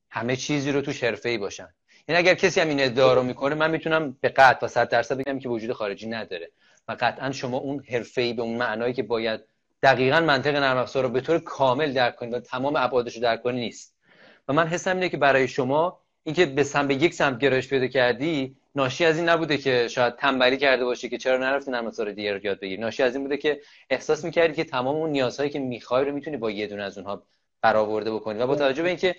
همه 0.10 0.36
چیزی 0.36 0.72
رو 0.72 0.82
تو 0.82 0.92
حرفه‌ای 0.92 1.38
باشن. 1.38 1.70
یعنی 2.08 2.20
اگر 2.20 2.34
کسی 2.34 2.62
هم 2.62 2.68
این 2.68 2.84
ادعا 2.84 3.14
رو 3.14 3.24
می‌کنه 3.24 3.56
من 3.56 3.72
می‌تونم 3.72 4.18
به 4.22 4.30
قطع 4.30 4.66
و 4.66 4.70
100 4.70 4.90
درصد 4.90 5.18
بگم 5.18 5.40
که 5.40 5.50
وجود 5.50 5.72
خارجی 5.74 6.08
نداره. 6.08 6.52
و 6.88 6.96
قطعا 7.00 7.32
شما 7.32 7.58
اون 7.58 7.84
حرفه‌ای 7.90 8.34
به 8.34 8.42
اون 8.42 8.58
معنایی 8.58 8.94
که 8.94 9.04
باید 9.04 9.42
دقیقا 9.84 10.20
منطق 10.20 10.56
نرم 10.56 10.78
افزار 10.78 11.04
رو 11.04 11.10
به 11.10 11.22
طور 11.22 11.40
کامل 11.40 11.94
درک 11.94 12.16
کنید 12.16 12.34
و 12.34 12.40
تمام 12.40 12.76
ابعادش 12.76 13.16
رو 13.16 13.22
درک 13.22 13.44
کنید 13.44 13.60
نیست. 13.60 13.96
و 14.48 14.54
من 14.54 14.68
حسم 14.68 14.96
اینه 14.96 15.10
که 15.10 15.18
برای 15.18 15.48
شما 15.48 16.00
اینکه 16.24 16.46
به 16.46 16.64
سمت 16.64 16.88
به 16.88 16.96
یک 16.96 17.14
سمت 17.14 17.40
گرایش 17.40 17.68
پیدا 17.68 17.88
کردی 17.88 18.56
ناشی 18.76 19.06
از 19.06 19.18
این 19.18 19.30
نبوده 19.30 19.58
که 19.58 19.88
شاید 19.88 20.16
تنبلی 20.16 20.58
کرده 20.58 20.86
باشی 20.86 21.10
که 21.10 21.18
چرا 21.18 21.38
نرفتی 21.38 21.72
نرم 21.72 21.88
افزار 21.88 22.12
دیگه 22.12 22.34
رو 22.34 22.46
یاد 22.46 22.60
بگیری. 22.60 22.82
ناشی 22.82 23.04
از 23.04 23.16
این 23.16 23.24
بوده 23.24 23.38
که 23.38 23.62
احساس 23.90 24.26
می‌کردی 24.26 24.54
که 24.54 24.64
تمام 24.64 24.96
اون 24.96 25.10
نیازهایی 25.10 25.50
که 25.50 25.60
می‌خوای 25.60 26.06
رو 26.06 26.12
می‌تونی 26.12 26.38
با 26.38 26.52
یه 26.52 26.68
دونه 26.68 26.84
از 26.84 26.98
اونها 26.98 27.24
برآورده 27.62 28.12
بکنی. 28.12 28.40
و 28.40 28.48
با 28.48 28.56
توجه 28.56 28.84
به 28.84 28.90
اینکه 28.90 29.16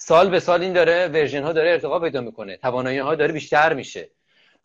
سال 0.00 0.30
به 0.30 0.40
سال 0.40 0.62
این 0.62 0.72
داره 0.72 1.08
ورژن 1.08 1.42
ها 1.42 1.52
داره 1.52 1.70
ارتقا 1.70 1.98
پیدا 1.98 2.20
می‌کنه. 2.20 2.56
توانایی 2.56 2.98
ها 2.98 3.14
داره 3.14 3.32
بیشتر 3.32 3.74
میشه. 3.74 4.10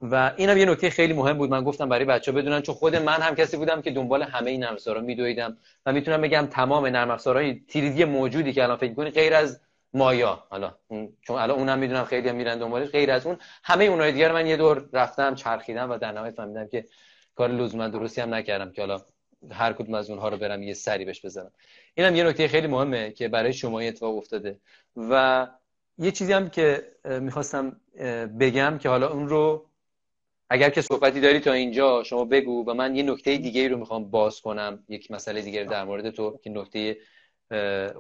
و 0.01 0.31
اینم 0.37 0.57
یه 0.57 0.65
نکته 0.65 0.89
خیلی 0.89 1.13
مهم 1.13 1.37
بود. 1.37 1.49
من 1.49 1.63
گفتم 1.63 1.89
برای 1.89 2.05
بچه 2.05 2.31
بدونن 2.31 2.61
چون 2.61 2.75
خود 2.75 2.95
من 2.95 3.21
هم 3.21 3.35
کسی 3.35 3.57
بودم 3.57 3.81
که 3.81 3.91
دنبال 3.91 4.23
همه 4.23 4.51
این 4.51 4.63
نرم 4.63 4.73
افزارا 4.73 5.01
میدویدم 5.01 5.57
و 5.85 5.91
می‌تونم 5.93 6.21
بگم 6.21 6.47
تمام 6.51 6.85
نرم 6.85 7.11
افزارهای 7.11 7.61
تیریدی 7.67 8.05
موجودی 8.05 8.53
که 8.53 8.63
الان 8.63 8.77
فکر 8.77 8.93
کنی 8.93 9.09
غیر 9.09 9.33
از 9.33 9.61
مایا. 9.93 10.43
حالا 10.49 10.75
چون 11.21 11.37
الان 11.37 11.57
اونم 11.59 11.79
می‌دونم 11.79 12.05
خیلی 12.05 12.29
هم 12.29 12.35
میرن 12.35 12.59
دنبالش. 12.59 12.89
غیر 12.89 13.11
از 13.11 13.25
اون 13.25 13.37
همه 13.63 13.85
اونهای 13.85 14.11
دیگر 14.11 14.31
من 14.31 14.47
یه 14.47 14.57
دور 14.57 14.85
رفتم 14.93 15.35
چرخیدم 15.35 15.91
و 15.91 15.97
در 15.97 16.11
نهایت 16.11 16.35
فهمیدم 16.35 16.67
که 16.67 16.85
کار 17.35 17.49
لزوما 17.49 17.87
درستی 17.87 18.21
هم 18.21 18.33
نکردم 18.33 18.71
که 18.71 18.81
حالا 18.81 19.01
هر 19.51 19.73
کدوم 19.73 19.93
از 19.93 20.09
اونها 20.09 20.29
رو 20.29 20.37
برم 20.37 20.63
یه 20.63 20.73
سری 20.73 21.05
بهش 21.05 21.25
بزنم. 21.25 21.51
اینم 21.95 22.15
یه 22.15 22.23
نکته 22.23 22.47
خیلی 22.47 22.67
مهمه 22.67 23.11
که 23.11 23.27
برای 23.27 23.53
شما 23.53 23.79
اتفاق 23.79 24.17
افتاده. 24.17 24.59
و 24.97 25.47
یه 25.97 26.11
چیزی 26.11 26.33
هم 26.33 26.49
که 26.49 26.87
می‌خواستم 27.05 27.81
بگم 28.39 28.77
که 28.77 28.89
حالا 28.89 29.09
اون 29.09 29.29
رو 29.29 29.65
اگر 30.49 30.69
که 30.69 30.81
صحبتی 30.81 31.21
داری 31.21 31.39
تا 31.39 31.53
اینجا 31.53 32.03
شما 32.03 32.25
بگو 32.25 32.65
و 32.69 32.73
من 32.73 32.95
یه 32.95 33.03
نکته 33.03 33.37
دیگه 33.37 33.67
رو 33.67 33.77
می‌خوام 33.77 34.11
باز 34.11 34.41
کنم. 34.41 34.83
یک 34.89 35.11
مسئله 35.11 35.41
دیگه 35.41 35.63
در 35.63 35.83
مورد 35.83 36.09
تو 36.09 36.39
که 36.43 36.49
نکته 36.49 36.97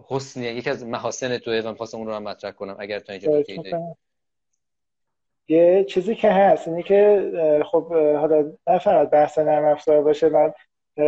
حسن 0.07 0.43
یکی 0.43 0.69
از 0.69 0.85
محاسن 0.85 1.37
توه 1.37 1.61
و 1.65 1.69
می‌خواستم 1.69 1.97
اون 1.97 2.07
رو 2.07 2.13
هم 2.13 2.23
مطرح 2.23 2.51
کنم 2.51 2.75
اگر 2.79 2.99
تا 2.99 3.13
اینجا 3.13 3.39
نکته 3.39 3.55
داری. 3.55 3.83
یه 5.47 5.85
چیزی 5.89 6.15
که 6.15 6.31
هست 6.31 6.67
اینه 6.67 6.83
که 6.83 7.31
خب 7.71 7.93
حالا 7.93 8.51
نه 8.67 8.79
فقط 8.79 9.09
بحث 9.09 9.37
نرم 9.37 9.65
افزار 9.65 10.01
باشه. 10.01 10.29
من 10.29 10.53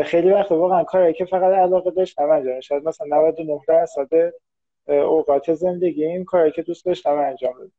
خیلی 0.06 0.30
وقت 0.30 0.52
واقعا 0.52 0.84
کاری 0.84 1.14
که 1.14 1.26
فقط 1.26 1.54
علاقه 1.54 1.92
داشتم 1.92 2.30
انجام 2.30 2.60
شاید 2.60 2.88
مثلا 2.88 3.08
99 3.08 3.60
درصد 3.68 4.34
اوقات 4.88 5.54
زندگی 5.54 6.06
این 6.06 6.26
کاری 6.26 6.52
که 6.52 6.62
دوست 6.62 6.86
داشتم 6.86 7.18
انجام 7.18 7.54
بدم 7.54 7.72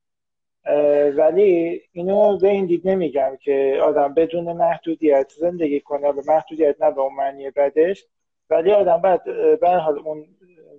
ولی 1.16 1.82
اینو 1.92 2.38
به 2.38 2.48
این 2.48 2.66
دید 2.66 2.88
نمیگم 2.88 3.36
که 3.40 3.80
آدم 3.82 4.14
بدون 4.14 4.52
محدودیت 4.52 5.32
زندگی 5.38 5.80
کنه 5.80 6.12
به 6.12 6.22
محدودیت 6.26 6.82
نه 6.82 6.90
به 6.90 7.00
اون 7.00 7.14
معنی 7.14 7.50
بدش 7.50 8.04
ولی 8.50 8.72
آدم 8.72 9.00
بعد 9.00 9.24
به 9.60 9.68
حال 9.68 9.98
اون 9.98 10.26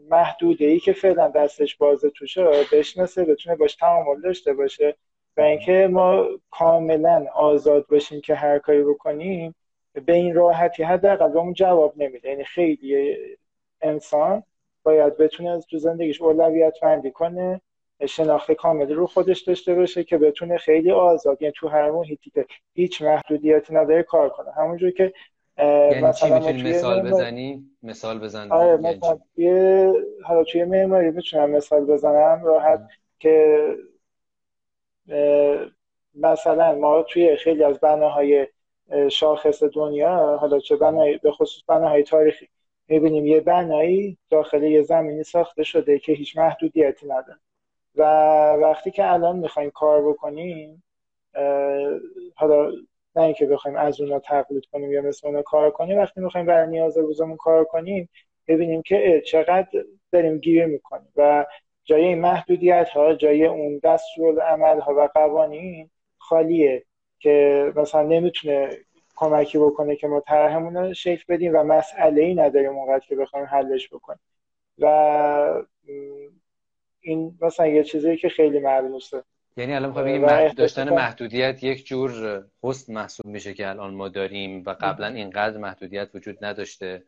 محدوده 0.09 0.65
ای 0.65 0.79
که 0.79 0.93
فعلا 0.93 1.27
دستش 1.27 1.75
بازه 1.75 2.09
توشه 2.09 2.43
بشناسه 2.73 3.25
بتونه 3.25 3.55
باش 3.55 3.75
تعامل 3.75 4.21
داشته 4.21 4.53
باشه. 4.53 4.95
و 5.37 5.41
اینکه 5.41 5.87
ما 5.91 6.27
کاملا 6.51 7.25
آزاد 7.35 7.87
باشیم 7.87 8.21
که 8.21 8.35
هر 8.35 8.59
کاری 8.59 8.83
بکنیم 8.83 9.55
به 10.05 10.13
این 10.13 10.35
راحتی 10.35 10.83
حداقل 10.83 11.37
اون 11.37 11.53
جواب 11.53 11.93
نمیده. 11.97 12.29
یعنی 12.29 12.43
خیلی 12.43 13.17
انسان 13.81 14.43
باید 14.83 15.17
بتونه 15.17 15.61
تو 15.61 15.77
زندگیش 15.77 16.21
اولویت 16.21 16.73
بندی 16.81 17.11
کنه 17.11 17.61
شناخت 18.05 18.51
کاملی 18.51 18.93
رو 18.93 19.07
خودش 19.07 19.41
داشته 19.41 19.75
باشه 19.75 20.03
که 20.03 20.17
بتونه 20.17 20.57
خیلی 20.57 20.91
آزاد 20.91 21.41
یعنی 21.41 21.53
تو 21.57 21.67
هر 21.67 21.91
محیطی 21.91 22.29
که 22.29 22.45
هیچ 22.73 23.01
محدودیتی 23.01 23.73
نداره 23.73 24.03
کار 24.03 24.29
کنه. 24.29 24.51
همونجور 24.51 24.91
که 24.91 25.13
یعنی 25.57 26.01
مثلا 26.01 26.39
چی 26.39 26.63
مثال 26.63 27.11
بزنی؟ 27.11 27.63
مثال 27.83 28.19
بزن 28.19 28.51
آره 28.51 28.81
یعنی 28.83 28.97
مثلا 28.97 29.19
یه 29.37 29.93
حالا 30.23 30.43
توی 30.43 30.63
معماری 30.63 31.11
می‌تونم 31.11 31.49
مثال 31.49 31.85
بزنم 31.85 32.41
راحت 32.43 32.87
که 33.19 33.57
مثلا 36.15 36.75
ما 36.75 37.03
توی 37.03 37.35
خیلی 37.35 37.63
از 37.63 37.79
بناهای 37.79 38.47
شاخص 39.11 39.63
دنیا 39.63 40.37
حالا 40.41 40.59
چه 40.59 40.75
بنای 40.75 41.17
به 41.17 41.31
خصوص 41.31 41.63
بناهای 41.67 42.03
تاریخی. 42.03 42.47
می‌بینیم 42.87 43.25
یه 43.25 43.39
بنایی 43.39 44.17
داخل 44.29 44.63
یه 44.63 44.81
زمینی 44.81 45.23
ساخته 45.23 45.63
شده 45.63 45.99
که 45.99 46.13
هیچ 46.13 46.37
محدودیتی 46.37 47.07
نداره. 47.07 47.39
و 47.95 48.03
وقتی 48.61 48.91
که 48.91 49.11
الان 49.13 49.39
می‌خوایم 49.39 49.69
کار 49.69 50.09
بکنیم 50.09 50.83
حالا 52.35 52.71
نه 53.15 53.23
اینکه 53.23 53.45
بخوایم 53.45 53.77
از 53.77 54.01
اونا 54.01 54.19
تقلید 54.19 54.65
کنیم 54.65 54.91
یا 54.91 55.01
مثل 55.01 55.27
اونا 55.27 55.41
کار 55.41 55.71
کنیم 55.71 55.97
وقتی 55.97 56.21
می‌خوایم 56.21 56.47
برای 56.47 56.67
نیاز 56.67 56.97
روزمون 56.97 57.37
کار 57.37 57.63
کنیم 57.65 58.09
ببینیم 58.47 58.81
که 58.81 59.21
چقدر 59.25 59.67
داریم 60.11 60.37
گیر 60.37 60.65
می‌کنیم. 60.65 61.11
و 61.15 61.45
جای 61.83 62.05
این 62.05 62.21
محدودیت 62.21 62.89
ها 62.89 63.13
جای 63.13 63.45
اون 63.45 63.79
دستور 63.83 64.41
عمل 64.41 64.79
ها 64.79 64.93
و 64.95 65.09
قوانین 65.13 65.89
خالیه. 66.17 66.85
که 67.19 67.73
مثلا 67.75 68.01
نمی‌تونه 68.01 68.69
کمکی 69.15 69.57
بکنه 69.57 69.95
که 69.95 70.07
ما 70.07 70.19
طرحمون 70.19 70.77
رو 70.77 70.93
شکل 70.93 71.23
بدیم 71.29 71.55
و 71.55 71.63
مسئله 71.63 72.21
ای 72.21 72.35
نداریم 72.35 72.71
اونقدر 72.71 73.05
که 73.05 73.15
بخوایم 73.15 73.45
حلش 73.45 73.89
بکنیم. 73.89 74.19
و 74.79 75.63
این 77.01 77.37
مثلا 77.41 77.67
یه 77.67 77.83
چیزی 77.83 78.17
که 78.17 78.29
خیلی 78.29 78.59
ملموسه. 78.59 79.23
یعنی 79.57 79.73
الان 79.73 79.89
می‌خوای 79.89 80.19
بگیم 80.19 80.47
داشتن 80.47 80.89
محدودیت 80.89 81.63
یک 81.63 81.85
جور 81.85 82.43
حسن 82.63 82.93
محسوب 82.93 83.25
میشه 83.25 83.53
که 83.53 83.67
الان 83.67 83.93
ما 83.93 84.07
داریم 84.07 84.63
و 84.65 84.75
قبلا 84.81 85.07
اینقدر 85.07 85.57
محدودیت 85.57 86.09
وجود 86.15 86.45
نداشته. 86.45 87.03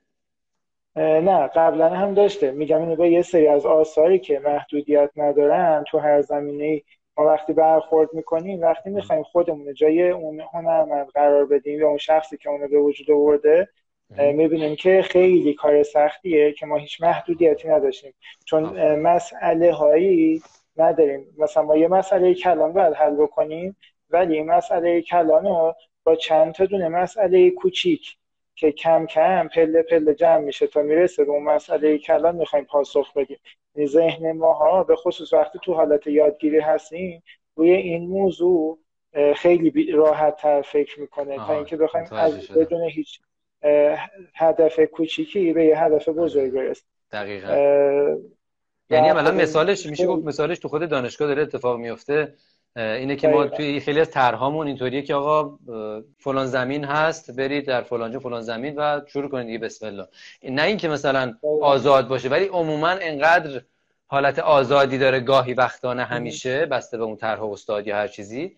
نه 0.96 1.48
قبلا 1.48 1.90
هم 1.90 2.14
داشته. 2.14 2.52
میگم 2.52 2.82
اینو 2.82 2.96
به 2.96 3.10
یه 3.10 3.22
سری 3.22 3.48
از 3.48 3.66
آثاری 3.66 4.20
که 4.20 4.40
محدودیت 4.40 5.12
ندارن 5.16 5.84
تو 5.88 5.98
هر 6.00 6.22
زمینه 6.22 6.82
ما 7.20 7.26
وقتی 7.26 7.54
برخورد 7.54 8.14
می‌کنیم 8.14 8.62
وقتی 8.62 8.90
می‌خوایم 8.90 9.24
خودمون 9.24 9.74
جای 9.74 10.10
اون 10.10 10.42
هنرمند 10.54 11.08
قرار 11.08 11.46
بدیم 11.46 11.80
یا 11.80 11.88
اون 11.88 11.98
شخصی 11.98 12.38
که 12.38 12.50
اونو 12.50 12.68
به 12.68 12.80
وجود 12.80 13.12
آورده 13.12 13.70
می‌بینیم 14.18 14.76
که 14.76 15.02
خیلی 15.02 15.54
کار 15.54 15.84
سختیه 15.84 16.52
که 16.52 16.66
ما 16.66 16.78
هیچ 16.78 17.02
محدودیتی 17.02 17.68
نداشتیم. 17.68 18.14
چون 18.46 18.96
مسئله 18.96 19.74
هایی 19.74 20.42
نداریم. 20.78 21.36
مثلا 21.38 21.64
ما 21.64 21.78
یه 21.78 21.88
مسئله 21.88 22.34
کلان 22.34 22.74
باید 22.74 22.94
حل 22.94 23.16
بکنیم 23.16 23.78
ولی 24.10 24.42
مسئله 24.44 25.02
کلان 25.02 25.46
رو 25.46 25.76
با 26.04 26.16
چند 26.16 26.54
تا 26.54 26.66
دونه 26.66 26.88
مسئله 26.90 27.52
کوچیک 27.52 28.16
که 28.56 28.72
کم 28.72 29.06
کم 29.06 29.48
پله 29.48 29.82
پله 29.82 30.14
جمع 30.14 30.38
میشه 30.38 30.68
تا 30.68 30.82
می‌رسه 30.82 31.26
به 31.26 31.32
اون 31.32 31.44
مسئله 31.44 31.98
کلان 31.98 32.36
می‌خوایم 32.36 32.66
پاسخ 32.66 33.14
بدیم. 33.14 33.38
ذهن 33.86 34.32
ماها 34.32 34.84
به 34.84 34.96
خصوص 34.96 35.34
وقتی 35.34 35.60
تو 35.64 35.74
حالت 35.74 36.08
یادگیری 36.08 36.60
هستیم 36.60 37.24
روی 37.56 37.72
این 37.72 38.10
موضوع 38.10 38.80
خیلی 39.36 39.92
راحت 39.92 40.38
تر 40.38 40.62
فکر 40.62 41.00
می‌کنه. 41.00 41.38
تا 41.38 41.56
اینکه 41.56 41.78
بخوایم 41.78 42.08
از 42.12 42.48
بدون 42.48 42.90
هیچ 42.90 43.20
هدف 44.36 44.80
کوچیکی 44.80 45.54
به 45.54 45.66
یه 45.66 45.84
هدف 45.84 46.10
بزرگ 46.10 46.52
برسیم. 46.52 46.88
دقیقا. 47.12 47.48
یعنی 48.90 49.10
الان 49.10 49.36
مثالش 49.36 49.86
میشه 49.86 50.06
گفت 50.06 50.26
مثالش 50.26 50.60
تو 50.60 50.68
خود 50.68 50.90
دانشگاه 50.90 51.28
داره 51.28 51.42
اتفاق 51.42 51.80
میفته 51.80 52.34
اینه 52.76 53.16
که 53.16 53.28
ما 53.28 53.48
توی 53.48 53.80
خیلی 53.80 54.00
از 54.00 54.12
طرحامون 54.12 54.68
اینطوریه 54.68 55.02
که 55.02 55.14
آقا 55.14 55.58
فلان 56.18 56.46
زمین 56.46 56.84
هست 56.84 57.32
برید 57.32 57.68
در 57.68 57.82
فلانجا 57.82 58.20
فلان 58.20 58.42
زمین 58.42 58.76
و 58.76 59.02
شروع 59.08 59.30
کنید 59.30 59.46
دیگه 59.46 59.58
بسم 59.58 59.86
الله. 59.86 60.08
نه 60.44 60.64
اینکه 60.64 60.88
مثلا 60.88 61.34
آزاد 61.62 62.08
باشه 62.08 62.30
ولی 62.30 62.46
عموما 62.46 62.90
انقدر 62.90 63.62
حالت 64.08 64.40
آزادی 64.40 64.98
داره 64.98 65.20
گاهی 65.20 65.54
وقتانه 65.54 66.04
همیشه 66.04 66.66
بسته 66.66 66.98
به 66.98 67.04
اون 67.04 67.16
طرح 67.16 67.44
استاد 67.44 67.88
یا 67.88 67.96
هر 67.96 68.08
چیزی. 68.08 68.56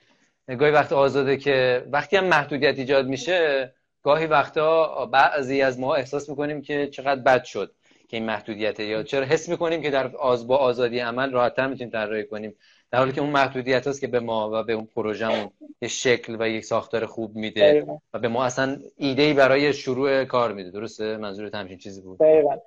گاهی 0.59 0.71
وقت 0.71 0.93
آزاده 0.93 1.37
که 1.37 1.87
وقتی 1.91 2.17
هم 2.17 2.25
محدودیت 2.25 2.79
ایجاد 2.79 3.07
میشه 3.07 3.73
گاهی 4.03 4.25
وقتا 4.25 5.05
بعضی 5.05 5.61
از 5.61 5.79
ما 5.79 5.95
احساس 5.95 6.29
می‌کنیم 6.29 6.61
که 6.61 6.87
چقدر 6.87 7.21
بد 7.21 7.43
شد 7.43 7.71
که 8.07 8.17
این 8.17 8.25
محدودیت 8.25 8.79
یا 8.79 9.03
چرا 9.03 9.25
حس 9.25 9.49
می‌کنیم 9.49 9.81
که 9.81 9.89
در 9.89 10.15
آز 10.15 10.47
با 10.47 10.57
آزادی 10.57 10.99
عمل 10.99 11.31
راحتتر 11.31 11.67
می‌تونیم 11.67 11.91
طراحی 11.91 12.25
کنیم. 12.25 12.55
در 12.91 12.99
حالی 12.99 13.11
که 13.11 13.21
اون 13.21 13.29
محدودیت 13.29 13.87
هست 13.87 14.01
که 14.01 14.07
به 14.07 14.19
ما 14.19 14.49
و 14.53 14.63
به 14.63 14.73
اون 14.73 14.87
پروژهمون 14.95 15.51
یه 15.81 15.87
شکل 15.87 16.37
و 16.39 16.49
یک 16.49 16.65
ساختار 16.65 17.05
خوب 17.05 17.35
میده 17.35 17.87
و 18.13 18.19
به 18.19 18.27
ما 18.27 18.45
اصلا 18.45 18.77
ایده 18.97 19.33
برای 19.33 19.73
شروع 19.73 20.23
کار 20.23 20.53
میده. 20.53 20.71
درسته؟ 20.71 21.17
منظور 21.17 21.49
همچین 21.53 21.77
چیزی 21.77 22.01
بود؟ 22.01 22.19
دقیقا. 22.19 22.57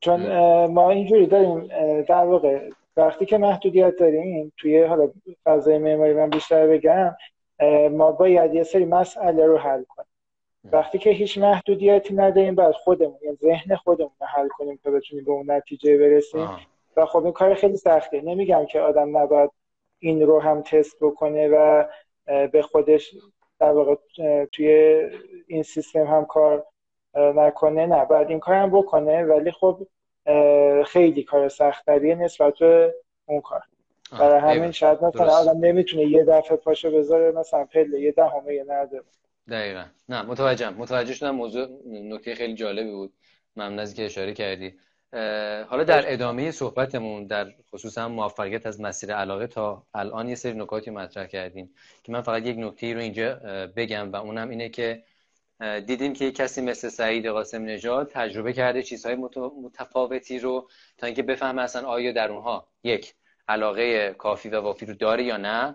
چون 0.00 0.26
ما 0.66 0.90
اینجوری 0.90 1.26
داریم 1.26 1.66
در 2.02 2.24
واقع 2.24 2.70
وقتی 2.96 3.26
که 3.26 3.38
محدودیت 3.38 3.96
داریم 3.96 4.52
توی 4.56 4.82
حالا 4.82 5.10
فضای 5.44 5.78
معماری 5.78 6.14
من 6.14 6.30
بیشتر 6.30 6.66
بگم 6.66 7.16
ما 7.90 8.12
باید 8.12 8.54
یه 8.54 8.62
سری 8.62 8.84
مسئله 8.84 9.46
رو 9.46 9.58
حل 9.58 9.84
کنیم. 9.88 10.08
وقتی 10.72 10.98
که 10.98 11.10
هیچ 11.10 11.38
محدودیتی 11.38 12.14
نداریم 12.14 12.54
بعد 12.54 12.72
خودمون 12.72 13.18
یا 13.22 13.34
ذهن 13.34 13.76
خودمون 13.76 14.10
رو 14.20 14.26
حل 14.26 14.48
کنیم 14.48 14.80
تا 14.84 14.90
بتونیم 14.90 15.24
به 15.24 15.30
اون 15.30 15.50
نتیجه 15.50 15.98
برسیم. 15.98 16.48
و 16.96 17.06
خب 17.06 17.24
این 17.24 17.32
کار 17.32 17.54
خیلی 17.54 17.76
سخته. 17.76 18.20
نمیگم 18.20 18.66
که 18.66 18.80
آدم 18.80 19.18
نباید 19.18 19.50
این 20.04 20.22
رو 20.26 20.40
هم 20.40 20.62
تست 20.62 20.96
بکنه 21.00 21.48
و 21.48 21.84
به 22.26 22.62
خودش 22.62 23.14
در 23.60 23.72
واقع 23.72 23.94
توی 24.52 24.68
این 25.46 25.62
سیستم 25.62 26.06
هم 26.06 26.24
کار 26.24 26.66
نکنه. 27.14 27.86
نه 27.86 28.04
باید 28.04 28.30
این 28.30 28.40
کار 28.40 28.54
هم 28.54 28.70
بکنه 28.70 29.24
ولی 29.24 29.50
خب 29.50 29.86
خیلی 30.86 31.22
کار 31.22 31.48
سختریه 31.48 32.14
نسبت 32.14 32.58
به 32.58 32.94
اون 33.26 33.40
کار. 33.40 33.62
برای 34.18 34.40
همین 34.40 34.70
شاید 34.70 35.04
مثلا 35.04 35.32
آدم 35.32 35.58
نمی‌تونه 35.64 36.02
یه 36.02 36.24
دفعه 36.24 36.56
پاشو 36.56 36.90
بذاره 36.90 37.32
مثلا 37.32 37.64
پله 37.64 38.00
یه 38.00 38.12
دهمه 38.12 38.54
یه 38.54 38.64
نرده 38.64 39.00
دقیقا. 39.48 39.84
نه 40.08 40.22
متوجهم. 40.22 40.74
متوجه 40.74 41.14
شدم 41.14 41.30
موضوع 41.30 41.66
نکته 41.86 42.34
خیلی 42.34 42.54
جالبی 42.54 42.92
بود. 42.92 43.12
ممنون 43.56 43.78
از 43.78 43.94
که 43.94 44.04
اشاره 44.04 44.32
کردی. 44.32 44.74
حالا 45.68 45.84
در 45.84 46.12
ادامه 46.12 46.50
صحبتمون 46.50 47.26
در 47.26 47.52
خصوص 47.70 47.98
هم 47.98 48.12
موفقیت 48.12 48.66
از 48.66 48.80
مسیر 48.80 49.14
علاقه 49.14 49.46
تا 49.46 49.86
الان 49.94 50.28
یه 50.28 50.34
سری 50.34 50.52
نکاتی 50.52 50.90
مطرح 50.90 51.26
کردیم 51.26 51.74
که 52.02 52.12
من 52.12 52.20
فقط 52.22 52.46
یک 52.46 52.56
نکته 52.58 52.94
رو 52.94 53.00
اینجا 53.00 53.34
بگم 53.76 54.12
و 54.12 54.16
اونم 54.16 54.48
اینه 54.48 54.68
که 54.68 55.02
دیدیم 55.86 56.12
که 56.12 56.32
کسی 56.32 56.62
مثل 56.62 56.88
سعید 56.88 57.26
قاسم 57.26 57.64
نژاد 57.64 58.08
تجربه 58.08 58.52
کرده 58.52 58.82
چیزهای 58.82 59.16
متفاوتی 59.62 60.38
رو 60.38 60.68
تا 60.98 61.06
اینکه 61.06 61.22
بفهمه 61.22 61.62
اصلا 61.62 61.88
آیا 61.88 62.12
در 62.12 62.30
اونها 62.30 62.68
یک 62.84 63.14
علاقه 63.48 64.14
کافی 64.18 64.48
و 64.48 64.60
وافی 64.60 64.86
رو 64.86 64.94
داره 64.94 65.24
یا 65.24 65.36
نه. 65.36 65.74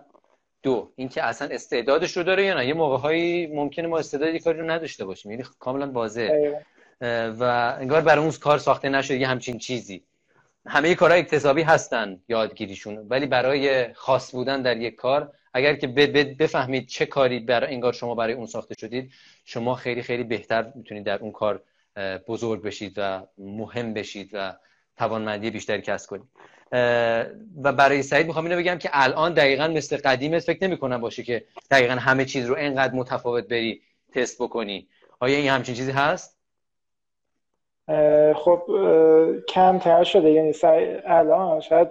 دو 0.62 0.92
اینکه 0.96 1.22
اصلا 1.22 1.48
استعدادش 1.48 2.16
رو 2.16 2.22
داره 2.22 2.44
یا 2.44 2.54
نه. 2.54 2.66
یه 2.66 2.74
موقع 2.74 3.46
ممکنه 3.46 3.86
ما 3.86 3.98
استعدادی 3.98 4.38
کاری 4.38 4.58
رو 4.58 4.70
نداشته 4.70 5.04
باشیم. 5.04 5.30
یعنی 5.30 5.44
کاملا 5.58 5.90
واضحه. 5.90 6.66
و 7.00 7.42
انگار 7.80 8.00
برای 8.00 8.24
اون 8.24 8.32
کار 8.32 8.58
ساخته 8.58 8.88
نشده 8.88 9.16
یه 9.18 9.28
همچین 9.28 9.58
چیزی. 9.58 10.04
همه 10.66 10.94
کارهای 10.94 11.20
اکتسابی 11.20 11.62
هستن 11.62 12.20
یادگیریشون 12.28 13.06
ولی 13.08 13.26
برای 13.26 13.94
خاص 13.94 14.32
بودن 14.32 14.62
در 14.62 14.76
یک 14.76 14.94
کار 14.94 15.32
اگر 15.54 15.74
که 15.74 15.86
بفهمید 16.38 16.88
چه 16.88 17.06
کاری 17.06 17.40
برای 17.40 17.74
انگار 17.74 17.92
شما 17.92 18.14
برای 18.14 18.32
اون 18.32 18.46
ساخته 18.46 18.74
شدید 18.74 19.12
شما 19.44 19.74
خیلی 19.74 20.02
خیلی 20.02 20.24
بهتر 20.24 20.72
می‌تونید 20.74 21.04
در 21.04 21.18
اون 21.18 21.32
کار 21.32 21.62
بزرگ 22.28 22.62
بشید 22.62 22.94
و 22.96 23.26
مهم 23.38 23.94
بشید 23.94 24.30
و 24.32 24.56
توانمندی 24.96 25.50
بیشتری 25.50 25.82
کسب 25.82 26.10
کنید. 26.10 26.28
و 27.62 27.72
برای 27.72 28.02
سعید 28.02 28.26
می‌خوام 28.26 28.44
اینو 28.44 28.58
بگم 28.58 28.78
که 28.78 28.90
الان 28.92 29.34
دقیقا 29.34 29.68
مثل 29.68 29.96
قدیمت 29.96 30.42
فکر 30.42 30.66
نمی 30.66 30.78
کنم 30.78 31.00
باشه 31.00 31.22
که 31.22 31.44
دقیقا 31.70 31.94
همه 31.94 32.24
چیز 32.24 32.46
رو 32.46 32.56
انقدر 32.58 32.94
متفاوت 32.94 33.48
بری 33.48 33.82
تست 34.14 34.42
بکنی. 34.42 34.88
آیا 35.20 35.36
این 35.36 35.50
همچین 35.50 35.74
چیزی 35.74 35.92
هست؟ 35.92 36.39
خب 38.34 38.62
کمتر 39.48 40.04
شده. 40.04 40.30
یعنی 40.30 40.52
الان 41.06 41.60
شاید 41.60 41.88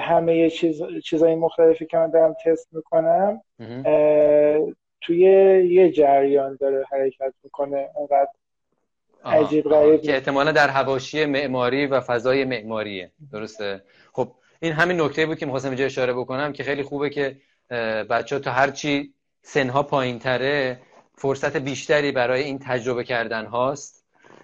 همه 0.00 0.50
چیز 0.50 0.82
چیزای 1.04 1.34
مختلفی 1.34 1.86
که 1.86 1.96
من 1.96 2.10
دارم 2.10 2.36
تست 2.44 2.68
می‌کنم 2.72 3.42
توی 5.00 5.18
یه 5.70 5.90
جریان 5.90 6.58
داره 6.60 6.84
حرکت 6.92 7.34
می‌کنه. 7.44 7.88
اونقدر 7.94 8.28
عجیب 9.24 9.64
غریب 9.64 10.02
که 10.02 10.14
احتمالا 10.14 10.52
در 10.52 10.70
حواشی 10.70 11.24
معماری 11.24 11.86
و 11.86 12.00
فضای 12.00 12.44
معماریه. 12.44 13.10
درسته؟ 13.32 13.82
خب 14.12 14.28
این 14.60 14.72
همین 14.72 15.00
نکته 15.00 15.26
بود 15.26 15.38
که 15.38 15.46
می‌خواستم 15.46 15.68
اینجا 15.68 15.84
اشاره 15.84 16.12
بکنم 16.12 16.52
که 16.52 16.62
خیلی 16.62 16.82
خوبه 16.82 17.10
که 17.10 17.36
بچه 18.10 18.36
ها 18.36 18.42
تا 18.42 18.50
هرچی 18.50 19.14
سنها 19.42 19.82
پایین 19.82 20.18
تره 20.18 20.78
فرصت 21.14 21.56
بیشتری 21.56 22.12
برای 22.12 22.42
این 22.42 22.58
تجربه 22.58 23.04
کردن 23.04 23.46
هاست. 23.46 23.97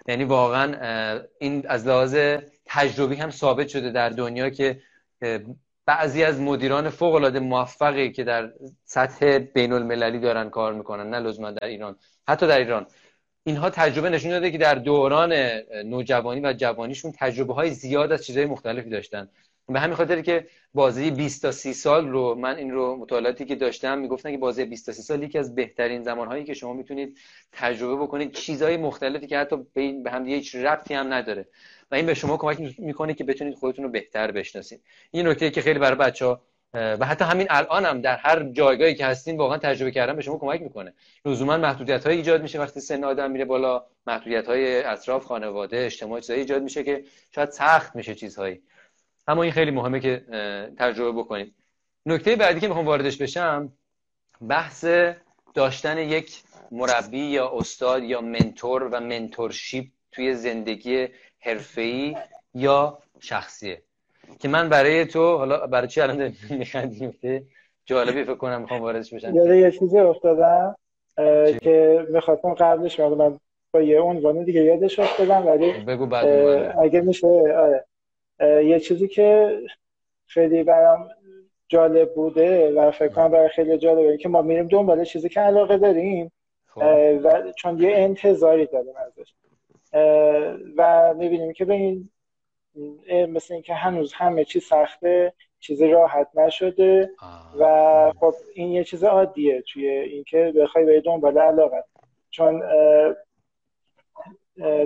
یعنی 0.07 0.24
واقعا 0.24 1.20
این 1.38 1.68
از 1.68 1.86
لحاظ 1.86 2.16
تجربی 2.66 3.14
هم 3.16 3.30
ثابت 3.30 3.68
شده 3.68 3.90
در 3.90 4.09
دنیا 4.09 4.50
که 4.50 4.80
بعضی 5.86 6.24
از 6.24 6.40
مدیران 6.40 6.90
فوق 6.90 7.14
العاده 7.14 7.40
موفقی 7.40 8.12
که 8.12 8.24
در 8.24 8.52
سطح 8.84 9.38
بین 9.38 9.72
المللی 9.72 10.18
دارن 10.18 10.50
کار 10.50 10.72
می‌کنن 10.72 11.11
نه 11.11 11.18
لزوما 11.18 11.50
در 11.50 11.66
ایران. 11.66 11.96
حتی 12.28 12.46
در 12.46 12.59
ایران. 12.59 12.86
اینها 13.44 13.70
تجربه 13.70 14.11
نشون 14.11 14.30
داده 14.30 14.50
که 14.50 14.59
در 14.59 14.74
دوران 14.74 15.32
نوجوانی 15.84 16.40
و 16.40 16.52
جوانیشون 16.52 17.12
تجربه 17.18 17.55
های 17.55 17.70
زیاد 17.70 18.12
از 18.12 18.24
چیزهای 18.24 18.46
مختلفی 18.46 18.90
داشتن. 18.90 19.28
به 19.69 19.81
همین 19.81 19.97
خاطر 19.97 20.21
که 20.21 20.47
بازی 20.75 21.11
20 21.11 21.43
تا 21.43 21.53
30 21.53 21.73
سال 21.73 22.09
رو 22.09 22.35
من 22.35 22.57
این 22.57 22.71
رو 22.71 22.97
مطالعاتی 22.97 23.45
که 23.45 23.55
داشتم 23.55 23.99
می‌گفتن 23.99 24.31
که 24.31 24.39
بازی 24.39 24.65
20 24.65 24.87
تا 24.87 24.93
30 24.93 25.03
سال 25.03 25.23
یکی 25.23 25.39
از 25.39 25.55
بهترین 25.55 26.03
زمانهایی 26.03 26.45
که 26.45 26.55
شما 26.55 26.73
می‌تونید 26.73 27.19
تجربه 27.53 28.03
بکنید 28.03 28.33
چیزهای 28.33 28.77
مختلفی 28.77 29.27
که 29.27 29.39
حتی 29.39 29.57
به 30.05 30.11
هم 30.11 30.27
هیچ 30.27 30.55
ربطی 30.55 30.95
هم 30.95 31.12
نداره. 31.12 31.49
و 31.91 31.95
این 31.95 32.07
به 32.07 32.15
شما 32.15 32.37
کمک 32.37 32.79
می‌کنه 32.79 33.15
که 33.15 33.25
بتونید 33.25 33.55
خودتون 33.55 33.85
رو 33.85 33.91
بهتر 33.91 34.31
بشناسید. 34.31 34.83
این 35.11 35.27
نکته 35.29 35.51
که 35.51 35.61
خیلی 35.61 35.79
برای 35.79 35.97
بچه 35.97 36.37
و 36.75 37.07
حتی 37.07 37.25
همین 37.25 37.47
الان 37.51 37.85
هم 37.85 38.01
در 38.01 38.17
هر 38.17 38.43
جایگاهی 38.43 38.95
که 38.95 39.07
هستین 39.07 39.37
واقعا 39.37 39.59
تجربه 39.59 39.91
کردن 39.91 40.17
به 40.17 40.23
شما 40.23 40.39
کمک 40.39 40.62
می‌کنه. 40.62 40.95
لزوما 41.25 41.57
محدودیت 41.57 42.07
های 42.07 42.17
ایجاد 42.17 42.43
میشه 42.43 42.59
وقتی 42.59 42.81
سن 42.81 43.05
آدم 43.05 43.31
میره 43.31 43.45
بالا 43.45 43.85
محدودیت 44.07 44.47
های 44.47 44.83
اطراف 44.83 45.25
خانواده 45.25 45.79
اجتماعی 45.79 46.23
ایجاد 46.29 46.62
میشه 46.62 46.85
که 46.85 47.05
شاید 47.35 47.51
سخت 47.51 47.97
میشه 47.97 48.15
چیزهایی. 48.15 48.62
اما 49.29 49.43
این 49.43 49.53
خیلی 49.53 49.70
مهمه 49.70 50.01
که 50.01 50.22
تجربه 50.79 51.18
بکنید 51.18 51.55
نکته 52.07 52.37
بعدی 52.37 52.61
که 52.61 52.68
می‌خوام 52.68 52.87
واردش 52.87 53.16
بشم 53.16 53.72
بحث 54.49 54.87
داشتن 55.55 55.99
یک 55.99 56.43
مربی 56.70 57.18
یا 57.18 57.53
استاد 57.55 58.03
یا 58.03 58.20
منتور 58.20 58.83
و 58.83 59.01
منتورشیپ 59.01 59.85
توی 60.12 60.35
زندگی 60.35 61.09
حرفه‌ای 61.41 62.16
یا 62.55 62.99
شخصیه. 63.20 63.83
که 64.41 64.49
من 64.49 64.68
برای 64.68 65.05
تو 65.05 65.37
حالا 65.37 65.66
برای 65.66 65.89
چی 65.89 66.01
الان 66.01 66.33
میخندی 66.51 67.07
نکته 67.07 67.43
جالبی 67.87 68.25
فکر 68.25 68.35
کنم 68.35 68.61
می‌خوام 68.61 68.81
واردش 68.81 69.14
بشم. 69.14 69.35
یاد 69.35 69.51
یه 69.51 69.70
چیزی 69.70 69.99
افتادم 69.99 70.77
که 71.62 72.07
می‌خواستم 72.11 72.55
قبلش 72.55 73.01
من 73.01 73.39
با 73.72 73.81
یه 73.81 74.01
عنوان 74.01 74.45
دیگه 74.45 74.64
یادش 74.64 74.99
افتادم 74.99 75.47
ولی 75.47 75.72
بگو 75.72 76.07
بعد 76.07 76.27
اگه 76.83 77.01
میشه 77.01 77.27
آره. 77.27 77.85
یه 78.41 78.80
چیزی 78.80 79.09
که 79.09 79.59
خیلی 80.26 80.62
برام 80.62 81.09
جالب 81.68 82.14
بوده 82.14 82.72
و 82.72 82.91
فکر 82.91 83.09
کنم 83.09 83.28
برای 83.28 83.49
خیلی 83.49 83.78
جالبه 83.78 84.16
که 84.16 84.28
ما 84.28 84.43
میریم 84.43 84.68
دنبال 84.68 85.05
چیزی 85.05 85.28
که 85.28 85.41
علاقه 85.41 85.78
داریم 85.78 86.32
خب. 86.66 86.82
و 87.24 87.53
چون 87.53 87.82
یه 87.82 87.93
انتظاری 87.97 88.66
داریم 88.66 88.95
ازش. 88.97 89.35
و 90.76 91.14
می‌بینیم 91.14 91.53
که 91.53 91.64
به 91.64 91.74
این 91.74 92.11
مثل 93.28 93.55
اینکه 93.55 93.74
هنوز 93.74 94.12
همه 94.12 94.45
چی 94.45 94.61
سخته 94.61 95.32
چیزی 95.61 95.89
راحت 95.89 96.28
نشده 96.35 97.11
و 97.59 98.12
خب 98.20 98.35
این 98.55 98.72
یه 98.72 98.85
چیز 98.85 99.05
عادیه 99.05 99.62
توی 99.72 99.89
اینکه 99.89 100.53
بخوای 100.57 100.85
به 100.85 101.01
دنبال 101.01 101.39
علاقه 101.39 101.85
چون 102.30 102.62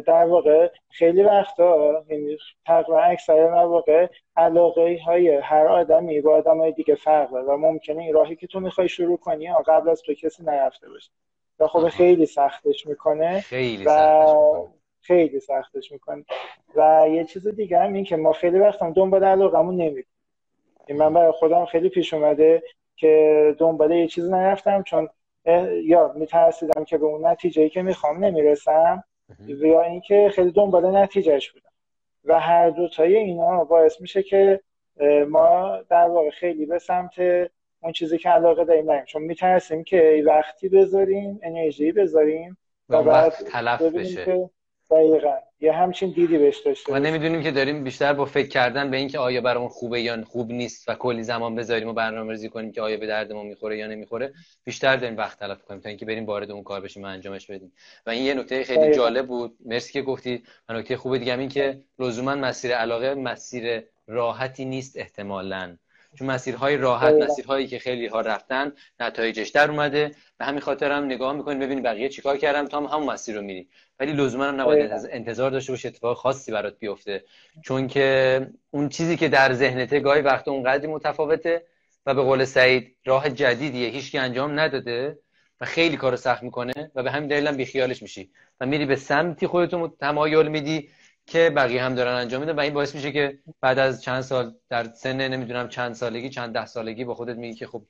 در 0.06 0.24
واقع 0.24 0.70
خیلی 0.88 1.22
وقتا 1.22 2.04
یعنی 2.08 2.36
تقریبا 2.66 3.00
اکثر 3.00 3.50
مواقع 3.50 4.06
علاقه 4.36 4.98
های 5.06 5.28
هر 5.28 5.66
آدمی 5.66 6.20
با 6.20 6.36
آدم 6.36 6.58
های 6.58 6.72
دیگه 6.72 6.94
فرق 6.94 7.32
و 7.32 7.56
ممکنه 7.56 8.02
این 8.02 8.14
راهی 8.14 8.36
که 8.36 8.46
تو 8.46 8.60
می‌خوای 8.60 8.88
شروع 8.88 9.16
کنی 9.16 9.48
قبل 9.66 9.88
از 9.88 10.02
تو 10.02 10.14
کسی 10.14 10.44
نرفته 10.44 10.88
باشه. 10.88 11.10
و 11.60 11.66
خب 11.66 11.88
خیلی 11.88 12.26
سختش 12.26 12.86
می‌کنه 12.86 13.40
خیلی 13.40 13.84
و 13.84 13.88
سختش 13.88 14.28
می‌کنه. 14.28 14.68
خیلی 15.00 15.40
سختش 15.40 15.92
می‌کنه. 15.92 16.24
و 16.76 17.06
یه 17.10 17.24
چیز 17.24 17.48
دیگه 17.48 17.78
هم 17.78 17.92
این 17.92 18.04
که 18.04 18.16
ما 18.16 18.32
خیلی 18.32 18.58
وقت 18.58 18.82
هم 18.82 18.92
دنبال 18.92 19.24
علاقمون 19.24 19.76
نمیریم. 19.76 20.06
من 20.88 21.14
برای 21.14 21.32
خودم 21.32 21.64
خیلی 21.64 21.88
پیش 21.88 22.14
اومده 22.14 22.62
که 22.96 23.54
دنبال 23.58 23.90
یه 23.90 24.06
چیزی 24.06 24.30
نرفتم 24.30 24.82
چون 24.82 25.08
یا 25.84 26.12
میترسیدم 26.16 26.84
که 26.84 26.98
به 26.98 27.06
اون 27.06 27.26
نتیجه 27.26 27.68
که 27.68 27.82
می‌خوام 27.82 28.24
نمی‌رسم. 28.24 29.04
یا 29.48 29.82
اینکه 29.82 30.30
خیلی 30.34 30.50
دنبال 30.50 30.96
نتیجهش 30.96 31.50
بودم. 31.50 31.68
و 32.24 32.40
هر 32.40 32.70
دوتای 32.70 33.16
اینا 33.16 33.64
باعث 33.64 34.00
میشه 34.00 34.22
که 34.22 34.60
ما 35.28 35.78
در 35.88 36.08
واقع 36.08 36.30
خیلی 36.30 36.66
به 36.66 36.78
سمت 36.78 37.18
اون 37.80 37.92
چیزی 37.92 38.18
که 38.18 38.28
علاقه 38.28 38.64
داریم 38.64 38.86
بریم 38.86 39.04
چون 39.04 39.22
میترسیم 39.22 39.84
که 39.84 40.22
وقتی 40.26 40.68
بذاریم 40.68 41.40
انرژی 41.42 41.92
بذاریم 41.92 42.56
و 42.88 43.02
بعد 43.02 43.32
تلف 43.32 43.82
بشه. 43.82 44.50
دقیقا. 44.90 45.34
یه 45.60 45.72
همچین 45.72 46.10
دیدی 46.10 46.38
بهش 46.38 46.58
داشته 46.58 46.92
و 46.92 46.98
نمی‌دونیم 46.98 47.42
که 47.42 47.50
داریم 47.50 47.84
بیشتر 47.84 48.12
با 48.12 48.24
فکر 48.24 48.48
کردن 48.48 48.90
به 48.90 48.96
اینکه 48.96 49.18
آیا 49.18 49.40
برامون 49.40 49.68
خوبه 49.68 50.00
یا 50.00 50.24
خوب 50.24 50.50
نیست 50.50 50.88
و 50.88 50.94
کلی 50.94 51.22
زمان 51.22 51.54
بذاریم 51.54 51.88
و 51.88 51.92
برنامه‌ریزی 51.92 52.48
کنیم 52.48 52.72
که 52.72 52.82
آیا 52.82 52.96
به 52.96 53.06
دردمون 53.06 53.46
می‌خوره 53.46 53.78
یا 53.78 53.86
نمی‌خوره 53.86 54.32
بیشتر 54.64 54.96
داریم 54.96 55.16
وقت 55.16 55.38
تلف 55.38 55.62
کنیم 55.62 55.80
تا 55.80 55.88
اینکه 55.88 56.06
بریم 56.06 56.26
وارد 56.26 56.50
اون 56.50 56.62
کار 56.62 56.80
بشیم 56.80 57.02
و 57.02 57.06
انجامش 57.06 57.46
بدیم. 57.50 57.72
و 58.06 58.10
این 58.10 58.22
یه 58.24 58.34
نکته 58.34 58.64
خیلی 58.64 58.80
دقیقا. 58.80 58.96
جالب 58.96 59.26
بود. 59.26 59.56
مرسی 59.64 59.92
که 59.92 60.02
گفتی. 60.02 60.42
و 60.68 60.72
نکته 60.72 60.96
خوب 60.96 61.16
دیگه 61.16 61.38
این 61.38 61.48
که 61.48 61.80
لزوما 61.98 62.34
مسیر 62.34 62.74
علاقه 62.74 63.14
مسیر 63.14 63.82
راحتی 64.06 64.64
نیست 64.64 64.96
احتمالاً. 64.98 65.76
چون 66.14 66.30
مسیرهای 66.30 66.76
راحت 66.76 67.14
مسیرهایی 67.14 67.66
که 67.66 67.78
خیلی 67.78 68.06
ها 68.06 68.20
رفتن 68.20 68.72
نتایجش 69.00 69.48
در 69.48 69.70
اومده. 69.70 70.14
به 70.38 70.44
همین 70.44 70.60
خاطر 70.60 70.92
هم 70.92 71.04
نگاه 71.04 71.32
می‌کنی 71.32 71.58
ببینی 71.58 71.80
بقیه 71.80 72.08
چیکار 72.08 72.36
کردم 72.36 72.66
تا 72.66 72.80
هم 72.80 72.84
همون 72.84 73.12
مسیر 73.12 73.36
رو 73.36 73.42
میری 73.42 73.68
ولی 74.00 74.12
لزوما 74.12 74.44
هم 74.44 74.60
نباید 74.60 74.92
انتظار 75.10 75.50
داشته 75.50 75.72
باشه 75.72 75.88
اتفاق 75.88 76.16
خاصی 76.16 76.52
برات 76.52 76.78
بیفته. 76.78 77.24
چون 77.64 77.88
که 77.88 78.46
اون 78.70 78.88
چیزی 78.88 79.16
که 79.16 79.28
در 79.28 79.52
ذهنته 79.52 80.00
گاهی 80.00 80.22
وقت 80.22 80.48
اونقدر 80.48 80.86
متفاوته 80.86 81.62
و 82.06 82.14
به 82.14 82.22
قول 82.22 82.44
سعید 82.44 82.96
راه 83.04 83.30
جدیدیه 83.30 83.88
هیچکی 83.88 84.18
انجام 84.18 84.60
نداده 84.60 85.18
و 85.60 85.64
خیلی 85.64 85.96
کارو 85.96 86.16
سخت 86.16 86.42
می‌کنه 86.42 86.90
و 86.94 87.02
به 87.02 87.10
همین 87.10 87.28
دلیل 87.28 87.46
هم 87.46 87.56
بیخیالش 87.56 88.02
میشی. 88.02 88.30
و 88.60 88.66
میری 88.66 88.86
به 88.86 88.96
سمتی 88.96 89.46
خودتو 89.46 89.88
تمایل 90.00 90.48
میدی 90.48 90.88
که 91.28 91.50
بقیه 91.50 91.82
هم 91.82 91.94
دارن 91.94 92.12
انجام 92.12 92.40
میدن 92.40 92.56
و 92.56 92.60
این 92.60 92.74
باعث 92.74 92.94
میشه 92.94 93.12
که 93.12 93.38
بعد 93.60 93.78
از 93.78 94.02
چند 94.02 94.20
سال 94.20 94.54
در 94.68 94.84
سن 94.84 95.28
نمی‌دونم 95.28 95.68
چند 95.68 95.94
سالگی 95.94 96.30
چند 96.30 96.54
ده 96.54 96.66
سالگی 96.66 97.04
با 97.04 97.14
خودت 97.14 97.36
میگی 97.36 97.54
که 97.54 97.66
خب 97.66 97.82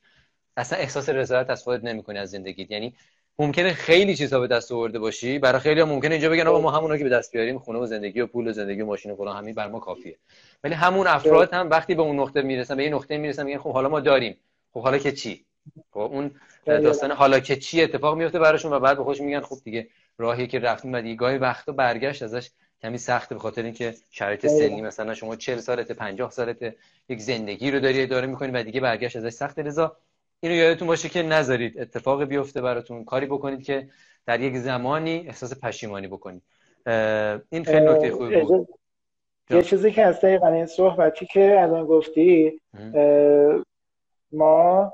اصلا 0.56 0.78
احساس 0.78 1.08
رضایت 1.08 1.50
از 1.50 1.62
خودت 1.62 1.84
نمی‌کنی 1.84 2.18
از 2.18 2.30
زندگیت. 2.30 2.70
یعنی 2.70 2.94
ممکنه 3.38 3.72
خیلی 3.72 4.16
چیزا 4.16 4.40
به 4.40 4.46
دست 4.46 4.72
آورده 4.72 4.98
باشی 4.98 5.38
برای 5.38 5.60
خیلی 5.60 5.80
هم 5.80 5.88
ممکنه 5.88 6.10
اینجا 6.14 6.30
بگن 6.30 6.46
آقا 6.46 6.60
ما 6.60 6.70
همونا 6.70 6.96
که 6.96 7.04
به 7.04 7.10
دست 7.10 7.32
بیاریم 7.32 7.58
خونه 7.58 7.78
و 7.78 7.86
زندگی 7.86 8.20
و 8.20 8.26
پول 8.26 8.48
و 8.48 8.52
زندگی 8.52 8.80
و 8.80 8.86
ماشین 8.86 9.12
و 9.12 9.16
فلان 9.16 9.36
همین 9.36 9.54
بر 9.54 9.68
ما 9.68 9.80
کافیه. 9.80 10.16
ولی 10.64 10.74
همون 10.74 11.06
افراد 11.06 11.54
هم 11.54 11.70
وقتی 11.70 11.94
به 11.94 12.02
اون 12.02 12.20
نقطه 12.20 12.42
می‌رسن 12.42 12.76
به 12.76 12.82
این 12.82 12.94
نقطه 12.94 13.18
می‌رسن 13.18 13.46
میگن 13.46 13.58
خب 13.58 13.72
حالا 13.72 13.88
ما 13.88 14.00
داریم. 14.00 14.36
خب 14.72 14.82
حالا 14.82 14.98
که 14.98 15.12
چی؟ 15.12 15.44
خب 15.90 15.98
اون 15.98 16.30
داستان 16.66 17.10
حالا 17.10 17.40
که 17.40 17.56
چی 17.56 17.82
اتفاق 17.82 18.16
میفته 18.16 18.38
براشون 18.38 18.72
و 18.72 18.80
بعد 18.80 18.96
به 18.96 19.04
خودشون 19.04 19.26
میگن 19.26 19.40
خب 19.40 19.56
دیگه 19.64 19.88
راهی 20.18 20.46
که 20.46 20.58
رفتیم 20.58 20.92
و 20.92 21.00
دیگه 21.00 21.14
گاهی 21.14 21.38
وقتا 21.38 21.72
برگشت 21.72 22.22
ازش 22.22 22.50
کمی 22.82 22.98
سخته 22.98 23.34
به 23.34 23.40
خاطر 23.40 23.62
اینکه 23.62 23.94
شرایط 24.10 24.46
سنی 24.46 24.82
مثلا 24.82 25.14
شما 25.14 25.36
40 25.36 25.58
سالته 25.58 25.94
50 25.94 26.30
سالته 26.30 26.76
یک 27.08 27.20
زندگی 27.20 27.70
رو 27.70 27.80
داری 27.80 28.02
اداره 28.02 28.26
می‌کنی 28.26 28.50
و 28.50 28.62
دیگه 28.62 28.80
برگشت 28.80 29.16
ازش 29.16 29.30
سخته. 29.30 29.62
لذا 29.62 29.96
اینو 30.40 30.54
یادتون 30.54 30.88
باشه 30.88 31.08
که 31.08 31.22
نذارید 31.22 31.80
اتفاق 31.80 32.24
بیفته 32.24 32.60
براتون. 32.60 33.04
کاری 33.04 33.26
بکنید 33.26 33.62
که 33.62 33.88
در 34.26 34.40
یک 34.40 34.56
زمانی 34.56 35.24
احساس 35.26 35.60
پشیمانی 35.60 36.08
بکنید. 36.08 36.42
این 37.50 37.64
خیلی 37.64 37.86
نکته 37.86 38.10
خوبی 38.10 38.40
بود. 38.40 38.68
یه 39.50 39.62
چیزی 39.62 39.90
که 39.90 40.02
از 40.02 40.20
دقیقا 40.20 40.48
این 40.48 40.66
صحبتی 40.66 41.26
که 41.26 41.60
الان 41.60 41.86
گفتی 41.86 42.60
ما 44.32 44.92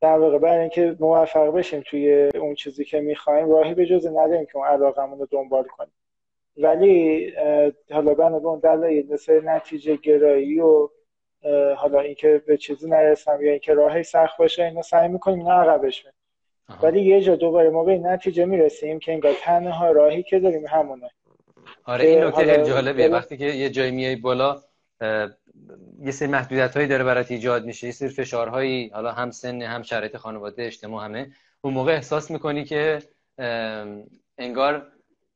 در 0.00 0.18
واقع 0.18 0.38
برای 0.38 0.60
اینکه 0.60 0.96
موفق 1.00 1.50
بشیم 1.50 1.82
توی 1.86 2.30
اون 2.34 2.54
چیزی 2.54 2.84
که 2.84 3.00
می‌خوایم 3.00 3.50
راهی 3.50 3.74
به 3.74 3.86
جز 3.86 4.06
نداریم 4.06 4.46
که 4.46 4.56
اون 4.56 4.66
علاقمون 4.66 5.18
رو 5.18 5.28
دنبال 5.30 5.64
کنیم. 5.64 5.92
ولی 6.56 7.32
حالا 7.90 8.14
بنا 8.14 8.38
به 8.38 8.48
اون 8.48 8.58
دلایل 8.58 9.12
مثل 9.12 9.48
نتیجه 9.48 9.96
گرایی 9.96 10.60
و 10.60 10.88
حالا 11.76 12.00
اینکه 12.00 12.42
به 12.46 12.56
چیزی 12.56 12.88
نرسم 12.90 13.38
یا 13.42 13.50
اینکه 13.50 13.74
راهی 13.74 14.02
سخت 14.02 14.38
باشه 14.38 14.64
اینا 14.64 14.82
سعی 14.82 15.08
می‌کنیم 15.08 15.48
نه 15.48 15.54
عقبش 15.54 16.06
ولی 16.82 17.00
یه 17.00 17.20
جا 17.20 17.36
دوباره 17.36 17.70
ما 17.70 17.84
به 17.84 17.92
این 17.92 18.06
نتیجه 18.06 18.44
می‌رسیم 18.44 18.98
که 18.98 19.12
انگار 19.12 19.34
تنها 19.40 19.90
راهی 19.90 20.22
که 20.22 20.38
داریم 20.38 20.66
همونه. 20.66 21.10
آره 21.84 22.04
این 22.04 22.24
نکته 22.24 22.44
خیلی 22.44 22.64
جالبه 22.64 23.08
وقتی 23.08 23.36
که 23.36 23.44
یه 23.44 23.70
جای 23.70 23.90
میای 23.90 24.16
بالا 24.16 24.62
یه 26.00 26.10
سری 26.10 26.28
محدودیت 26.28 26.76
هایی 26.76 26.88
داره 26.88 27.04
برات 27.04 27.30
ایجاد 27.30 27.64
میشه. 27.64 27.86
یه 27.86 27.92
سری 27.92 28.08
فشارهایی 28.08 28.88
حالا 28.88 29.12
هم 29.12 29.30
سن 29.30 29.62
هم 29.62 29.82
شرایط 29.82 30.16
خانواده 30.16 30.62
اجتماع 30.62 31.04
همه. 31.04 31.26
اون 31.60 31.74
موقع 31.74 31.92
احساس 31.92 32.30
می‌کنی 32.30 32.64
که 32.64 32.98
انگار 34.38 34.86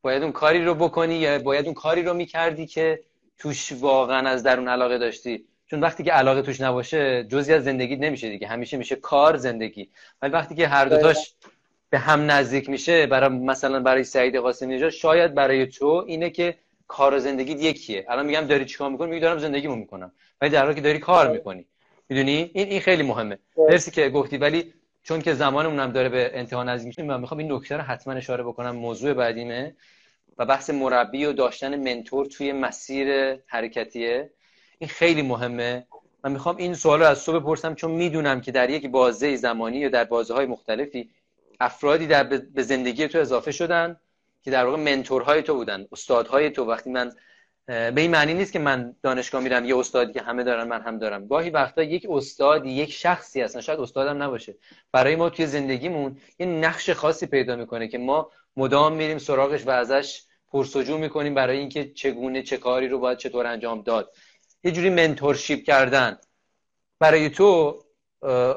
باید 0.03 0.23
اون 0.23 0.33
کاری 0.33 0.65
رو 0.65 0.75
بکنی 0.75 1.15
یا 1.15 1.39
باید 1.39 1.65
اون 1.65 1.75
کاری 1.75 2.03
رو 2.03 2.15
می‌کردی 2.15 2.67
که 2.67 3.01
توش 3.39 3.73
واقعا 3.73 4.29
از 4.29 4.43
درون 4.43 4.69
علاقه 4.69 4.99
داشتی؟ 4.99 5.45
چون 5.67 5.81
وقتی 5.81 6.05
که 6.05 6.13
علاقه 6.13 6.43
توش 6.43 6.61
نباشه 6.61 7.25
جزی 7.25 7.53
از 7.53 7.65
زندگی 7.65 7.97
نمیشه 7.97 8.29
دیگه. 8.29 8.47
همیشه 8.47 8.77
میشه 8.77 8.97
کار 8.97 9.37
زندگی. 9.37 9.91
ولی 10.23 10.33
وقتی 10.33 10.55
که 10.55 10.69
هر 10.69 10.85
دوتاش 10.85 11.35
به 11.91 11.99
هم 11.99 12.31
نزدیک 12.31 12.69
میشه 12.69 13.07
برای 13.07 13.29
مثلا 13.29 13.81
برای 13.81 14.05
سعید 14.05 14.37
قاسمی 14.37 14.75
نژاد 14.75 14.91
شاید 14.91 15.35
برای 15.35 15.67
تو 15.67 16.05
اینه 16.07 16.31
که 16.31 16.55
کار 16.89 17.15
و 17.15 17.19
زندگی 17.19 17.53
یکیه. 17.53 18.07
الان 18.09 18.27
میگم 18.27 18.41
داری 18.41 18.65
چیکار 18.65 18.91
می‌کنی؟ 18.91 19.11
میگم 19.11 19.23
دارم 19.23 19.39
زندگیمو 19.39 19.77
می‌کنم. 19.77 20.13
ولی 20.41 20.51
در 20.51 20.63
حالی 20.63 20.75
که 20.75 20.81
داری 20.81 20.99
کار 20.99 21.31
می‌کنی. 21.31 21.67
می‌دونی؟ 22.09 22.51
این 22.55 22.69
این 22.69 22.81
خیلی 22.81 23.03
مهمه. 23.03 23.39
مرسی 23.57 23.91
که 23.91 24.09
گفتی. 24.09 24.37
ولی 24.37 24.75
چون 25.03 25.21
که 25.23 25.35
زمانمون 25.35 25.81
هم 25.81 25.93
داره 25.93 26.09
به 26.09 26.31
انتها 26.35 26.65
نزدیک 26.65 26.87
میشه 26.87 27.03
من 27.03 27.21
می‌خوام 27.21 27.39
این 27.41 27.53
نکته 27.53 27.77
رو 27.77 27.83
حتما 27.83 28.13
اشاره 28.13 28.45
بکنم 28.45 28.77
موضوع 28.77 29.13
بعدیمه 29.13 29.77
و 30.39 30.47
بحث 30.47 30.71
مربی 30.71 31.25
و 31.25 31.33
داشتن 31.33 31.77
منتور 31.77 32.27
توی 32.27 32.53
مسیر 32.53 33.39
حرکتیه. 33.47 34.31
این 34.79 34.89
خیلی 34.89 35.23
مهمه. 35.23 35.87
من 36.25 36.33
می‌خوام 36.33 36.57
این 36.57 36.75
سوال 36.75 37.01
رو 37.01 37.07
از 37.07 37.25
تو 37.25 37.41
بپرسم 37.41 37.75
چون 37.75 37.91
می‌دونم 37.91 38.41
که 38.41 38.53
در 38.53 38.71
یک 38.71 38.87
بازه 38.87 39.37
زمانی 39.37 39.79
یا 39.79 39.89
در 39.89 40.05
بازه 40.05 40.35
های 40.35 40.47
مختلفی 40.47 41.11
افرادی 41.61 42.07
در 42.07 42.25
به 42.25 42.63
زندگی 42.63 43.09
تو 43.09 43.19
اضافه 43.19 43.53
شدن 43.53 44.01
که 44.43 44.51
در 44.51 44.67
واقع 44.67 44.77
منتورهای 44.77 45.43
تو 45.43 45.55
بودن 45.55 45.87
استادهای 45.93 46.51
تو. 46.51 46.65
وقتی 46.65 46.91
من 46.91 47.13
به 47.71 48.01
این 48.01 48.11
معنی 48.11 48.35
نیست 48.35 48.53
که 48.53 48.59
من 48.59 48.97
دانشگاه 49.03 49.43
میرم 49.43 49.65
یه 49.65 49.79
استادی 49.79 50.13
که 50.13 50.23
همه 50.23 50.45
دارن 50.45 50.69
من 50.69 50.81
هم 50.81 50.99
دارم. 50.99 51.27
گاهی 51.27 51.51
وقتا 51.51 51.83
یک 51.83 52.07
استادی 52.11 52.71
یک 52.71 52.93
شخصی 52.93 53.41
هستن 53.41 53.61
شاید 53.61 53.81
استادم 53.81 54.23
نباشه. 54.23 54.55
برای 54.93 55.17
ما 55.17 55.31
توی 55.31 55.47
زندگیمون 55.47 56.17
یه 56.39 56.47
نقش 56.47 56.91
خاصی 56.91 57.27
پیدا 57.27 57.57
می‌کنه 57.57 57.89
که 57.89 57.99
ما 57.99 58.31
مدام 58.57 58.93
میریم 58.93 59.19
سراغش 59.19 59.67
و 59.67 59.71
ازش 59.71 60.23
پرسجو 60.49 60.99
می‌کنیم 60.99 61.35
برای 61.35 61.59
اینکه 61.59 61.93
چگونه 61.93 62.43
چه 62.43 62.57
کاری 62.57 62.89
رو 62.89 62.99
باید 62.99 63.19
چطور 63.19 63.47
انجام 63.47 63.83
داد. 63.83 64.13
یه 64.65 64.73
جوری 64.73 64.91
منتورشیپ 64.91 65.65
کردن. 65.65 66.19
برای 66.99 67.31
تو 67.31 67.83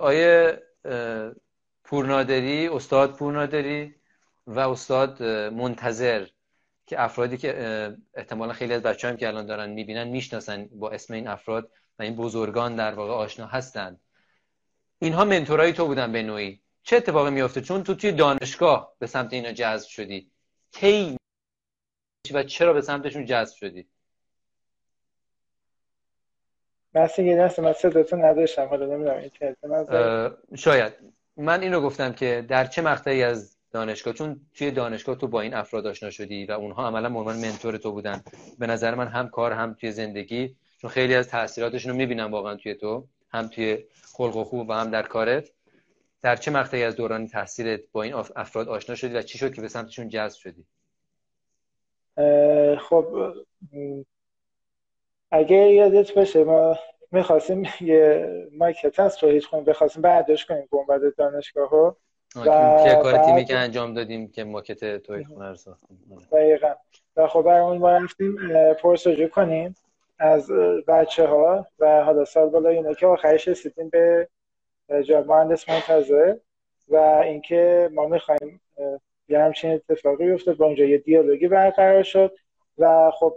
آیه 0.02 0.62
پورنادری 1.84 2.68
استاد 2.68 3.16
پورنادری 3.16 3.96
و 4.48 4.60
استاد 4.60 5.24
منتظر. 5.54 6.26
که 6.86 7.02
افرادی 7.02 7.38
که 7.38 7.98
احتمالا 8.14 8.54
خیلی 8.54 8.74
از 8.74 8.82
بچه 8.82 9.08
هم 9.08 9.18
که 9.18 9.28
الان 9.28 9.46
دارن 9.46 9.70
می‌بینن 9.70 10.08
می‌شناسن 10.08 10.66
با 10.66 10.90
اسم 10.90 11.14
این 11.14 11.28
افراد 11.28 11.72
و 12.00 12.04
این 12.04 12.16
بزرگان 12.16 12.76
در 12.76 12.94
واقع 12.94 13.12
آشنا 13.14 13.46
هستن. 13.46 14.00
اینها 15.00 15.26
منتورای 15.26 15.74
تو 15.74 15.86
بودن 15.86 16.12
به 16.12 16.24
نوعی. 16.24 16.62
چه 16.84 16.96
اتفاقی 16.96 17.32
میافته؟ 17.32 17.62
چون 17.62 17.84
تو 17.84 17.96
توی 17.96 18.12
دانشگاه 18.12 18.96
به 19.00 19.08
سمت 19.08 19.34
اینا 19.34 19.52
جذب 19.52 19.88
شدی. 19.88 20.32
کی 20.72 21.18
و 22.34 22.44
چرا 22.44 22.74
به 22.74 22.82
سمتشون 22.82 23.26
جذب 23.26 23.56
شدی؟ 23.56 23.88
بس 26.94 27.20
یه 27.20 27.38
دست 27.38 27.60
من 27.60 27.74
صداتون 27.74 28.26
نداشتم 28.26 28.66
حالا 28.66 28.86
نمی‌دونم 28.86 30.38
شاید. 30.56 30.94
من 31.38 31.62
اینو 31.62 31.82
گفتم 31.82 32.14
که 32.14 32.46
در 32.50 32.66
چه 32.66 32.82
مقطعی 32.82 33.24
از 33.24 33.53
دانشگاه 33.74 34.14
چون 34.14 34.42
توی 34.56 34.72
دانشگاه 34.72 35.16
تو 35.16 35.28
با 35.28 35.42
این 35.42 35.54
افراد 35.54 35.88
آشنا 35.88 36.10
شدی 36.10 36.46
و 36.46 36.52
اونها 36.52 36.88
عملا 36.88 37.08
عنوان 37.08 37.36
منتور 37.36 37.78
تو 37.78 37.92
بودن. 37.92 38.24
به 38.60 38.68
نظر 38.68 38.96
من 38.96 39.08
هم 39.08 39.30
کار 39.30 39.52
هم 39.52 39.74
توی 39.74 39.92
زندگی 39.92 40.56
چون 40.78 40.90
خیلی 40.90 41.16
از 41.16 41.28
تاثیراتشون 41.28 41.92
رو 41.92 41.98
می‌بینم 41.98 42.32
واقعا 42.32 42.56
توی 42.56 42.76
تو 42.76 43.08
هم 43.30 43.48
توی 43.48 43.86
خلق 44.14 44.38
و 44.38 44.44
خوب 44.44 44.70
و 44.70 44.74
هم 44.74 44.92
در 44.92 45.04
کارت. 45.04 45.50
در 46.22 46.36
چه 46.36 46.52
مقطعی 46.52 46.84
از 46.84 46.96
دوران 46.96 47.28
تحصیلت 47.28 47.82
با 47.92 48.04
این 48.04 48.14
افراد 48.14 48.70
آشنا 48.70 48.96
شدی 48.96 49.14
و 49.14 49.22
چی 49.22 49.38
شد 49.38 49.54
که 49.54 49.62
به 49.62 49.68
سمتشون 49.68 50.10
جذب 50.10 50.38
شدی؟ 50.40 50.66
خب 52.80 53.34
اگه 55.32 55.58
یادت 55.58 56.14
باشه 56.14 56.44
ما 56.44 56.78
می‌خواستیم 57.12 57.64
یه 57.82 58.28
ماکت 58.52 59.00
هست 59.00 59.20
توحید 59.20 59.44
خون 59.44 59.64
بخواستیم 59.64 60.02
برداشت 60.02 60.48
کنیم 60.48 60.68
گنبد 60.72 61.16
دانشگاه 61.18 61.70
ها 61.70 61.98
و 62.36 62.44
که 62.84 62.96
کار 63.04 63.18
تیمی 63.18 63.46
که 63.46 63.56
انجام 63.56 63.94
دادیم 63.94 64.28
که 64.28 64.44
ماکت 64.44 64.98
توحید 64.98 65.28
خونه 65.28 65.50
رو 65.50 65.56
ساختیم 65.56 65.98
دقیقا. 66.32 66.74
و 67.18 67.28
خب 67.28 67.42
برای 67.42 67.60
اون 67.60 67.78
ما 67.78 67.92
رفتیم 67.92 68.36
پرسجو 68.74 69.28
کنیم 69.28 69.76
از 70.20 70.52
بچه 70.88 71.28
ها 71.28 71.68
و 71.80 72.04
حالا 72.04 72.26
سال 72.26 72.50
بالا 72.50 72.70
اینه 72.70 72.96
که 72.96 73.08
آخرش 73.08 73.48
رسیدیم 73.48 73.90
به 73.90 74.28
جا 75.04 75.22
مهندس 75.22 75.70
منتظر 75.70 76.36
و 76.90 76.96
اینکه 76.98 77.90
ما 77.94 78.08
می‌خوایم 78.08 78.62
یه 79.30 79.40
همچین 79.40 79.72
اتفاقی 79.72 80.32
افتاد 80.32 80.58
با 80.58 80.66
اونجا 80.66 80.86
یه 80.86 80.98
دیالوگی 80.98 81.48
برقرار 81.48 82.04
شد 82.04 82.36
و 82.78 83.12
خب 83.12 83.36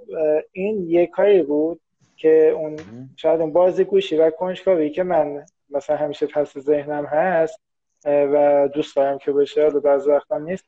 این 0.53 0.91
یه 0.91 1.07
کاری 1.07 1.43
بود 1.43 1.81
که 2.17 2.51
اون 2.51 2.77
شاید 3.17 3.41
اون 3.41 3.53
بازی 3.53 3.85
گوشی 3.85 4.17
و 4.17 4.31
کنجکاوی 4.31 4.91
که 4.91 5.03
من 5.03 5.47
مثلا 5.71 5.97
همیشه 5.97 6.27
پس 6.27 6.59
ذهنم 6.59 7.07
هست 7.07 7.61
و 8.05 8.69
دوست 8.75 8.97
دارم 8.97 9.19
که 9.19 9.33
بشه 9.33 9.63
حالا 9.63 9.81
بعض 9.81 10.07
وقتم 10.07 10.43
نیست. 10.43 10.65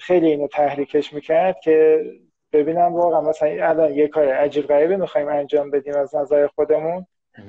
خیلی 0.00 0.26
اینو 0.26 0.48
تحریکش 0.48 1.12
می‌کرد 1.12 1.60
که 1.60 2.04
ببینم 2.52 2.94
واقعا 2.94 3.20
مثلا 3.20 3.48
الان 3.68 3.94
یه 3.94 4.08
کار 4.08 4.28
عجیب 4.28 4.66
غریبی 4.66 4.96
می‌خوایم 4.96 5.28
انجام 5.28 5.70
بدیم 5.70 5.94
از 5.94 6.14
نظر 6.14 6.46
خودمون. 6.46 7.06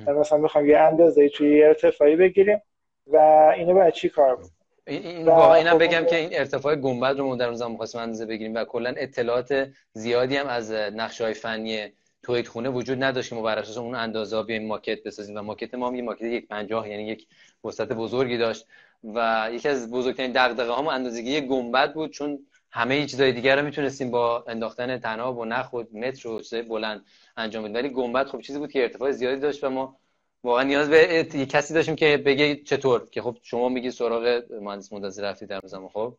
مثلا 0.08 0.38
می‌خوایم 0.38 0.70
یه 0.70 0.78
اندازه 0.78 1.30
توی 1.30 1.58
یه 1.58 1.66
ارتفاعی 1.66 2.16
بگیریم 2.16 2.62
و 3.08 3.18
اینو 3.56 3.74
باید 3.74 3.94
چی 3.94 4.10
کار 4.10 4.36
بود 4.36 4.50
این 4.88 5.26
واقعا 5.26 5.56
اینم 5.56 5.72
خب 5.72 5.84
بگم 5.84 6.06
که 6.06 6.16
این 6.16 6.30
ارتفاع 6.32 6.76
گنبد 6.76 7.20
رو 7.20 7.36
در 7.36 7.46
اون 7.46 7.56
زمان 7.56 7.78
خواستیم 7.78 8.02
اندازه 8.02 8.26
بگیریم 8.26 8.56
و 8.56 8.66
کلا 8.66 8.94
اطلاعات 8.98 9.68
زیادی 9.94 10.38
هم 10.38 10.48
از 10.48 10.72
نقشه 10.72 11.24
های 11.24 11.34
فنی 11.34 11.94
توید 12.24 12.48
خونه 12.48 12.70
وجود 12.70 13.04
نداشت 13.04 13.30
که 13.30 13.36
ما 13.36 13.42
بر 13.42 13.60
اساس 13.60 13.78
اون 13.78 13.96
اندازه 13.96 14.44
بیایم 14.44 14.68
ماکت 14.68 15.04
بسازیم. 15.04 15.38
و 15.38 15.42
ماکت 15.42 15.76
ما 15.76 15.88
هم 15.88 15.96
یه 15.96 16.02
ماکت 16.02 16.22
یک 16.22 16.48
پنجاه 16.48 16.90
یعنی 16.90 17.04
یک 17.04 17.28
وسعت 17.66 17.92
بزرگی 17.92 18.38
داشت 18.38 18.68
و 19.04 19.50
یکی 19.52 19.70
از 19.70 19.92
بزرگترین 19.92 20.32
دغدغه 20.32 20.72
هامون 20.72 20.94
اندازه‌گیری 20.94 21.48
گنبد 21.48 21.94
بود 21.94 22.12
چون 22.12 22.40
همه 22.72 23.06
چیزای 23.06 23.32
دیگر 23.32 23.56
رو 23.56 23.66
می‌تونستیم 23.66 24.12
با 24.12 24.44
انداختن 24.48 24.98
تناب 24.98 25.38
و 25.38 25.46
نخ 25.46 25.74
و 25.74 25.84
متر 25.94 26.28
و 26.28 26.42
چیزای 26.42 26.62
بلند 26.62 27.06
انجام 27.38 27.64
بدیم. 27.64 27.76
ولی 27.76 27.90
گنبد 27.90 28.28
خب 28.28 28.42
چیزی 28.42 28.60
بود 28.60 28.72
که 28.72 28.82
ارتفاع 28.82 29.12
زیادی 29.12 29.42
داشت 29.42 29.64
و 29.64 29.70
ما 29.70 29.98
واقعا 30.44 30.64
نیاز 30.64 30.90
به 30.90 31.24
کسی 31.24 31.74
داشتیم 31.74 31.96
که 31.96 32.18
بگه 32.18 32.56
چطور 32.56 33.10
که 33.12 33.22
خب 33.22 33.38
شما 33.42 33.70
میگی 33.70 33.92
سراغ 33.92 34.44
مهندس 34.62 34.94
منتظر 34.94 35.30
رفتی 35.30 35.46
در 35.46 35.60
زمان 35.64 35.90
خب؟ 35.90 36.14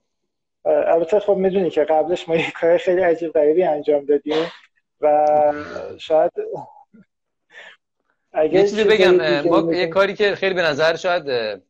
البته 0.65 1.21
خب 1.21 1.35
می‌دونی 1.35 1.71
که 1.71 1.85
قبلش 1.85 2.29
ما 2.29 2.37
یه 2.37 2.51
کار 2.61 2.77
خیلی 2.77 3.01
عجیب 3.01 3.33
غریبی 3.33 3.63
انجام 3.63 4.05
دادیم 4.05 4.53
و 5.01 5.27
شاید 5.99 6.33
یه 8.45 8.62
چیزی 8.62 8.84
بگم 8.84 9.41
ما 9.41 9.74
یه 9.74 9.87
کاری 9.87 10.14
که 10.14 10.34
خیلی 10.34 10.55
به 10.55 10.62
نظر 10.62 10.97
شاید 10.97 11.61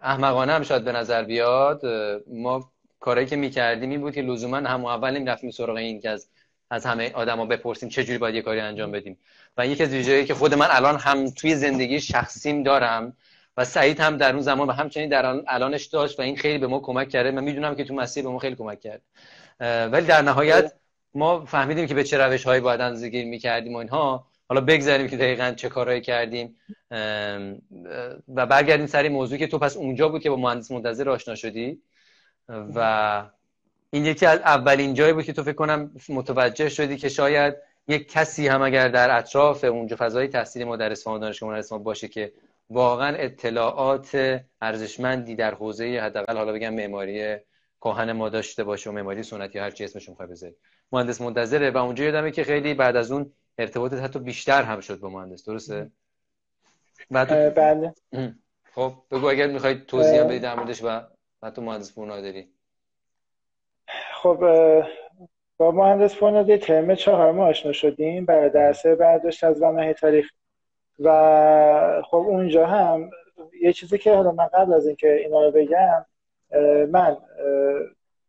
احمقانه 0.00 0.52
هم 0.52 0.62
شاید 0.62 0.84
به 0.84 0.92
نظر 0.92 1.24
بیاد 1.24 1.82
ما 2.26 2.70
کاری 3.00 3.26
که 3.26 3.36
می‌کردیم 3.36 3.90
این 3.90 4.00
بود 4.00 4.14
که 4.14 4.22
لزوما 4.22 4.56
هم 4.56 4.84
اول 4.84 5.10
نمی‌رفتیم 5.10 5.50
سراغ 5.50 5.76
این 5.76 6.00
که 6.00 6.10
از 6.10 6.28
از 6.70 6.86
همه 6.86 7.12
آدما 7.12 7.46
بپرسیم 7.46 7.88
چه 7.88 8.04
جوری 8.04 8.18
باید 8.18 8.34
یه 8.34 8.42
کاری 8.42 8.60
انجام 8.60 8.92
بدیم. 8.92 9.18
و 9.56 9.66
یکی 9.66 9.82
از 9.82 9.88
ویژگی 9.88 10.24
که 10.24 10.34
خود 10.34 10.54
من 10.54 10.66
الان 10.70 10.96
هم 10.96 11.30
توی 11.30 11.54
زندگی 11.54 12.00
شخصیم 12.00 12.62
دارم 12.62 13.16
و 13.56 13.64
سعید 13.64 14.00
هم 14.00 14.16
در 14.16 14.32
اون 14.32 14.40
زمان 14.40 14.68
و 14.68 14.72
همچنین 14.72 15.08
در 15.08 15.26
الانش 15.48 15.86
داشت 15.86 16.18
و 16.18 16.22
این 16.22 16.36
خیلی 16.36 16.58
به 16.58 16.66
ما 16.66 16.80
کمک 16.80 17.08
کرده. 17.08 17.30
من 17.30 17.44
می‌دونم 17.44 17.74
که 17.74 17.84
تو 17.84 17.94
مسیر 17.94 18.22
به 18.24 18.30
ما 18.30 18.38
خیلی 18.38 18.56
کمک 18.56 18.80
کرد. 18.80 19.02
ولی 19.92 20.06
در 20.06 20.22
نهایت 20.22 20.72
ما 21.14 21.44
فهمیدیم 21.44 21.86
که 21.86 21.94
به 21.94 22.04
چه 22.04 22.18
روش 22.18 22.44
هایی 22.44 22.60
باید 22.60 22.80
اندازه‌گیری 22.80 23.28
می‌کردیم 23.28 23.74
و 23.74 23.76
اینها. 23.76 24.26
حالا 24.50 24.60
بگذاریم 24.60 25.08
که 25.08 25.16
دقیقا 25.16 25.52
چه 25.56 25.68
کارهایی 25.68 26.00
کردیم. 26.00 26.56
و 28.34 28.46
برگردیم 28.46 28.86
سری 28.86 29.08
موضوعی 29.08 29.38
که 29.38 29.46
تو 29.46 29.58
پس 29.58 29.76
اونجا 29.76 30.08
بود 30.08 30.22
که 30.22 30.30
با 30.30 30.36
مهندس 30.36 30.70
منتظر 30.70 31.10
آشنا 31.10 31.34
شدی. 31.34 31.82
و 32.48 33.22
این 33.90 34.06
یکی 34.06 34.26
از 34.26 34.38
اولین 34.38 34.94
جایی 34.94 35.12
بود 35.12 35.24
که 35.24 35.32
تو 35.32 35.42
فکر 35.42 35.52
کنم 35.54 35.90
متوجه 36.08 36.68
شدی 36.68 36.96
که 36.96 37.08
شاید 37.08 37.54
یک 37.88 38.12
کسی 38.12 38.48
هم 38.48 38.62
اگر 38.62 38.88
در 38.88 39.18
اطراف 39.18 39.64
اونجا 39.64 39.96
فضای 39.98 40.28
تحصیلی 40.28 40.64
ما 40.64 40.76
در 40.76 40.92
اصفهان 40.92 41.20
دانشگاه 41.20 41.58
اصفهان 41.58 41.82
باشه 41.82 42.08
که 42.08 42.32
واقعا 42.70 43.16
اطلاعات 43.16 44.40
ارزشمندی 44.62 45.34
در 45.34 45.54
حوزه 45.54 46.00
حداقل 46.02 46.36
حالا 46.36 46.52
بگم 46.52 46.74
معماری 46.74 47.36
کهن 47.80 48.12
ما 48.12 48.28
داشته 48.28 48.64
باشه 48.64 48.90
و 48.90 48.92
معماری 48.92 49.22
سنتی 49.22 49.58
هر 49.58 49.70
چی 49.70 49.84
اسمش 49.84 50.08
می‌خوای 50.08 50.28
بذاری. 50.28 50.54
مهندس 50.92 51.20
منتظره 51.20 51.70
و 51.70 51.76
اونجا 51.76 52.04
یادمه 52.04 52.30
که 52.30 52.44
خیلی 52.44 52.74
بعد 52.74 52.96
از 52.96 53.12
اون 53.12 53.32
ارتباطت 53.58 53.98
حتی 53.98 54.18
بیشتر 54.18 54.62
هم 54.62 54.80
شد 54.80 55.00
با 55.00 55.10
مهندس 55.10 55.44
درسته؟ 55.44 55.90
بعد 57.10 57.54
بله. 57.54 57.94
خب 58.74 58.92
بگو 59.10 59.26
اگر 59.26 59.46
می‌خواید 59.46 59.86
توضیح 59.86 60.24
بدید 60.24 60.42
در 60.42 60.54
موردش 60.54 60.84
و 60.84 61.00
حتی 61.42 61.62
مهندس 61.62 61.94
داری 61.94 62.48
خب 64.22 64.38
با 65.56 65.70
مهندس 65.70 66.14
فونادی 66.14 66.58
ترم 66.58 66.94
چهار 66.94 67.32
ما 67.32 67.46
آشنا 67.46 67.72
شدیم 67.72 68.24
برای 68.24 68.50
درس 68.50 68.86
برداشت 68.86 69.44
از 69.44 69.62
ومه 69.62 69.94
تاریخ. 69.94 70.30
و 71.00 72.02
خب 72.04 72.16
اونجا 72.16 72.66
هم 72.66 73.10
یه 73.62 73.72
چیزی 73.72 73.98
که 73.98 74.14
حالا 74.14 74.32
من 74.32 74.46
قبل 74.46 74.72
از 74.72 74.86
اینکه 74.86 75.14
اینا 75.14 75.44
رو 75.44 75.50
بگم 75.50 76.06
من 76.90 77.16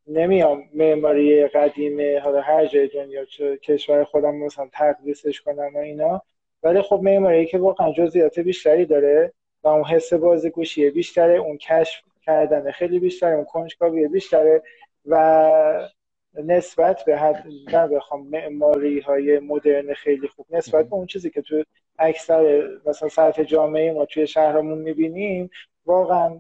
نمیام 0.08 0.64
معماری 0.74 1.48
قدیم 1.48 2.20
حالا 2.24 2.42
هر 2.42 2.66
جای 2.66 2.88
دنیا 2.88 3.26
چه 3.26 3.58
کشور 3.58 4.04
خودم 4.04 4.36
مثلا 4.36 4.70
تقدیسش 4.74 5.42
کنم 5.42 5.76
و 5.76 5.78
اینا. 5.78 6.22
ولی 6.64 6.82
خب 6.82 7.00
معماری 7.04 7.46
که 7.46 7.58
واقعا 7.58 7.92
جزئیات 7.92 8.40
بیشتری 8.40 8.86
داره 8.86 9.34
و 9.64 9.68
اون 9.68 9.84
حس 9.84 10.14
بازیگوشی 10.14 10.90
بیشتره 10.90 11.34
اون 11.34 11.58
کشف 11.58 12.02
کردن 12.22 12.72
خیلی 12.72 13.00
بیشتره 13.00 13.36
اون 13.36 13.46
کنجکاوی 13.46 14.08
بیشتره 14.08 14.64
و 15.06 15.90
نسبت 16.34 17.06
به 17.06 17.18
حد 17.18 17.46
من 17.74 17.88
بخوام 17.88 18.28
معماری 18.28 19.00
های 19.00 19.40
مدرن 19.40 19.94
خیلی 19.94 20.28
خوب 20.28 20.46
نسبت 20.50 20.90
به 20.90 20.94
اون 20.94 21.06
چیزی 21.06 21.30
که 21.30 21.42
تو 21.42 21.64
اکثر 22.00 22.70
مثلا 22.86 23.10
سطح 23.10 23.44
جامعه 23.44 23.94
ما 23.94 24.06
توی 24.06 24.28
شهرمون 24.28 24.78
می‌بینیم 24.78 25.50
واقعا 25.86 26.40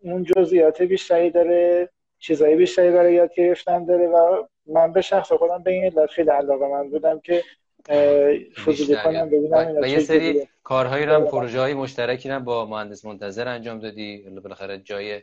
اون 0.00 0.24
جزئیات 0.24 0.82
بیشتری 0.82 1.30
داره 1.30 1.88
چیزایی 2.18 2.56
بیشتری 2.56 2.90
برای 2.90 3.14
یاد 3.14 3.34
گرفتن 3.34 3.84
داره 3.84 4.06
و 4.08 4.46
من 4.66 4.92
به 4.92 5.00
شخص 5.00 5.32
خودم 5.32 5.62
به 5.62 5.70
این 5.70 5.84
علت 5.84 6.10
خیلی 6.10 6.30
علاقه 6.30 6.68
من 6.68 6.90
بودم 6.90 7.20
که 7.20 7.44
فضولی 8.64 8.96
کنم 9.04 9.26
ببینم 9.28 9.76
و 9.82 9.88
یه 9.88 10.00
سری 10.00 10.48
کارهایی 10.64 11.06
رو 11.06 11.12
هم 11.14 11.24
پروژه 11.24 11.60
های 11.60 11.74
مشترکی 11.74 12.28
رو 12.28 12.40
با 12.40 12.66
مهندس 12.66 13.04
منتظر 13.04 13.48
انجام 13.48 13.78
دادی. 13.78 14.22
بالاخره 14.42 14.78
جای 14.78 15.22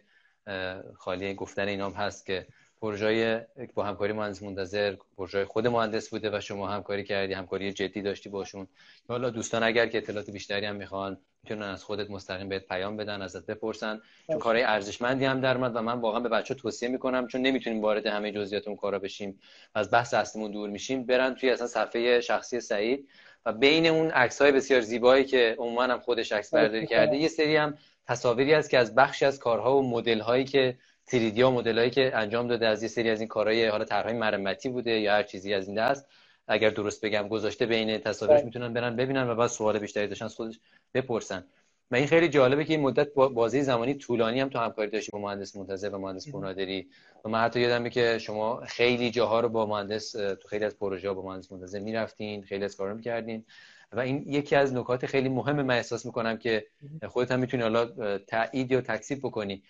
خالی 0.93 1.33
گفتن 1.33 1.67
اینام 1.67 1.91
هست 1.91 2.25
که 2.25 2.45
پروژه 2.81 3.47
با 3.73 3.83
همکاری 3.83 4.13
مهندس 4.13 4.43
منتظر 4.43 4.95
پروژه 5.17 5.45
خود 5.45 5.67
مهندس 5.67 6.09
بوده 6.09 6.37
و 6.37 6.41
شما 6.41 6.67
همکاری 6.67 7.03
کردی 7.03 7.33
همکاری 7.33 7.73
جدی 7.73 8.01
داشتی 8.01 8.29
باشون. 8.29 8.67
حالا 9.07 9.29
دوستان 9.29 9.63
اگر 9.63 9.87
که 9.87 9.97
اطلاعات 9.97 10.29
بیشتری 10.29 10.65
هم 10.65 10.75
می‌خوان 10.75 11.17
می‌تونن 11.43 11.61
از 11.65 11.83
خودت 11.83 12.09
مستقیم 12.09 12.49
بهت 12.49 12.67
پیام 12.67 12.97
بدن 12.97 13.21
ازت 13.21 13.45
بپرسن. 13.45 14.01
چون 14.27 14.39
کارهای 14.39 14.63
ارزشمندی 14.63 15.25
هم 15.25 15.41
در 15.41 15.57
و 15.57 15.81
من 15.81 15.99
واقعا 15.99 16.19
به 16.19 16.29
بچه 16.29 16.53
توصیه 16.53 16.89
می‌کنم 16.89 17.27
چون 17.27 17.41
نمی‌تونیم 17.41 17.81
وارد 17.81 18.07
همه 18.07 18.31
جزئیات 18.31 18.67
اون 18.67 18.77
کارا 18.77 18.99
بشیم. 18.99 19.39
از 19.75 19.91
بحث 19.91 20.13
اصلیمون 20.13 20.51
دور 20.51 20.69
میشیم 20.69 21.05
برن 21.05 21.35
توی 21.35 21.49
اصلا 21.49 21.67
صفحه 21.67 22.21
شخصی 22.21 22.59
سعید 22.59 23.09
و 23.45 23.53
بین 23.53 23.87
اون 23.87 24.11
عکس 24.11 24.41
های 24.41 24.51
بسیار 24.51 24.81
زیبایی 24.81 25.25
که 25.25 25.55
عموما 25.59 25.83
هم 25.83 25.99
خودش 25.99 26.31
عکس 26.31 26.53
برداری 26.53 26.87
کرده 26.87 27.17
یه 27.17 27.27
سری 27.27 27.55
هم 27.55 27.77
تصاویری 28.07 28.53
هست 28.53 28.69
که 28.69 28.77
از 28.77 28.95
بخشی 28.95 29.25
از 29.25 29.39
کارها 29.39 29.77
و 29.77 29.89
مدل 29.89 30.19
هایی 30.19 30.43
که 30.43 30.77
تریدی 31.07 31.41
ها 31.41 31.51
مدل 31.51 31.77
هایی 31.77 31.89
که 31.89 32.11
انجام 32.15 32.47
داده 32.47 32.67
از 32.67 32.83
یه 32.83 32.89
سری 32.89 33.09
از 33.09 33.19
این 33.19 33.27
کارهای 33.27 33.67
حالا 33.67 33.85
طرحهای 33.85 34.17
مرمتی 34.17 34.69
بوده 34.69 34.91
یا 34.91 35.13
هر 35.13 35.23
چیزی 35.23 35.53
از 35.53 35.67
این 35.67 35.77
دست. 35.77 36.05
اگر 36.47 36.69
درست 36.69 37.05
بگم 37.05 37.27
گذاشته 37.27 37.65
بین 37.65 37.97
تصاویرش 37.97 38.37
بله. 38.37 38.45
می‌تونن 38.45 38.73
برن 38.73 38.95
ببینن 38.95 39.29
و 39.29 39.35
بعد 39.35 39.47
سوال 39.47 39.79
بیشتری 39.79 40.07
داشتن 40.07 40.27
خودش 40.27 40.59
بپرسن. 40.93 41.45
و 41.91 41.95
این 41.95 42.07
خیلی 42.07 42.29
جالبه 42.29 42.65
که 42.65 42.73
این 42.73 42.81
مدت 42.81 43.13
بازی 43.13 43.61
زمانی 43.61 43.93
طولانی 43.93 44.39
هم 44.39 44.49
تو 44.49 44.59
همکاری 44.59 44.91
داشتی 44.91 45.11
با 45.11 45.19
مهندس 45.19 45.55
منتظر 45.55 45.89
و 45.89 45.97
مهندس 45.97 46.31
پورنادری 46.31 46.87
و 47.25 47.29
من 47.29 47.39
حتی 47.39 47.59
یادمه 47.59 47.89
که 47.89 48.17
شما 48.19 48.61
خیلی 48.65 49.11
جاها 49.11 49.39
رو 49.39 49.49
با 49.49 49.65
مهندس 49.65 50.11
تو 50.11 50.47
خیلی 50.47 50.65
از 50.65 50.77
پروژه 50.77 51.07
ها 51.07 51.13
با 51.13 51.21
مهندس 51.21 51.51
منتظر 51.51 51.79
می‌رفتین 51.79 52.43
خیلی 52.43 52.65
از 52.65 52.77
کارا 52.77 52.93
می‌کردین. 52.93 53.45
و 53.91 53.99
این 53.99 54.23
یکی 54.27 54.55
از 54.55 54.73
نکات 54.73 55.05
خیلی 55.05 55.29
مهم 55.29 55.61
من 55.61 55.75
احساس 55.75 56.05
می‌کنم 56.05 56.37
که 56.37 56.65
خودت 57.07 57.31
هم 57.31 57.39
می‌تونی 57.39 57.63
حالا 57.63 58.17
تایید 58.17 58.71
یا 58.71 58.81
تکسیب 58.81 59.19
بکنی. 59.19 59.63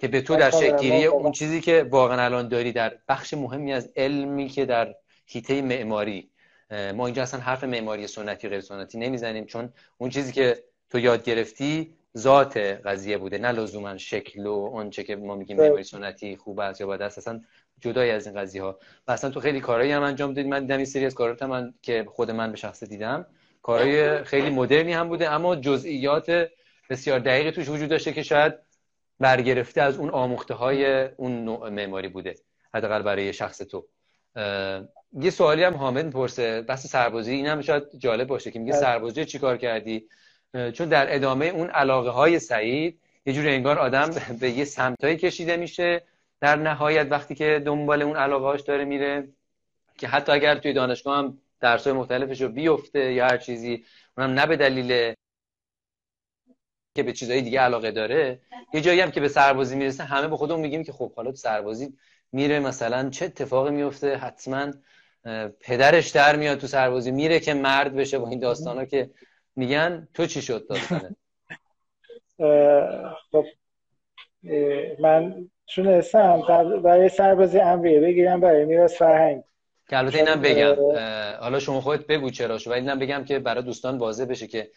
که 0.00 0.08
به 0.08 0.20
تو 0.20 0.36
در 0.36 0.50
شکلگیری 0.50 1.04
اون 1.04 1.32
چیزی 1.32 1.60
که 1.60 1.86
واقعا 1.90 2.24
الان 2.24 2.48
داری 2.48 2.72
در 2.72 2.98
بخش 3.08 3.34
مهمی 3.34 3.72
از 3.72 3.92
علمی 3.96 4.48
که 4.48 4.66
در 4.66 4.94
حیطه 5.26 5.62
معماری 5.62 6.30
ما 6.94 7.06
اینجا 7.06 7.22
اصلا 7.22 7.40
حرف 7.40 7.64
معماری 7.64 8.06
سنتی 8.06 8.48
غیر 8.48 8.60
سنتی 8.60 8.98
نمی‌زنیم 8.98 9.44
چون 9.44 9.72
اون 9.98 10.10
چیزی 10.10 10.32
که 10.32 10.64
تو 10.90 10.98
یاد 10.98 11.24
گرفتی 11.24 11.94
ذات 12.18 12.56
قضیه 12.56 13.18
بوده 13.18 13.38
نه 13.38 13.52
لزوما 13.52 13.96
شکل 13.96 14.46
و 14.46 14.70
آنچه 14.74 15.02
که 15.02 15.16
ما 15.16 15.34
میگیم 15.36 15.56
معماری 15.56 15.84
سنتی 15.84 16.36
خوب 16.36 16.60
است 16.60 16.80
یا 16.80 16.86
بد 16.86 17.02
است 17.02 17.18
اصلا 17.18 17.40
جدای 17.80 18.10
از 18.10 18.26
این 18.26 18.36
قضیه 18.36 18.62
ها 18.62 18.78
و 19.08 19.12
اصلا 19.12 19.30
تو 19.30 19.40
خیلی 19.40 19.60
کارهایی 19.60 19.92
هم 19.92 20.02
انجام 20.02 20.34
دادی. 20.34 20.48
من 20.48 20.60
دیدم 20.60 20.76
این 20.76 20.84
سری 20.84 21.06
از 21.06 21.14
کارات 21.14 21.42
من 21.42 21.74
که 21.82 22.06
خود 22.08 22.30
من 22.30 22.50
به 22.50 22.56
شخص 22.56 22.84
دیدم. 22.84 23.26
کارهای 23.62 24.24
خیلی 24.24 24.50
مدرنی 24.50 24.92
هم 24.92 25.08
بوده 25.08 25.30
اما 25.30 25.56
جزئیات 25.56 26.48
بسیار 26.90 27.18
دقیقی 27.18 27.50
توش 27.50 27.68
وجود 27.68 27.88
داشته 27.88 28.12
که 28.12 28.22
شاید 28.22 28.54
برگرفته 29.20 29.82
از 29.82 29.98
اون 29.98 30.10
آموخته 30.10 30.54
های 30.54 31.04
اون 31.04 31.44
نوع 31.44 31.68
معماری 31.68 32.08
بوده 32.08 32.34
حداقل 32.74 33.02
برای 33.02 33.32
شخص 33.32 33.58
تو. 33.58 33.86
یه 35.12 35.30
سوالی 35.30 35.62
هم 35.64 35.74
حامد 35.74 36.10
پرسه 36.10 36.62
بحث 36.62 36.86
سربازی 36.86 37.32
این 37.32 37.46
هم 37.46 37.60
شاید 37.60 37.82
جالب 37.98 38.28
باشه 38.28 38.50
که 38.50 38.58
میگه 38.58 38.72
بله. 38.72 38.80
سربازی 38.80 39.24
چیکار 39.24 39.56
کردی؟ 39.56 40.08
چون 40.72 40.88
در 40.88 41.14
ادامه 41.14 41.46
اون 41.46 41.70
علاقه 41.70 42.10
های 42.10 42.38
سعید 42.38 43.00
یه 43.26 43.32
جور 43.32 43.48
انگار 43.48 43.78
آدم 43.78 44.10
به 44.40 44.50
یه 44.50 44.64
سمتایی 44.64 45.16
کشیده 45.16 45.56
میشه. 45.56 46.02
در 46.40 46.56
نهایت 46.56 47.06
وقتی 47.10 47.34
که 47.34 47.62
دنبال 47.66 48.02
اون 48.02 48.16
علاقه 48.16 48.44
هاش 48.44 48.60
داره 48.60 48.84
میره 48.84 49.28
که 49.98 50.08
حتی 50.08 50.32
اگر 50.32 50.58
توی 50.58 50.72
دانشگاه 50.72 51.18
هم 51.18 51.38
درس 51.60 51.84
های 51.84 51.92
مختلفش 51.96 52.40
رو 52.40 52.48
بیفته 52.48 53.12
یا 53.12 53.26
هر 53.26 53.36
چیزی 53.36 53.84
اونم 54.18 54.30
نه 54.30 54.46
به 54.46 54.56
دلیل 54.56 55.14
که 56.94 57.02
به 57.02 57.12
چیزهای 57.12 57.42
دیگه 57.42 57.60
علاقه 57.60 57.90
داره 57.90 58.40
یه 58.74 58.80
جایی 58.80 59.00
هم 59.00 59.10
که 59.10 59.20
به 59.20 59.28
سربازی 59.28 59.76
می‌رسه 59.76 60.04
همه 60.04 60.28
به 60.28 60.36
خودمون 60.36 60.60
میگیم 60.60 60.84
که 60.84 60.92
خب 60.92 61.14
حالا 61.14 61.34
سربازی 61.34 61.96
میره 62.32 62.60
مثلا 62.60 63.10
چه 63.10 63.24
اتفاقی 63.24 63.70
میفته؟ 63.70 64.16
حتما 64.16 64.72
پدرش 65.60 66.10
در 66.10 66.36
میاد 66.36 66.58
تو 66.58 66.66
سربازی 66.66 67.10
میره 67.10 67.40
که 67.40 67.54
مرد 67.54 67.94
بشه 67.94 68.18
با 68.18 68.28
این 68.28 68.44
ها 68.44 68.84
که 68.84 69.10
میگن. 69.56 70.08
تو 70.14 70.26
چی 70.26 70.42
شد 70.42 70.66
داستانه 70.68 71.16
خب 73.32 73.44
من 75.00 75.50
تونستم 75.66 76.42
برای 76.84 77.08
سربازی 77.08 77.60
امریه 77.60 78.00
بگیرم 78.00 78.40
برای 78.40 78.64
میراث 78.64 78.94
فرهنگ. 78.94 79.42
که 79.90 79.98
البته 79.98 80.18
اینم 80.18 80.40
بگم 80.40 80.74
حالا 81.40 81.58
شما 81.58 81.80
خودت 81.80 82.06
بگو 82.06 82.30
چرا 82.30 82.58
شو 82.58 82.70
ولی 82.70 82.80
اینم 82.80 82.98
بگم 82.98 83.24
که 83.24 83.38
برای 83.38 83.62
دوستان 83.62 83.98
واضح 83.98 84.24
بشه 84.24 84.46
که 84.46 84.70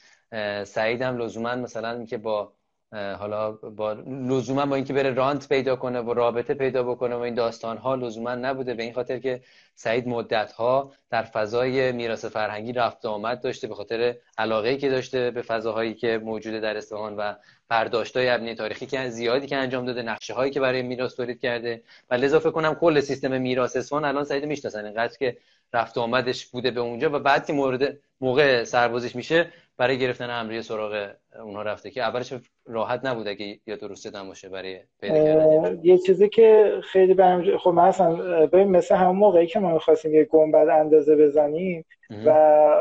سعیدم 0.63 1.17
لزوما 1.17 1.55
مثلا 1.55 2.05
که 2.05 2.17
با 2.17 2.53
حالا 2.93 3.51
با 3.51 3.93
لزوما 4.07 4.65
با 4.65 4.75
اینکه 4.75 4.93
بره 4.93 5.13
رانت 5.13 5.49
پیدا 5.49 5.75
کنه 5.75 6.01
و 6.01 6.13
رابطه 6.13 6.53
پیدا 6.53 6.83
بکنه 6.83 7.15
و 7.15 7.19
این 7.19 7.33
داستان 7.33 7.77
ها 7.77 7.95
لزوما 7.95 8.35
نبوده 8.35 8.73
به 8.73 8.83
این 8.83 8.93
خاطر 8.93 9.19
که 9.19 9.41
سعید 9.75 10.07
مدت 10.07 10.51
ها 10.51 10.93
در 11.09 11.23
فضای 11.23 11.91
میراث 11.91 12.25
فرهنگی 12.25 12.73
رفت 12.73 13.05
آمد 13.05 13.41
داشته 13.41 13.67
به 13.67 13.75
خاطر 13.75 14.15
علاقه 14.37 14.77
که 14.77 14.89
داشته 14.89 15.31
به 15.31 15.41
فضاهایی 15.41 15.93
که 15.93 16.17
موجوده 16.23 16.59
در 16.59 16.77
اصفهان 16.77 17.15
و 17.15 17.33
برداشت 17.73 18.17
های 18.17 18.29
ابنی 18.29 18.55
تاریخی 18.55 18.85
که 18.85 19.09
زیادی 19.09 19.47
که 19.47 19.55
انجام 19.55 19.85
داده 19.85 20.01
نقشه 20.01 20.33
هایی 20.33 20.51
که 20.51 20.59
برای 20.59 20.81
میراث 20.81 21.15
تولید 21.15 21.39
کرده 21.39 21.81
و 22.09 22.15
لذا 22.15 22.39
فکر 22.39 22.51
کنم 22.51 22.75
کل 22.75 22.99
سیستم 22.99 23.41
میراث 23.41 23.77
اصفهان 23.77 24.05
الان 24.05 24.23
سعید 24.23 24.45
می‌شناسن 24.45 24.85
اینقدر 24.85 25.17
که 25.17 25.37
رفت 25.73 25.97
آمدش 25.97 26.45
بوده 26.45 26.71
به 26.71 26.81
اونجا 26.81 27.09
و 27.13 27.19
بعد 27.19 27.45
که 27.45 27.53
مورد 27.53 27.97
موقع 28.21 28.63
سربازیش 28.63 29.15
میشه 29.15 29.49
برای 29.77 29.99
گرفتن 29.99 30.29
امریه 30.29 30.61
سراغ 30.61 31.11
اونها 31.43 31.61
رفته 31.61 31.91
که 31.91 32.01
اولش 32.01 32.33
راحت 32.65 33.05
نبوده 33.05 33.29
اگه 33.29 33.59
یا 33.67 33.75
درست 33.75 34.07
باشه 34.07 34.49
برای 34.49 34.79
پیدا 35.01 35.23
کردن. 35.23 35.79
یه 35.83 35.97
چیزی 35.97 36.29
که 36.29 36.79
خیلی 36.83 37.13
برم 37.13 37.57
خب 37.57 37.69
مثلا 37.69 38.15
ببین 38.45 38.67
مثل 38.67 38.95
همون 38.95 39.15
موقعی 39.15 39.47
که 39.47 39.59
ما 39.59 39.73
می‌خواستیم 39.73 40.13
یه 40.13 40.23
گنبد 40.23 40.69
اندازه 40.69 41.15
بزنیم 41.15 41.85
و 42.25 42.31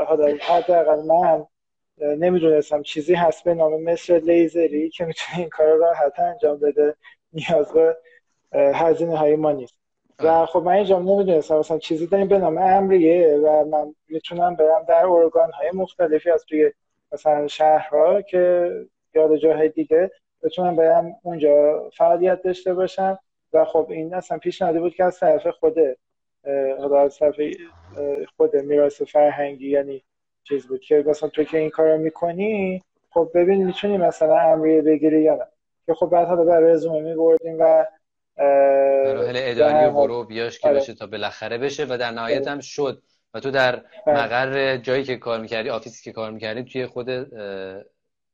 حالا 0.09 0.37
حداقل 0.41 1.03
من 1.07 1.45
نمی‌دونستم 2.03 2.83
چیزی 2.83 3.15
هست 3.15 3.45
به 3.45 3.55
نام 3.55 3.83
مصر 3.83 4.19
لیزری 4.19 4.91
که 4.91 5.05
می‌تونه 5.05 5.39
این 5.39 5.49
کار 5.49 5.77
راحت 5.77 6.21
انجام 6.21 6.59
بده. 6.59 6.95
نیاز 7.33 7.73
به 7.73 7.97
هزینه 8.75 9.17
های 9.17 9.37
ما 9.37 9.53
نیست. 9.53 9.75
و 10.19 10.47
خب 10.47 10.63
من 10.63 10.73
اینجا 10.73 10.99
نمی‌دونستم 10.99 11.59
مثلا 11.59 11.79
چیزی 11.79 12.07
داریم. 12.07 12.29
به 12.29 12.39
نام 12.39 12.59
امریه 12.59 13.37
و 13.37 13.65
من 13.65 13.95
می‌تونم 14.09 14.57
برم 14.57 14.85
در 14.89 15.07
ارگان 15.07 15.51
های 15.51 15.71
مختلفی 15.75 16.31
از 16.31 16.45
توی 16.45 16.73
مثلا 17.13 17.47
شهرها 17.47 18.23
که 18.23 18.71
یا 19.15 19.37
جاهای 19.37 19.69
دیگه 19.69 20.11
بتونم 20.43 20.77
برم 20.77 21.15
اونجا 21.23 21.89
فعالیت 21.97 22.43
داشته 22.43 22.75
باشم. 22.75 23.19
و 23.53 23.65
خب 23.65 23.87
این 23.91 24.15
اصلا 24.15 24.39
پیشنهادی 24.39 24.79
بود 24.79 24.95
که 24.95 25.05
از 25.05 25.19
طرف 25.19 25.47
خود 25.47 25.79
از 26.99 27.19
طرف 27.19 27.35
خود 28.37 28.57
میراث 28.57 29.03
فرهنگی 29.03 29.71
یعنی 29.71 30.05
چیز 30.45 30.67
بود 30.67 30.81
که 30.81 31.05
مثلا 31.07 31.29
تو 31.29 31.45
که 31.45 31.59
این 31.59 31.71
کارو 31.71 31.99
می‌کنی 31.99 32.83
خب 33.11 33.31
ببین 33.35 33.65
می‌تونی 33.65 33.97
مثلا 33.97 34.39
امریه 34.39 34.83
بگیری 34.83 35.23
یا 35.23 35.35
نه. 35.35 35.47
که 35.87 35.95
خب 35.95 36.07
بعد 36.07 36.29
حالا 36.29 36.45
برای 36.45 36.73
رزومه 36.73 37.01
میبردیم 37.01 37.57
و 37.61 37.87
مراحل 39.07 39.35
اداری 39.37 39.87
و 39.87 39.91
برو 39.91 40.25
بیاش 40.25 40.59
که 40.59 40.69
آره. 40.69 40.77
بشه 40.77 40.95
تا 40.95 41.07
بالاخره 41.07 41.59
بشه 41.59 41.85
و 41.85 41.99
در 41.99 42.11
نهایت 42.11 42.49
هم 42.49 42.61
شد. 42.61 43.03
و 43.35 43.41
تو 43.41 43.51
در 43.51 43.83
بله. 44.07 44.25
مقر 44.25 44.77
جایی 44.77 45.05
که 45.05 45.17
کار 45.17 45.41
می‌کردی 45.41 45.71
آفیسی 45.71 46.05
که 46.05 46.13
کار 46.13 46.31
می‌کردی 46.31 46.65
توی 46.65 46.87
خود 46.87 47.09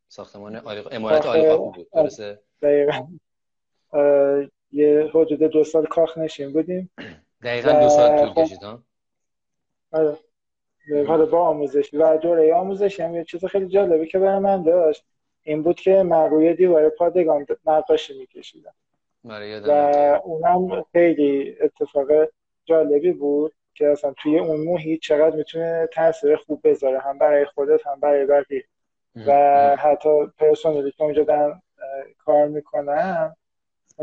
ساختمان 0.08 0.62
امارت 0.92 1.26
آلی 1.26 1.56
بود. 1.56 1.88
درسته؟ 1.94 2.38
یه 4.72 5.10
حدود 5.14 5.38
دو 5.38 5.64
سال 5.64 5.86
کاخ 5.86 6.18
نشین 6.18 6.52
بودیم. 6.52 6.90
دقیقا 7.44 7.72
دو 7.72 7.88
سال 7.88 8.18
طول 8.18 8.28
خب 8.28 8.42
کشید 8.42 8.62
ها؟ 8.62 8.82
آره. 9.92 10.16
حالا 11.06 11.26
با 11.26 11.40
آموزش 11.40 11.90
و 11.94 12.16
دوره 12.18 12.54
آموزش 12.54 13.00
هم 13.00 13.14
یه 13.14 13.24
چیز 13.24 13.44
خیلی 13.44 13.68
جالبی 13.68 14.06
که 14.06 14.18
برای 14.18 14.38
من 14.38 14.62
داشت. 14.62 15.04
این 15.42 15.62
بود 15.62 15.80
که 15.80 16.02
من 16.02 16.30
روی 16.30 16.54
دیوار 16.54 16.88
پادگان 16.88 17.46
نقاشی 17.66 18.18
میکشیدم. 18.18 18.74
و 19.68 20.20
اونم 20.24 20.84
خیلی 20.92 21.56
اتفاق 21.60 22.06
جالبی 22.64 23.12
بود 23.12 23.52
که 23.74 23.88
اصلا 23.88 24.14
توی 24.22 24.38
اون 24.38 24.60
محیط 24.60 25.00
چقدر 25.00 25.36
می‌تونه 25.36 25.88
تاثیر 25.92 26.36
خوب 26.36 26.60
بذاره 26.64 26.98
هم 26.98 27.18
برای 27.18 27.44
خودت 27.44 27.86
هم 27.86 28.00
برای 28.00 28.26
بقیه. 28.26 28.64
و 29.26 29.32
حتی 29.76 30.08
پرسونلی 30.38 30.90
که 30.90 31.02
اونجا 31.02 31.22
دارم 31.24 31.62
کار 32.18 32.48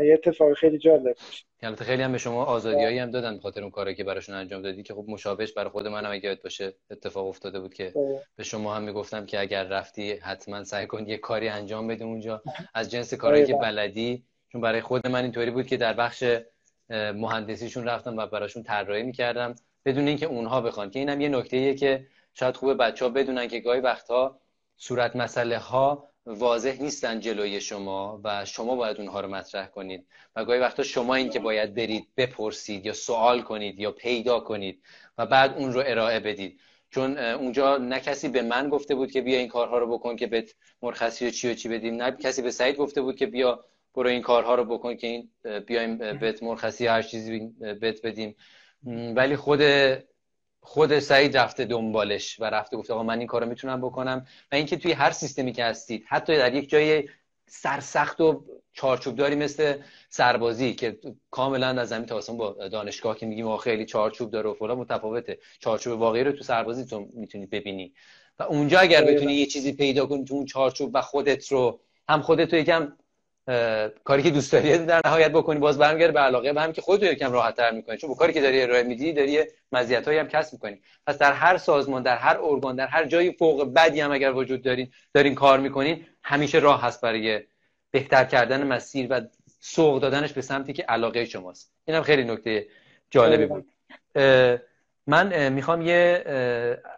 یه 0.04 0.14
اتفاق 0.14 0.52
خیلی 0.52 0.78
جالب 0.78 1.16
البته 1.62 1.84
خیلی 1.84 2.02
هم 2.02 2.12
به 2.12 2.18
شما 2.18 2.44
آزادیایی 2.44 2.98
هم 2.98 3.10
دادن 3.10 3.36
بخاطر 3.36 3.60
اون 3.60 3.70
کاری 3.70 3.94
که 3.94 4.04
براشون 4.04 4.34
انجام 4.34 4.62
دادی 4.62 4.82
که 4.82 4.94
خب 4.94 5.04
مشابهش 5.08 5.52
برای 5.52 5.70
خود 5.70 5.86
منم 5.86 6.10
اگه 6.10 6.28
یاد 6.28 6.42
باشه 6.42 6.74
اتفاق 6.90 7.26
افتاده 7.26 7.60
بود 7.60 7.74
که 7.74 7.94
به 8.36 8.44
شما 8.44 8.74
هم 8.74 8.82
می‌گفتم 8.82 9.26
که 9.26 9.40
اگر 9.40 9.64
رفتی 9.64 10.12
حتما 10.12 10.64
سعی 10.64 10.86
کن 10.86 11.06
یه 11.06 11.16
کاری 11.16 11.48
انجام 11.48 11.86
بده 11.86 12.04
اونجا. 12.04 12.42
از 12.74 12.90
جنس 12.90 13.14
کارهایی 13.14 13.46
که 13.46 13.54
بلدی 13.54 14.24
چون 14.48 14.60
برای 14.60 14.80
خود 14.80 15.06
من 15.06 15.22
اینطوری 15.22 15.50
بود 15.50 15.66
که 15.66 15.76
در 15.76 15.92
بخش 15.92 16.24
مهندسیشون 16.90 17.84
رفتم 17.84 18.16
و 18.16 18.26
براشون 18.26 18.62
طراحی 18.62 19.02
می‌کردم 19.02 19.54
بدون 19.84 20.08
اینکه 20.08 20.26
اونها 20.26 20.60
بخوان. 20.60 20.90
که 20.90 20.98
اینم 20.98 21.20
یه 21.20 21.28
نکته 21.28 21.74
که 21.74 22.06
شاید 22.34 22.56
خوبه 22.56 22.74
بچه 22.74 23.04
ها 23.04 23.10
بدونن 23.10 23.48
که 23.48 23.60
گاهی 23.60 23.80
وقتها 23.80 24.40
صورت 24.76 25.16
مسئله 25.16 25.58
ها 25.58 26.08
واضح 26.26 26.82
نیستن 26.82 27.20
جلوی 27.20 27.60
شما 27.60 28.20
و 28.24 28.44
شما 28.44 28.76
باید 28.76 28.96
اونها 29.00 29.20
رو 29.20 29.28
مطرح 29.28 29.66
کنید. 29.66 30.06
و 30.36 30.44
گاهی 30.44 30.60
وقتا 30.60 30.82
شما 30.82 31.14
این 31.14 31.30
که 31.30 31.38
باید 31.38 31.74
برید 31.74 32.08
بپرسید 32.16 32.86
یا 32.86 32.92
سوال 32.92 33.42
کنید 33.42 33.80
یا 33.80 33.92
پیدا 33.92 34.40
کنید 34.40 34.82
و 35.18 35.26
بعد 35.26 35.54
اون 35.58 35.72
رو 35.72 35.82
ارائه 35.86 36.20
بدید. 36.20 36.60
چون 36.90 37.18
اونجا 37.18 37.76
نه 37.76 38.00
کسی 38.00 38.28
به 38.28 38.42
من 38.42 38.68
گفته 38.68 38.94
بود 38.94 39.10
که 39.10 39.20
بیا 39.20 39.38
این 39.38 39.48
کارها 39.48 39.78
رو 39.78 39.98
بکن 39.98 40.16
که 40.16 40.26
بهت 40.26 40.54
مرخصی 40.82 41.26
و 41.26 41.30
چی 41.30 41.50
و 41.50 41.54
چی 41.54 41.68
بدیم. 41.68 42.02
نه 42.02 42.10
کسی 42.10 42.42
به 42.42 42.50
سعید 42.50 42.76
گفته 42.76 43.02
بود 43.02 43.16
که 43.16 43.26
بیا 43.26 43.64
برو 43.94 44.08
این 44.08 44.22
کارها 44.22 44.54
رو 44.54 44.64
بکن 44.64 44.96
که 44.96 45.06
این 45.06 45.30
بیایم 45.66 45.98
بهت 45.98 46.42
مرخصی 46.42 46.86
هر 46.86 47.02
چیزی 47.02 47.38
بهت 47.80 48.06
بدیم. 48.06 48.36
ولی 49.16 49.36
خود 49.36 49.60
خود 50.68 50.98
سعید 50.98 51.36
رفته 51.36 51.64
دنبالش 51.64 52.40
و 52.40 52.44
رفته 52.44 52.76
گفته 52.76 52.92
آقا 52.94 53.02
من 53.02 53.18
این 53.18 53.26
کارو 53.26 53.46
می‌تونم 53.46 53.80
بکنم. 53.80 54.26
و 54.52 54.54
اینکه 54.54 54.76
توی 54.76 54.92
هر 54.92 55.10
سیستمی 55.10 55.52
که 55.52 55.64
هستید 55.64 56.04
حتی 56.08 56.36
در 56.36 56.54
یک 56.54 56.68
جای 56.68 57.08
سرسخت 57.46 58.20
و 58.20 58.44
چارچوبداری 58.72 59.34
مثل 59.34 59.74
سربازی 60.08 60.74
که 60.74 60.98
کاملا 61.30 61.66
از 61.66 61.88
زمین 61.88 62.06
تا 62.06 62.20
با 62.32 62.68
دانشگاه 62.68 63.18
که 63.18 63.26
میگیم 63.26 63.56
خیلی 63.56 63.84
چارچوب 63.84 64.30
داره 64.30 64.50
و 64.50 64.54
فلان 64.54 64.78
متفاوته. 64.78 65.38
چارچوب 65.58 66.00
واقعی 66.00 66.24
رو 66.24 66.32
تو 66.32 66.44
سربازی 66.44 66.84
تو 66.84 67.08
می‌تونی 67.12 67.46
ببینی. 67.46 67.92
و 68.38 68.42
اونجا 68.42 68.78
اگر 68.78 69.04
بتونی 69.04 69.32
یه 69.32 69.46
چیزی 69.46 69.72
پیدا 69.72 70.06
کنی 70.06 70.24
تو 70.24 70.34
اون 70.34 70.46
چارچوب 70.46 70.90
و 70.94 71.00
خودت 71.00 71.52
رو 71.52 71.80
هم 72.08 72.22
خودت 72.22 72.52
رو 72.52 72.58
یکم 72.58 72.92
کاری 74.04 74.22
که 74.22 74.30
دوست 74.30 74.52
داری 74.52 74.78
در 74.78 75.00
نهایت 75.04 75.32
بکنی 75.32 75.58
باز 75.58 75.78
برمیگرده 75.78 76.12
به 76.12 76.20
علاقه 76.20 76.52
به 76.52 76.60
هم 76.60 76.72
که 76.72 76.80
خودت 76.80 77.02
یکم 77.02 77.32
راحت 77.32 77.56
تر 77.56 77.70
می‌کنی. 77.70 77.96
چون 77.96 78.08
با 78.10 78.16
کاری 78.16 78.32
که 78.32 78.40
داری 78.40 78.62
ارائه 78.62 78.82
میدی 78.82 79.12
داری 79.12 79.44
مزیتایی 79.72 80.18
هم 80.18 80.28
کسب 80.28 80.52
می‌کنی. 80.52 80.80
پس 81.06 81.18
در 81.18 81.32
هر 81.32 81.56
سازمان 81.56 82.02
در 82.02 82.16
هر 82.16 82.38
ارگان 82.42 82.76
در 82.76 82.86
هر 82.86 83.04
جایی 83.04 83.32
فوق 83.32 83.74
بدی 83.74 84.00
هم 84.00 84.12
اگر 84.12 84.32
وجود 84.32 84.62
دارین 84.62 84.90
دارین 85.14 85.34
کار 85.34 85.60
می‌کنین 85.60 86.06
همیشه 86.22 86.58
راه 86.58 86.82
هست 86.82 87.00
برای 87.00 87.40
بهتر 87.90 88.24
کردن 88.24 88.66
مسیر 88.66 89.06
و 89.10 89.20
سوق 89.60 90.00
دادنش 90.00 90.32
به 90.32 90.42
سمتی 90.42 90.72
که 90.72 90.82
علاقه 90.82 91.24
شماست. 91.24 91.72
اینم 91.84 92.02
خیلی 92.02 92.24
نکته 92.24 92.66
جالبی 93.10 93.46
بود. 93.46 93.72
من 95.06 95.48
می‌خوام 95.48 95.82
یه 95.82 96.24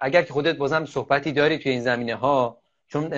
اگر 0.01 0.22
که 0.22 0.32
خودت 0.32 0.57
بازم 0.57 0.84
صحبتی 0.84 1.32
داری 1.32 1.59
توی 1.59 1.72
این 1.72 1.80
زمینه 1.80 2.14
ها 2.14 2.62
چون 2.89 3.11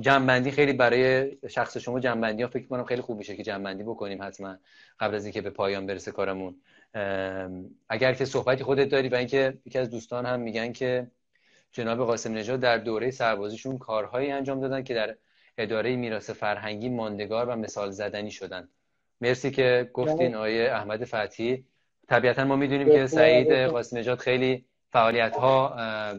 جنبندی 0.00 0.50
خیلی 0.50 0.72
برای 0.72 1.36
شخص 1.48 1.76
شما 1.76 2.00
جنبندی 2.00 2.42
ها 2.42 2.48
فکر 2.48 2.66
کنم 2.66 2.84
خیلی 2.84 3.02
خوب 3.02 3.18
میشه 3.18 3.36
که 3.36 3.42
جنبندی 3.42 3.82
بکنیم 3.82 4.22
حتما 4.22 4.56
قبل 5.00 5.14
از 5.14 5.24
اینکه 5.24 5.40
به 5.40 5.50
پایان 5.50 5.86
برسه 5.86 6.12
کارمون. 6.12 6.54
اگر 7.88 8.14
که 8.14 8.24
صحبتی 8.24 8.64
خودت 8.64 8.88
داری 8.88 9.08
و 9.08 9.14
اینکه 9.14 9.58
یکی 9.64 9.78
از 9.78 9.90
دوستان 9.90 10.26
هم 10.26 10.40
میگن 10.40 10.72
که 10.72 11.06
جناب 11.72 11.98
قاسم 11.98 12.34
نژاد 12.34 12.60
در 12.60 12.78
دوره 12.78 13.10
سربازیشون 13.10 13.78
کارهایی 13.78 14.30
انجام 14.30 14.60
دادن 14.60 14.82
که 14.82 14.94
در 14.94 15.16
اداره 15.58 15.96
میراث 15.96 16.30
فرهنگی 16.30 16.88
ماندگار 16.88 17.48
و 17.48 17.56
مثال 17.56 17.90
زدنی 17.90 18.30
شدن. 18.30 18.68
مرسی 19.20 19.50
که 19.50 19.90
گفتین 19.92 20.34
آیه 20.34 20.70
احمد 20.72 21.04
فتحی. 21.04 21.64
طبیعتا 22.08 22.44
ما 22.44 22.56
می‌دونیم 22.56 22.88
که 22.88 23.06
سعید 23.06 23.52
قاسم 23.52 23.98
نژاد 23.98 24.18
خیلی 24.18 24.64
فعالیت 24.92 25.36
ها 25.36 25.74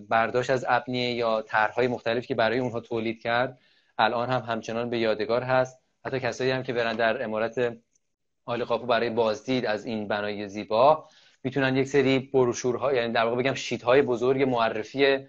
برداشت 0.10 0.50
از 0.50 0.66
ابنیه 0.68 1.14
یا 1.14 1.42
طرحهای 1.42 1.88
مختلف 1.88 2.26
که 2.26 2.36
برای 2.36 2.60
اونها 2.60 2.80
تولید 2.80 3.22
کرد 3.22 3.60
الان 3.98 4.30
هم 4.30 4.42
همچنان 4.42 4.90
به 4.90 5.00
یادگار 5.00 5.44
هست. 5.44 5.80
حتی 6.06 6.20
کسایی 6.20 6.52
هم 6.52 6.64
که 6.64 6.74
برن 6.74 6.96
در 6.96 7.24
امارت 7.24 7.78
آل 8.46 8.64
قاپو 8.64 8.86
برای 8.86 9.10
بازدید 9.10 9.66
از 9.66 9.86
این 9.86 10.08
بنای 10.08 10.48
زیبا 10.48 11.08
می‌تونن 11.44 11.78
یک 11.78 11.88
سری 11.88 12.20
بروشورها 12.20 12.94
یعنی 12.94 13.14
در 13.14 13.26
واقع 13.26 13.38
بگم 13.38 13.54
شیت 13.54 13.84
های 13.84 14.02
بزرگ 14.02 14.44
معرفی 14.44 15.28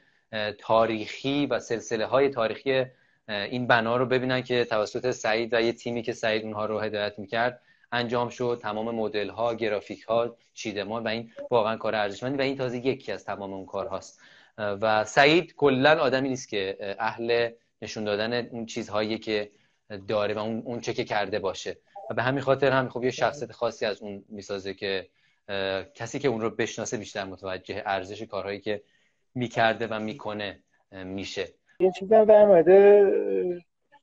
تاریخی 0.59 1.47
و 1.47 1.61
سلسله 1.61 2.07
های 2.07 2.28
تاریخی 2.28 2.84
این 3.28 3.66
بنا 3.66 3.97
رو 3.97 4.07
ببینن 4.07 4.43
که 4.43 4.64
توسط 4.64 5.11
سعید 5.11 5.55
و 5.55 5.61
یه 5.61 5.72
تیمی 5.72 6.03
که 6.03 6.12
سعید 6.12 6.45
اونها 6.45 6.66
رو 6.66 6.80
هدایت 6.80 7.18
می‌کرد. 7.18 7.62
انجام 7.93 8.28
شد 8.28 8.59
تمام 8.62 8.95
مدل 8.95 9.28
ها 9.28 9.55
گرافیک 9.55 10.03
ها 10.03 10.36
چیدمان 10.55 11.05
و 11.05 11.09
این 11.09 11.30
واقعا 11.51 11.76
کار 11.76 11.95
ارزشمندی 11.95 12.38
و 12.38 12.41
این 12.41 12.57
تازه 12.57 12.86
یکی 12.86 13.12
از 13.12 13.24
تمام 13.24 13.53
اون 13.53 13.66
کارهاست. 13.66 14.20
و 14.59 15.05
سعید 15.05 15.55
کلا 15.55 16.01
آدمی 16.01 16.28
نیست 16.28 16.49
که 16.49 16.76
اهل 16.99 17.51
نشون 17.82 18.05
دادن 18.05 18.47
اون 18.47 18.66
چیزهایی 18.66 19.18
که 19.18 19.51
داره 20.09 20.34
و 20.34 20.38
اون 20.38 20.62
اون 20.64 20.80
چه 20.80 20.93
که 20.93 21.05
کرده 21.05 21.38
باشه. 21.38 21.76
و 22.11 22.14
به 22.14 22.22
همین 22.22 22.41
خاطر 22.41 22.72
هم 22.72 22.88
خب 22.88 23.05
یه 23.05 23.11
شخصیت 23.11 23.53
خاصی 23.53 23.86
از 23.86 24.03
اون 24.03 24.24
می‌سازه 24.28 24.74
که 24.74 25.09
کسی 25.95 26.18
که 26.18 26.28
اون 26.28 26.41
رو 26.41 26.51
بشناسه 26.51 26.97
بیشتر 26.97 27.24
متوجه 27.24 27.82
ارزش 27.86 28.22
کارهایی 28.22 28.61
که 28.61 28.82
می‌کرده 29.34 29.86
و 29.86 29.99
می‌کنه 29.99 30.61
میشه. 30.93 31.49
یه 31.80 31.93
چیزی 31.99 32.24
در 32.24 32.47
مورد 32.47 32.68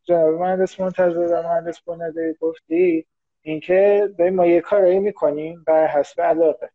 جناب 0.04 0.34
مهندس 0.34 0.80
منتظر 0.80 1.42
مهندس 1.42 1.80
بنده 1.80 2.36
گفتی؟ 2.40 3.06
اینکه 3.48 4.10
به 4.18 4.32
ما 4.32 4.46
یه 4.46 4.62
کارایی 4.62 5.00
می‌کنیم 5.00 5.64
بر 5.68 5.88
حسب 5.88 6.22
علاقه. 6.22 6.70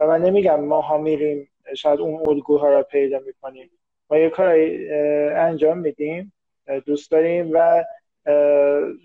و 0.00 0.06
من 0.06 0.22
نمیگم 0.22 0.60
ما 0.60 0.80
ها 0.80 0.98
میریم 0.98 1.48
شاید 1.76 2.00
اون 2.00 2.28
الگوها 2.28 2.70
را 2.70 2.82
پیدا 2.82 3.18
می‌کنیم. 3.26 3.70
ما 4.10 4.18
یه 4.18 4.30
کارایی 4.30 4.90
انجام 5.30 5.78
میدیم 5.78 6.32
دوست 6.86 7.10
داریم 7.10 7.50
و 7.52 7.84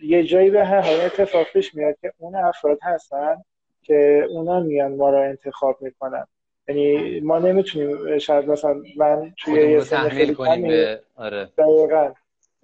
یه 0.03 0.23
جایی 0.23 0.49
به 0.49 0.65
هر 0.65 0.79
حال 0.79 1.01
اتفاق 1.01 1.47
پیش 1.53 1.75
میاد 1.75 1.95
که 2.01 2.13
اون 2.17 2.35
افراد 2.35 2.79
هستن 2.81 3.37
که 3.81 4.27
اونا 4.29 4.59
میان 4.59 4.95
ما 4.95 5.09
را 5.09 5.23
انتخاب 5.23 5.77
می‌کنن. 5.81 6.27
یعنی 6.67 7.19
ما 7.19 7.39
نمی‌تونیم 7.39 8.17
شاید 8.17 8.49
مثلا 8.49 8.81
من 8.97 9.33
توی 9.37 9.71
یه 9.71 9.79
سن 9.79 10.09
خیلی 10.09 10.33
کنیم 10.33 10.67
به 10.67 11.01
آره. 11.15 11.49
دقیقا. 11.57 12.13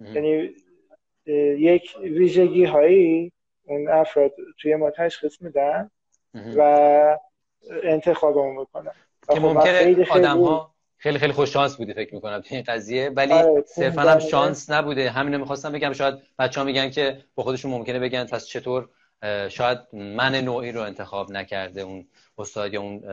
یعنی 0.00 0.50
یک 1.58 1.96
ویژگی 2.02 2.64
هایی 2.64 3.32
اون 3.64 3.88
افراد 3.88 4.32
توی 4.58 4.76
ما 4.76 4.90
تشخیص 4.90 5.42
میدن 5.42 5.90
و 6.56 7.18
انتخابمون 7.82 8.56
می‌کنن. 8.56 8.92
که 9.28 9.34
خب 9.34 9.40
ممکنه 9.40 10.06
آدم 10.10 10.40
ها 10.40 10.74
خیلی 10.96 11.18
خیلی 11.18 11.32
خوش 11.32 11.52
شانس 11.52 11.76
بودی 11.76 11.94
فکر 11.94 12.14
می‌کنم 12.14 12.42
این 12.50 12.62
قضیه. 12.62 13.10
ولی 13.10 13.32
آره، 13.32 13.64
صرفا 13.66 14.02
هم 14.02 14.18
شانس 14.18 14.70
نبوده. 14.70 15.10
همین 15.10 15.36
می‌خواستم 15.36 15.72
بگم 15.72 15.92
شاید 15.92 16.14
بچه 16.38 16.60
ها 16.60 16.66
میگن 16.66 16.90
که 16.90 17.24
با 17.34 17.42
خودشون 17.42 17.70
ممکنه 17.70 17.98
بگن 17.98 18.24
پس 18.24 18.46
چطور 18.46 18.88
شاید 19.48 19.78
من 19.92 20.34
نوعی 20.34 20.72
رو 20.72 20.80
انتخاب 20.80 21.32
نکرده 21.32 21.80
اون 21.80 22.08
استاد 22.38 22.74
یا 22.74 22.80
اون 22.80 23.04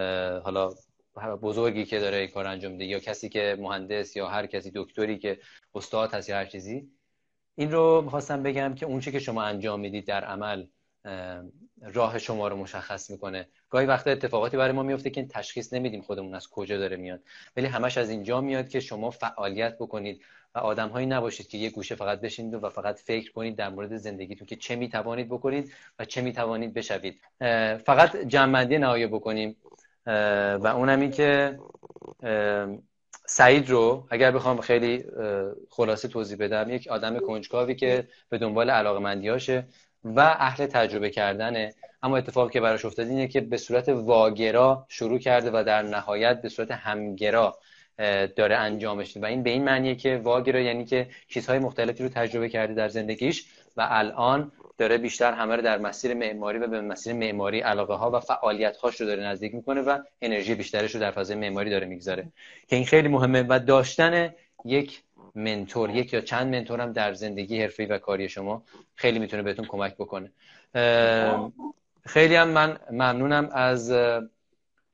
حالا 0.41 0.73
بزرگی 1.41 1.85
که 1.85 1.99
داره 1.99 2.17
این 2.17 2.27
کار 2.27 2.47
انجام 2.47 2.71
میده 2.71 2.85
یا 2.85 2.99
کسی 2.99 3.29
که 3.29 3.57
مهندس 3.59 4.15
یا 4.15 4.27
هر 4.27 4.45
کسی 4.45 4.71
دکتری 4.75 5.17
که 5.17 5.39
استاد 5.75 6.13
هست 6.13 6.29
یا 6.29 6.35
هر 6.35 6.45
چیزی. 6.45 6.89
این 7.55 7.71
رو 7.71 8.01
می‌خواستم 8.01 8.43
بگم 8.43 8.75
که 8.75 8.85
اون 8.85 8.99
که 8.99 9.19
شما 9.19 9.43
انجام 9.43 9.79
می‌دید 9.79 10.05
در 10.05 10.23
عمل 10.23 10.65
راه 11.93 12.19
شما 12.19 12.47
رو 12.47 12.55
مشخص 12.55 13.09
می‌کنه. 13.09 13.47
گاهی 13.69 13.85
وقتا 13.85 14.11
اتفاقاتی 14.11 14.57
برای 14.57 14.71
ما 14.71 14.83
میفته 14.83 15.09
که 15.09 15.25
تشخیص 15.25 15.73
نمیدیم 15.73 16.01
خودمون 16.01 16.35
از 16.35 16.47
کجا 16.47 16.77
داره 16.77 16.97
میاد. 16.97 17.19
ولی 17.57 17.67
همش 17.67 17.97
از 17.97 18.09
اینجا 18.09 18.41
میاد 18.41 18.69
که 18.69 18.79
شما 18.79 19.09
فعالیت 19.09 19.75
بکنید 19.75 20.21
و 20.55 20.59
آدم 20.59 20.89
هایی 20.89 21.07
نباشید 21.07 21.47
که 21.47 21.57
یه 21.57 21.69
گوشه 21.69 21.95
فقط 21.95 22.21
بشینید 22.21 22.53
و 22.53 22.69
فقط 22.69 22.99
فکر 22.99 23.31
کنید 23.31 23.55
در 23.55 23.69
مورد 23.69 23.97
زندگیتون 23.97 24.47
که 24.47 24.55
چه 24.55 24.75
می‌توانید 24.75 25.27
بکنید 25.27 25.73
و 25.99 26.05
چه 26.05 26.21
می‌توانید 26.21 26.73
بشوید. 26.73 27.21
فقط 27.77 28.17
جمعندی 28.17 28.77
نهایی 28.77 29.07
بکنیم. 29.07 29.57
و 30.05 30.71
اونم 30.75 30.99
این 30.99 31.11
که 31.11 31.59
سعید 33.31 33.69
رو 33.69 34.07
اگر 34.09 34.31
بخوام 34.31 34.61
خیلی 34.61 35.03
خلاصه 35.69 36.07
توضیح 36.07 36.37
بدم 36.37 36.69
یک 36.69 36.87
آدم 36.87 37.19
کنجکاوی 37.19 37.75
که 37.75 38.07
به 38.29 38.37
دنبال 38.37 38.69
علاقه 38.69 39.65
و 40.03 40.19
اهل 40.19 40.65
تجربه 40.65 41.09
کردنه. 41.09 41.73
اما 42.03 42.17
اتفاقی 42.17 42.53
که 42.53 42.61
براش 42.61 42.85
افتاد 42.85 43.07
اینه 43.07 43.27
که 43.27 43.41
به 43.41 43.57
صورت 43.57 43.89
واگرا 43.89 44.85
شروع 44.89 45.19
کرده 45.19 45.51
و 45.53 45.63
در 45.63 45.81
نهایت 45.81 46.41
به 46.41 46.49
صورت 46.49 46.71
همگرا 46.71 47.59
داره 48.35 48.55
انجامش 48.55 49.17
و 49.17 49.25
این 49.25 49.43
به 49.43 49.49
این 49.49 49.63
معنیه 49.63 49.95
که 49.95 50.17
واگرا 50.17 50.59
یعنی 50.59 50.85
که 50.85 51.07
چیزهای 51.27 51.59
مختلفی 51.59 52.03
رو 52.03 52.09
تجربه 52.09 52.49
کرده 52.49 52.73
در 52.73 52.89
زندگیش. 52.89 53.45
و 53.77 53.87
الان 53.89 54.51
داره 54.77 54.97
بیشتر 54.97 55.33
همه 55.33 55.55
رو 55.55 55.61
در 55.61 55.77
مسیر 55.77 56.13
معماری 56.13 56.59
و 56.59 56.67
به 56.67 56.81
مسیر 56.81 57.13
معماری 57.13 57.59
علاقه 57.59 57.93
ها 57.93 58.11
و 58.11 58.19
فعالیت 58.19 58.77
هاش 58.77 59.01
رو 59.01 59.07
داره 59.07 59.23
نزدیک 59.23 59.55
می‌کنه 59.55 59.81
و 59.81 59.99
انرژی 60.21 60.55
بیشترش 60.55 60.95
رو 60.95 61.01
در 61.01 61.11
فضای 61.11 61.37
معماری 61.37 61.69
داره 61.69 61.87
می‌گذاره. 61.87 62.27
که 62.67 62.75
این 62.75 62.85
خیلی 62.85 63.07
مهمه 63.07 63.45
و 63.49 63.59
داشتن 63.59 64.33
یک 64.65 65.03
منتور 65.35 65.89
یک 65.89 66.13
یا 66.13 66.21
چند 66.21 66.55
منتور 66.55 66.81
هم 66.81 66.93
در 66.93 67.13
زندگی 67.13 67.61
حرفی 67.61 67.85
و 67.85 67.97
کاری 67.97 68.29
شما 68.29 68.63
خیلی 68.95 69.19
می‌تونه 69.19 69.43
بهتون 69.43 69.65
کمک 69.65 69.95
بکنه. 69.95 70.31
خیلی 72.05 72.35
هم 72.35 72.47
من 72.47 72.77
ممنونم 72.91 73.49
از 73.51 73.93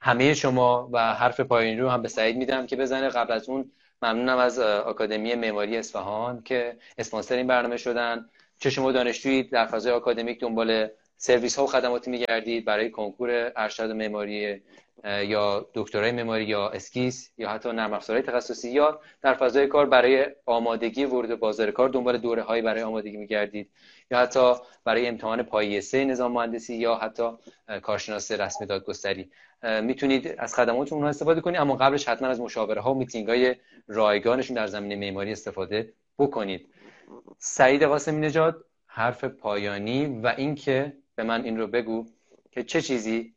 همه 0.01 0.33
شما 0.33 0.89
و 0.91 1.13
حرف 1.13 1.39
پایین 1.39 1.79
رو 1.79 1.89
هم 1.89 2.01
به 2.01 2.07
سعید 2.07 2.37
میدم 2.37 2.67
که 2.67 2.75
بزنه. 2.75 3.09
قبل 3.09 3.33
از 3.33 3.49
اون 3.49 3.71
ممنونم 4.01 4.37
از 4.37 4.59
آکادمی 4.59 5.35
معماری 5.35 5.77
اصفهان 5.77 6.41
که 6.43 6.77
اسپانسر 6.97 7.35
این 7.35 7.47
برنامه 7.47 7.77
شدن. 7.77 8.29
چه 8.59 8.69
شما 8.69 8.91
دانشجویی 8.91 9.43
در 9.43 9.65
فضای 9.65 9.93
آکادمیک 9.93 10.39
دنبال 10.39 10.87
سرویس 11.17 11.55
ها 11.55 11.63
و 11.63 11.67
خدماتی 11.67 12.11
میگردید 12.11 12.65
برای 12.65 12.89
کنکور 12.89 13.51
ارشد 13.55 13.91
معماری 13.91 14.61
یا 15.03 15.67
دکترای 15.73 16.11
معماری 16.11 16.45
یا 16.45 16.69
اسکیس 16.69 17.31
یا 17.37 17.49
حتی 17.49 17.71
نرم 17.71 17.93
افزارهای 17.93 18.23
تخصصی 18.23 18.71
یا 18.71 18.99
در 19.21 19.33
فضای 19.33 19.67
کار 19.67 19.85
برای 19.85 20.25
آمادگی 20.45 21.05
ورود 21.05 21.39
بازار 21.39 21.71
کار 21.71 21.89
دنبال 21.89 22.17
دوره 22.17 22.41
هایی 22.41 22.61
برای 22.61 22.83
آمادگی 22.83 23.17
میگردید 23.17 23.69
یا 24.11 24.19
حتی 24.19 24.53
برای 24.83 25.07
امتحان 25.07 25.43
پایه 25.43 25.81
سه 25.81 26.05
نظام 26.05 26.31
مهندسی 26.31 26.75
یا 26.75 26.95
حتی 26.95 27.29
کارشناس 27.81 28.31
رسمی 28.31 28.67
دادگستری. 28.67 29.31
می‌تونید 29.81 30.35
از 30.37 30.55
خدمات 30.55 30.93
اونها 30.93 31.09
استفاده 31.09 31.41
کنید 31.41 31.57
اما 31.57 31.75
قبلش 31.75 32.07
حتما 32.09 32.27
از 32.27 32.41
مشاوره 32.41 32.81
ها 32.81 32.93
و 32.93 32.97
میتینگ 32.97 33.27
های 33.27 33.55
رایگانشون 33.87 34.55
در 34.55 34.67
زمینه 34.67 34.95
معماری 34.95 35.31
استفاده 35.31 35.93
بکنید. 36.19 36.69
سعید 37.39 37.83
قاسمی 37.83 38.19
نژاد 38.19 38.65
حرف 38.87 39.23
پایانی 39.23 40.05
و 40.05 40.33
اینکه 40.37 40.93
به 41.15 41.23
من 41.23 41.43
این 41.43 41.57
رو 41.57 41.67
بگو 41.67 42.05
که 42.51 42.63
چه 42.63 42.81
چیزی 42.81 43.33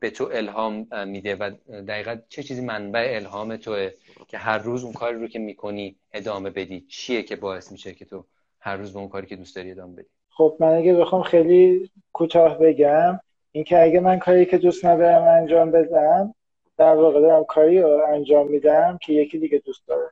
به 0.00 0.10
تو 0.10 0.30
الهام 0.32 0.86
میده 1.06 1.36
و 1.36 1.50
دقیقا 1.88 2.16
چه 2.28 2.42
چیزی 2.42 2.60
منبع 2.64 3.12
الهام 3.14 3.56
توه 3.56 3.90
که 4.28 4.38
هر 4.38 4.58
روز 4.58 4.84
اون 4.84 4.92
کاری 4.92 5.20
رو 5.20 5.28
که 5.28 5.38
می‌کنی 5.38 5.96
ادامه 6.12 6.50
بدی؟ 6.50 6.80
چیه 6.88 7.22
که 7.22 7.36
باعث 7.36 7.72
میشه 7.72 7.94
که 7.94 8.04
تو 8.04 8.24
هر 8.60 8.76
روز 8.76 8.92
به 8.92 8.98
اون 8.98 9.08
کاری 9.08 9.26
که 9.26 9.36
دوست 9.36 9.56
داری 9.56 9.70
ادامه 9.70 9.92
بدی؟ 9.92 10.08
خب 10.30 10.56
من 10.60 10.74
اگه 10.74 10.94
بخوام 10.94 11.22
خیلی 11.22 11.90
کوتاه 12.12 12.58
بگم 12.58 13.20
اینکه 13.52 13.82
اگه 13.82 14.00
من 14.00 14.18
کاری 14.18 14.46
که 14.46 14.58
دوست 14.58 14.84
ندارم 14.84 15.22
انجام 15.22 15.70
بدم 15.70 16.34
در 16.76 16.94
واقع 16.94 17.20
دارم 17.20 17.44
کاری 17.44 17.80
رو 17.80 18.04
انجام 18.08 18.48
میدم 18.48 18.98
که 19.02 19.12
یکی 19.12 19.38
دیگه 19.38 19.58
دوست 19.58 19.86
داره. 19.86 20.10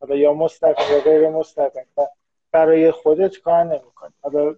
حالا 0.00 0.16
یا 0.16 0.34
مستقیم 0.34 0.86
یا 0.92 1.00
غیر 1.00 1.28
مستقیم 1.28 1.86
برای 2.52 2.90
خودت 2.90 3.38
کار 3.38 3.64
نمی‌کنی. 3.64 4.12
حالا 4.22 4.56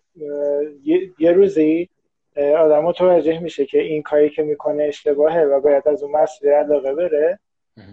یه 1.18 1.32
روزی 1.32 1.88
آدم 2.36 2.82
متوجه 2.82 3.38
میشه 3.38 3.66
که 3.66 3.80
این 3.80 4.03
کاری 4.03 4.30
که 4.30 4.43
می‌کنه 4.43 4.84
اشتباهه 4.84 5.40
و 5.43 5.61
باید 5.61 5.88
از 5.88 6.03
اون 6.03 6.12
مسئله 6.12 6.53
علاقه 6.53 6.95
بره. 6.95 7.38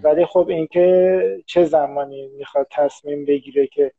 ولی 0.04 0.26
خب 0.26 0.50
اینکه 0.50 1.44
چه 1.46 1.64
زمانی 1.64 2.28
می‌خواد 2.28 2.68
تصمیم 2.72 3.26
بگیره 3.26 3.68
که 3.68 3.92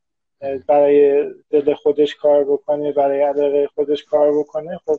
برای 0.67 1.31
دل 1.51 1.75
خودش 1.75 2.15
کار 2.15 2.45
بکنه 2.45 2.93
برای 2.93 3.23
علاقه 3.23 3.67
خودش 3.67 4.05
کار 4.05 4.39
بکنه 4.39 4.81
خب 4.87 4.99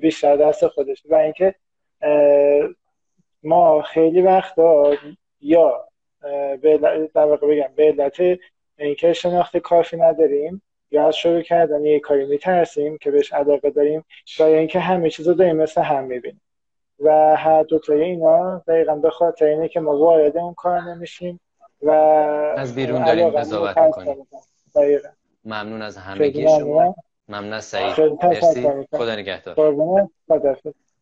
بیشتر 0.00 0.36
دست 0.36 0.66
خودش. 0.66 1.02
و 1.08 1.14
اینکه 1.14 1.54
ما 3.42 3.82
خیلی 3.82 4.22
وقتا 4.22 4.96
یا 5.40 5.88
در 7.14 7.24
واقع 7.24 7.46
بگم 7.46 7.72
به 7.76 7.84
علت 7.84 8.38
اینکه 8.80 9.12
شناخت 9.12 9.56
کافی 9.56 9.96
نداریم 9.96 10.62
یا 10.90 11.08
از 11.08 11.16
شروع 11.16 11.42
کردن 11.42 11.84
یه 11.84 12.00
کاری 12.00 12.26
میترسیم 12.26 12.98
که 12.98 13.10
بهش 13.10 13.32
علاقه 13.32 13.70
داریم 13.70 14.04
و 14.40 14.42
اینکه 14.42 14.80
همه 14.80 15.10
چیز 15.10 15.28
رو 15.28 15.34
داریم 15.34 15.56
مثل 15.56 15.82
هم 15.82 16.04
می‌بینیم. 16.04 16.40
و 17.00 17.36
هر 17.36 17.62
دو 17.62 17.78
تای 17.78 18.02
اینا 18.02 18.58
دقیقا 18.58 18.94
به 18.94 19.10
خاطر 19.10 19.44
اینه 19.44 19.68
که 19.68 19.80
ما 19.80 19.98
وارد 19.98 20.36
اون 20.36 20.54
کار 20.54 20.80
نمیشیم 20.80 21.40
و 21.82 21.90
از 21.90 22.74
بیرون 22.74 23.04
داریم 23.04 23.30
قضاوت 23.30 23.78
می‌کنیم. 23.78 24.26
ممنون 25.44 25.82
از 25.82 25.96
همگی 25.96 26.48
شما. 26.48 26.94
ممنون. 27.28 27.52
از 27.52 27.64
سعید. 27.64 28.00
مرسی. 28.22 28.68
خدا 28.92 29.16
نگهدار. 29.16 29.54